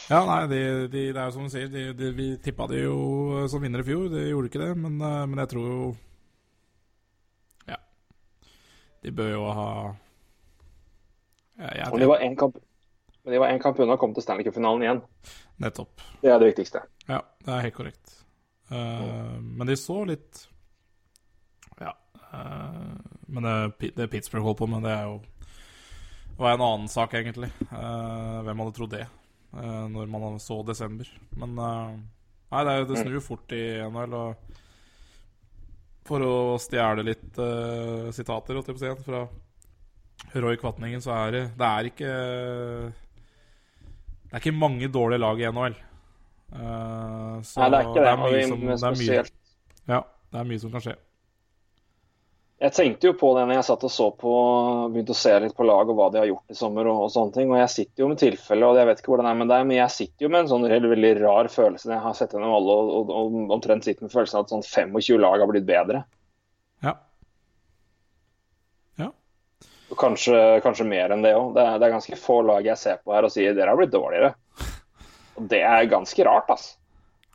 [0.07, 3.47] Ja, nei, de, de, det er jo som du sier, de, vi tippa de jo
[3.51, 4.07] som vinner i fjor.
[4.13, 5.79] De gjorde ikke det, men, eh, men jeg tror jo
[7.67, 7.79] Ja.
[9.03, 9.69] De bør jo ha
[11.57, 12.57] ja, jeg, Og det var én kamp
[13.27, 14.99] men de var én kamp unna å komme til Stanley Cup-finalen igjen.
[15.59, 15.99] Nettopp.
[16.21, 16.79] Det er det viktigste.
[17.09, 18.11] Ja, det er helt korrekt.
[18.71, 20.45] Uh, men de så litt
[21.75, 21.89] Ja.
[22.31, 22.93] Uh,
[23.27, 25.17] men det, det Pittsburgh holdt på med, det er jo
[26.29, 27.49] Det var en annen sak, egentlig.
[27.67, 29.07] Uh, hvem hadde trodd det
[29.57, 31.09] når man så desember?
[31.39, 34.15] Men Nei, det, det snur jo fort i NHL.
[34.21, 34.55] Og
[36.07, 37.39] for å stjele litt
[38.15, 38.61] sitater
[39.03, 39.25] fra
[40.35, 42.13] Roy Kvatningen, så er det Det er ikke
[44.27, 45.75] det er ikke mange dårlige lag i NHL.
[46.47, 48.05] Uh, så Nei, det er ikke det.
[48.05, 49.25] det er mye som, det, det er mye,
[49.87, 49.99] ja,
[50.31, 50.95] det er mye som kan skje.
[52.57, 54.31] Jeg tenkte jo på det når jeg satt og så på
[54.89, 56.87] begynte å se litt på lag og hva de har gjort i sommer.
[56.89, 59.27] og, og sånne ting, og Jeg sitter jo med tilfelle, og jeg vet ikke hvordan
[59.29, 61.91] det er med deg, men jeg sitter jo med en sånn veldig, veldig rar følelse.
[61.93, 64.65] Jeg har sett gjennom alle og, og, og omtrent sitter med følelsen av at sånn
[64.65, 66.01] 25 lag har blitt bedre.
[66.87, 66.95] Ja.
[69.03, 69.11] Ja.
[69.11, 71.53] Og kanskje, kanskje mer enn det òg.
[71.55, 73.79] Det, er- det er ganske få lag jeg ser på her og sier dere har
[73.79, 74.33] blitt dårligere.
[75.37, 76.75] Og det er ganske rart, altså.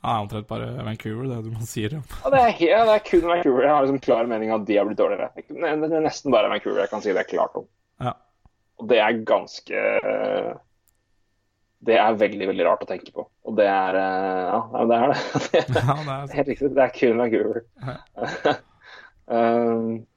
[0.02, 1.92] Er omtrent bare Vancouver, det du man sier.
[1.94, 2.00] Ja.
[2.24, 3.62] Ja, det, er, ja, det er kun Vancouver.
[3.62, 5.28] Jeg har liksom klar mening at de har blitt dårligere.
[5.38, 7.68] Det er er nesten bare Vancouver jeg kan si det er klart om.
[8.02, 8.16] Ja.
[8.82, 9.84] Og det er ganske
[11.86, 13.28] Det er veldig, veldig rart å tenke på.
[13.46, 15.20] Og det er eh, Ja, det er det.
[15.52, 16.72] Det er ja, det er helt riktig.
[16.74, 17.62] Det er kun Vancouver.
[19.26, 20.02] um, Stakkars.
[20.02, 20.11] så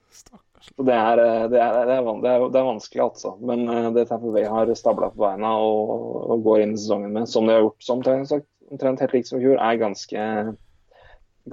[0.76, 3.34] det er, eh, det, er, det, er, det, er, det er vanskelig, altså.
[3.40, 5.92] Men eh, det Tamper Bay har stabla på beina og,
[6.34, 9.38] og går inn i sesongen med, som de har gjort som omtrent helt likt som
[9.38, 10.24] i fjor, er ganske,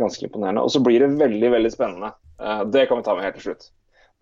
[0.01, 0.63] ganske imponerende.
[0.65, 2.13] Og så blir det veldig, veldig spennende.
[2.41, 3.69] Eh, Det kan vi ta med helt til slutt.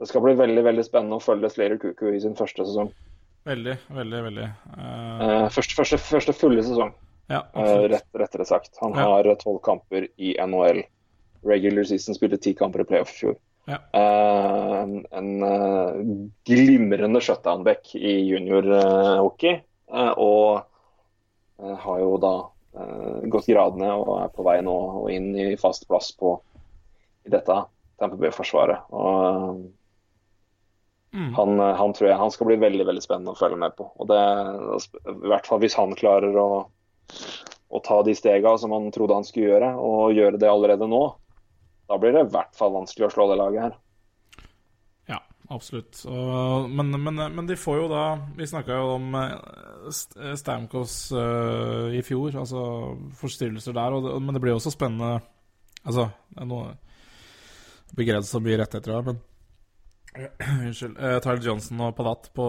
[0.01, 2.89] Det skal bli veldig veldig spennende å følge Slater Kuku i sin første sesong.
[3.45, 4.47] Veldig, veldig, veldig.
[4.77, 6.91] Eh, Første, første, første fulle sesong,
[7.31, 7.39] ja,
[7.89, 8.75] rett, rettere sagt.
[8.81, 9.05] Han Ja.
[9.07, 10.83] har tolv kamper i NHL.
[11.47, 13.35] Regular season spilte ti kamper i playoff i fjor.
[13.69, 13.77] Ja.
[13.93, 15.99] Eh, en en eh,
[16.47, 19.61] glimrende shutdown-back i juniorhockey.
[19.91, 20.61] Uh, og
[21.59, 22.35] eh, har jo da
[22.79, 26.37] eh, gått gradene og er på vei nå og inn i fast plass på
[27.27, 27.57] i dette
[27.99, 28.87] Tampa Bay-forsvaret.
[28.95, 29.67] Og
[31.13, 31.33] Mm.
[31.33, 33.89] han, eh, han tror jeg han skal bli veldig veldig spennende å følge med på.
[33.99, 34.19] Og det,
[35.11, 36.45] I hvert fall hvis han klarer å,
[37.67, 41.01] å ta de stega som han trodde han skulle gjøre, og gjøre det allerede nå.
[41.91, 43.73] Da blir det i hvert fall vanskelig å slå det laget her.
[45.11, 45.17] Ja,
[45.51, 45.99] absolutt.
[46.07, 48.03] Og, men, men, men de får jo da
[48.37, 49.33] Vi snakka jo om eh,
[49.91, 52.61] eh, Stamkos uh, i fjor, altså
[53.19, 53.97] forstyrrelser der.
[53.97, 55.17] Og men det blir jo også spennende
[55.81, 56.71] Altså, det er noe
[57.97, 59.19] begrenset så mye rettigheter her, men
[60.67, 60.97] Unnskyld.
[60.99, 62.45] Uh, Tyler Johnson og Palat på,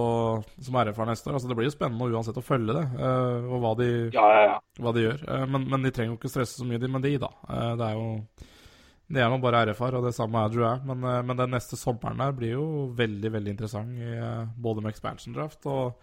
[0.66, 1.36] som RFR neste år.
[1.38, 4.42] Altså, det blir jo spennende uansett å følge det, uh, og hva de, Ja, ja,
[4.50, 4.56] ja.
[4.82, 5.22] hva de gjør.
[5.28, 7.30] Uh, men, men de trenger jo ikke stresse så mye de- med de, da.
[7.78, 8.08] Det er jo
[9.10, 10.80] Det er man bare RFR, og det samme er Drew er.
[10.84, 12.66] Men, eh, men den neste sommeren der blir jo
[12.96, 15.94] veldig, veldig interessant, i, eh, både med expansion draft og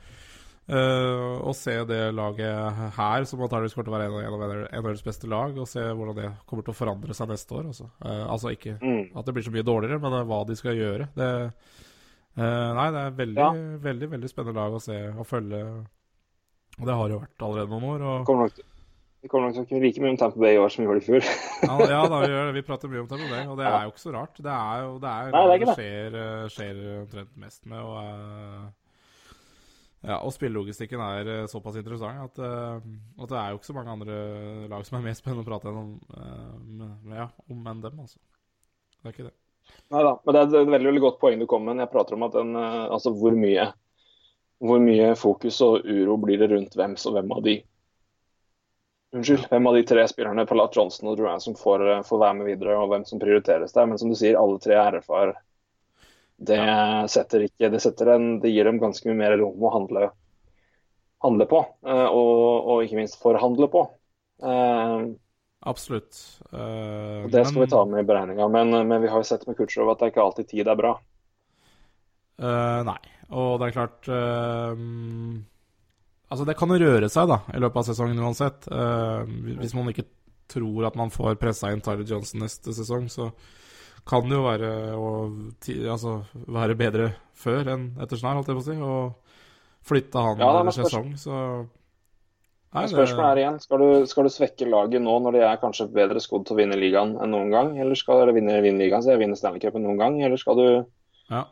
[0.69, 4.78] eh, å se det laget her, som antakeligvis kommer til å være en av- en
[4.78, 7.66] av NHLs beste lag, og se hvordan det kommer til å forandre seg neste år.
[7.72, 9.10] Altså, uh, altså ikke Mm.
[9.18, 11.10] at det blir så mye dårligere, men hva de skal gjøre.
[11.16, 11.53] Det,
[12.38, 13.52] nei, det er veldig, Ja.
[13.90, 15.64] veldig veldig spennende lag å se og følge.
[16.80, 18.02] Og det har jo vært allerede noen år.
[18.06, 18.68] Og, kommer nok til-
[19.19, 20.85] det kommer nok til å kunne like mye om Tampa Bay i år som vi
[20.88, 21.25] gjorde i fjor.
[21.67, 23.91] ja, ja da, vi, gjør vi prater mye om Tampa Bay, og det er jo
[23.91, 24.38] ikke så rart.
[24.39, 27.81] Det er jo det er, Nei, det er det skjer, eh, skjer omtrent mest med.
[27.83, 29.33] Og, eh,
[30.07, 33.95] ja, og spillelogistikken er eh, såpass interessant at, at det er jo ikke så mange
[33.98, 34.19] andre
[34.72, 35.98] lag som er mer spennende å prate om,
[36.80, 38.22] med, ja, om enn dem, altså.
[38.99, 39.35] Det er ikke det.
[39.91, 41.83] Nei da, men det er et veldig, veldig godt poeng du kom med.
[41.83, 43.67] Jeg prater om at den, altså hvor mye,
[44.64, 47.57] hvor mye fokus og uro blir det rundt hvem og hvem av de
[49.16, 52.36] Unnskyld, hvem av de tre spillerne Palat Johnson og Drouin som får, eh, får være
[52.38, 53.88] med videre, og hvem som prioriteres der.
[53.90, 55.34] Men som du sier, alle tre er RFR.
[56.40, 56.60] Det
[57.12, 60.12] setter ikke Det, setter en, det gir dem ganske mye mer rom å handle,
[61.26, 63.90] handle på, eh, og, og ikke minst forhandle på.
[64.44, 65.10] Eh,
[65.68, 66.16] Absolutt.
[66.54, 69.46] Uh, Det skal men- vi ta med i beregninga, men, men vi har jo sett
[69.46, 70.94] med Kutsjov at det er ikke alltid tid er bra.
[72.40, 72.96] Uh, nei.
[73.36, 74.08] Og det er klart
[76.30, 78.67] Altså, det kan jo røre seg da i løpet av sesongen uansett.
[78.69, 79.24] Uh,
[79.61, 80.06] hvis man ikke
[80.49, 83.32] tror at man får pressa inn Tyler Johnson neste sesong, så
[84.09, 85.09] kan det jo være å
[85.93, 88.77] altså, være bedre før enn etter snart, holdt jeg på å si.
[88.77, 91.35] Og flytte han Ja, da, sesong, så
[92.69, 95.58] Nei, det- Spørsmålet er igjen, skal du, skal du svekke laget nå når de er
[95.58, 97.72] kanskje bedre skodd til å vinne ligaen enn noen gang?
[97.82, 100.19] Eller skal dere vinne, vinne ligaen, så jeg vinner Stanley Cup enn noen gang?
[100.22, 100.85] Eller skal du
[101.32, 101.45] Ja.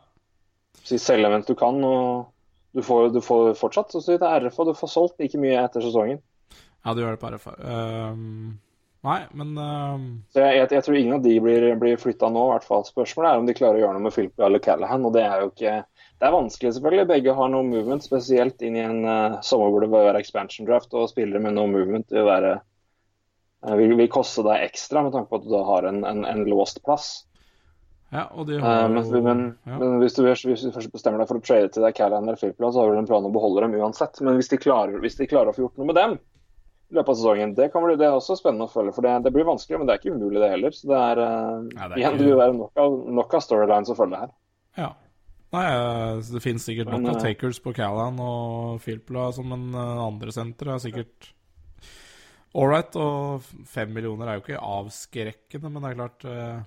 [0.84, 2.28] si selge mens du kan, og
[2.76, 5.84] du får, du får fortsatt så vidt RF, og du får solgt like mye etter
[5.84, 6.20] sesongen?
[6.84, 7.54] ja, du gjør det på RFA.
[7.60, 8.58] Um,
[9.06, 10.06] nei, men um...
[10.32, 12.86] Så jeg, jeg, jeg tror ingen av de blir, blir flytta nå, i hvert fall.
[12.86, 15.44] Spørsmålet er om de klarer å gjøre noe med Philip eller Callahan, og det er
[15.44, 15.76] jo ikke
[16.18, 17.10] Det er vanskelig, selvfølgelig.
[17.12, 20.66] Begge har no movement, spesielt inn i en uh, sommer hvor det bør være expansion
[20.66, 25.14] draft, og spillere med no movement vil være uh, vil, vil koste deg ekstra, med
[25.14, 27.27] tanke på at du da har en, en, en låst plass.
[28.10, 29.78] Ja, og de Eh, har men, men, ja.
[29.78, 32.38] men hvis, du, hvis du først bestemmer deg for å trade til deg Callahan eller
[32.40, 34.20] Philip, så har du en plan å beholde dem uansett.
[34.24, 36.14] Men hvis de klarer, hvis de klarer å få gjort noe med dem
[36.88, 38.94] i løpet av sesongen, det, kan bli, det er også spennende å følge.
[38.96, 40.72] For det, det blir vanskelig, men det er ikke umulig, det heller.
[40.72, 43.34] Så det er, eh, Ja, det er igjen, ikke- det vil være nok av, nok
[43.34, 44.30] av storylines å følge her.
[44.78, 44.88] Ja.
[45.52, 49.68] Nei, eh, det finnes sikkert nok av eh, takers på Callan og Filpla som en
[49.74, 50.68] eh, andre senter.
[50.72, 51.30] er sikkert
[52.56, 52.96] ålreit.
[52.96, 56.58] Og fem millioner er jo ikke avskrekkende, men det er klart eh,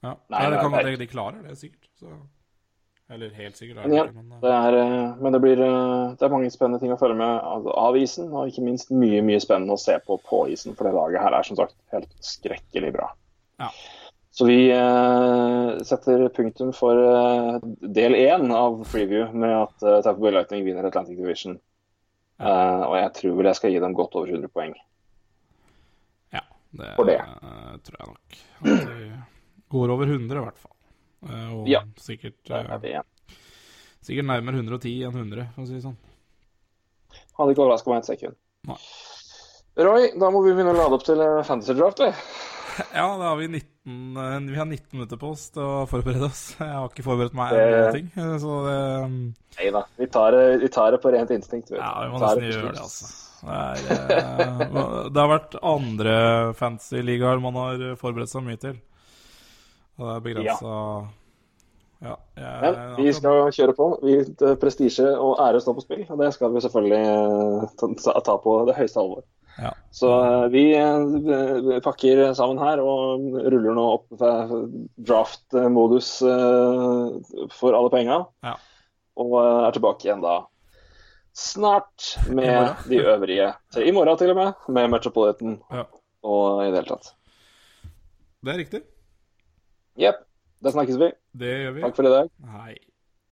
[0.00, 1.88] Ja, Nei, det kan godt de klarer det, sikkert.
[2.00, 2.18] Så.
[3.10, 3.82] Eller helt sikkert.
[3.82, 6.50] Er Men det ja, eh, det er, eh, men det blir eh, det er mange
[6.54, 9.98] spennende ting å følge med av, isen, og ikke minst mye mye spennende å se
[10.06, 13.10] på på isen, for det laget her er som sagt helt skrekkelig bra.
[13.60, 13.70] Ja.
[14.30, 17.58] Så vi eh, setter punktum for eh,
[17.98, 21.58] del én av preview med at uh, Tampa Bay Lightning vinner Atlantic Division.
[22.40, 24.72] Eh, og jeg tror vel jeg skal gi dem godt over 100 poeng.
[26.32, 26.40] ja,
[26.72, 27.18] det, for det.
[27.20, 28.38] eh, tror jeg nok.
[28.60, 29.10] At de
[29.70, 30.76] går over 100, i hvert fall.
[31.28, 31.80] Eh, og Ja.
[32.00, 33.04] sikkert, eh, er
[34.02, 35.96] sikkert nærmere 110 enn 100, for å si det sånn.
[37.38, 38.36] Hadde ikke overraska meg et sekund.
[38.68, 38.76] Nei.
[39.80, 42.10] Roy, da må vi begynne å lade opp til eh, fantasy draft, vi.
[42.94, 46.24] Ja, da har vi 19 eh, Vi har 19 minutter på oss til å forberede
[46.28, 46.54] oss.
[46.60, 48.10] Jeg har ikke forberedt meg Det- noen ting.
[48.40, 48.76] Så det
[49.10, 51.70] mm, Nei da, vi tar, det- vi tar det på rent instinkt.
[51.70, 51.80] vet.
[51.80, 53.10] Ja, vi må nesten gjøre det, altså.
[53.40, 56.14] Det, er, det har vært andre
[56.54, 58.78] fancy ligaer man har forberedt seg mye til.
[60.00, 60.76] Og det er begrensa
[62.00, 62.14] Ja.
[62.40, 62.52] ja.
[62.62, 63.86] Men vi skal kjøre på.
[64.00, 64.14] Vi,
[64.60, 68.76] prestisje og ære står på spill, og det skal vi selvfølgelig eh, ta, på det
[68.78, 69.26] høyeste alvor.
[69.60, 69.74] Ja.
[69.92, 74.08] Så eh, vi eh, pakker sammen her og ruller nå opp
[74.96, 76.08] draft-modus
[77.58, 78.22] for alle penga.
[78.48, 78.54] Ja.
[79.20, 80.38] Og er tilbake igjen da
[81.36, 83.52] snart med de øvrige.
[83.72, 85.84] Til, I morgen til og med, med Metropolitan Ja.
[86.22, 87.12] og i det hele tatt.
[88.40, 88.82] Det er riktig.
[90.00, 90.22] Jepp.
[90.64, 91.10] Da snakkes vi.
[91.40, 91.82] Det gjør vi.
[91.84, 92.30] Takk for i dag.
[92.54, 92.74] Hei.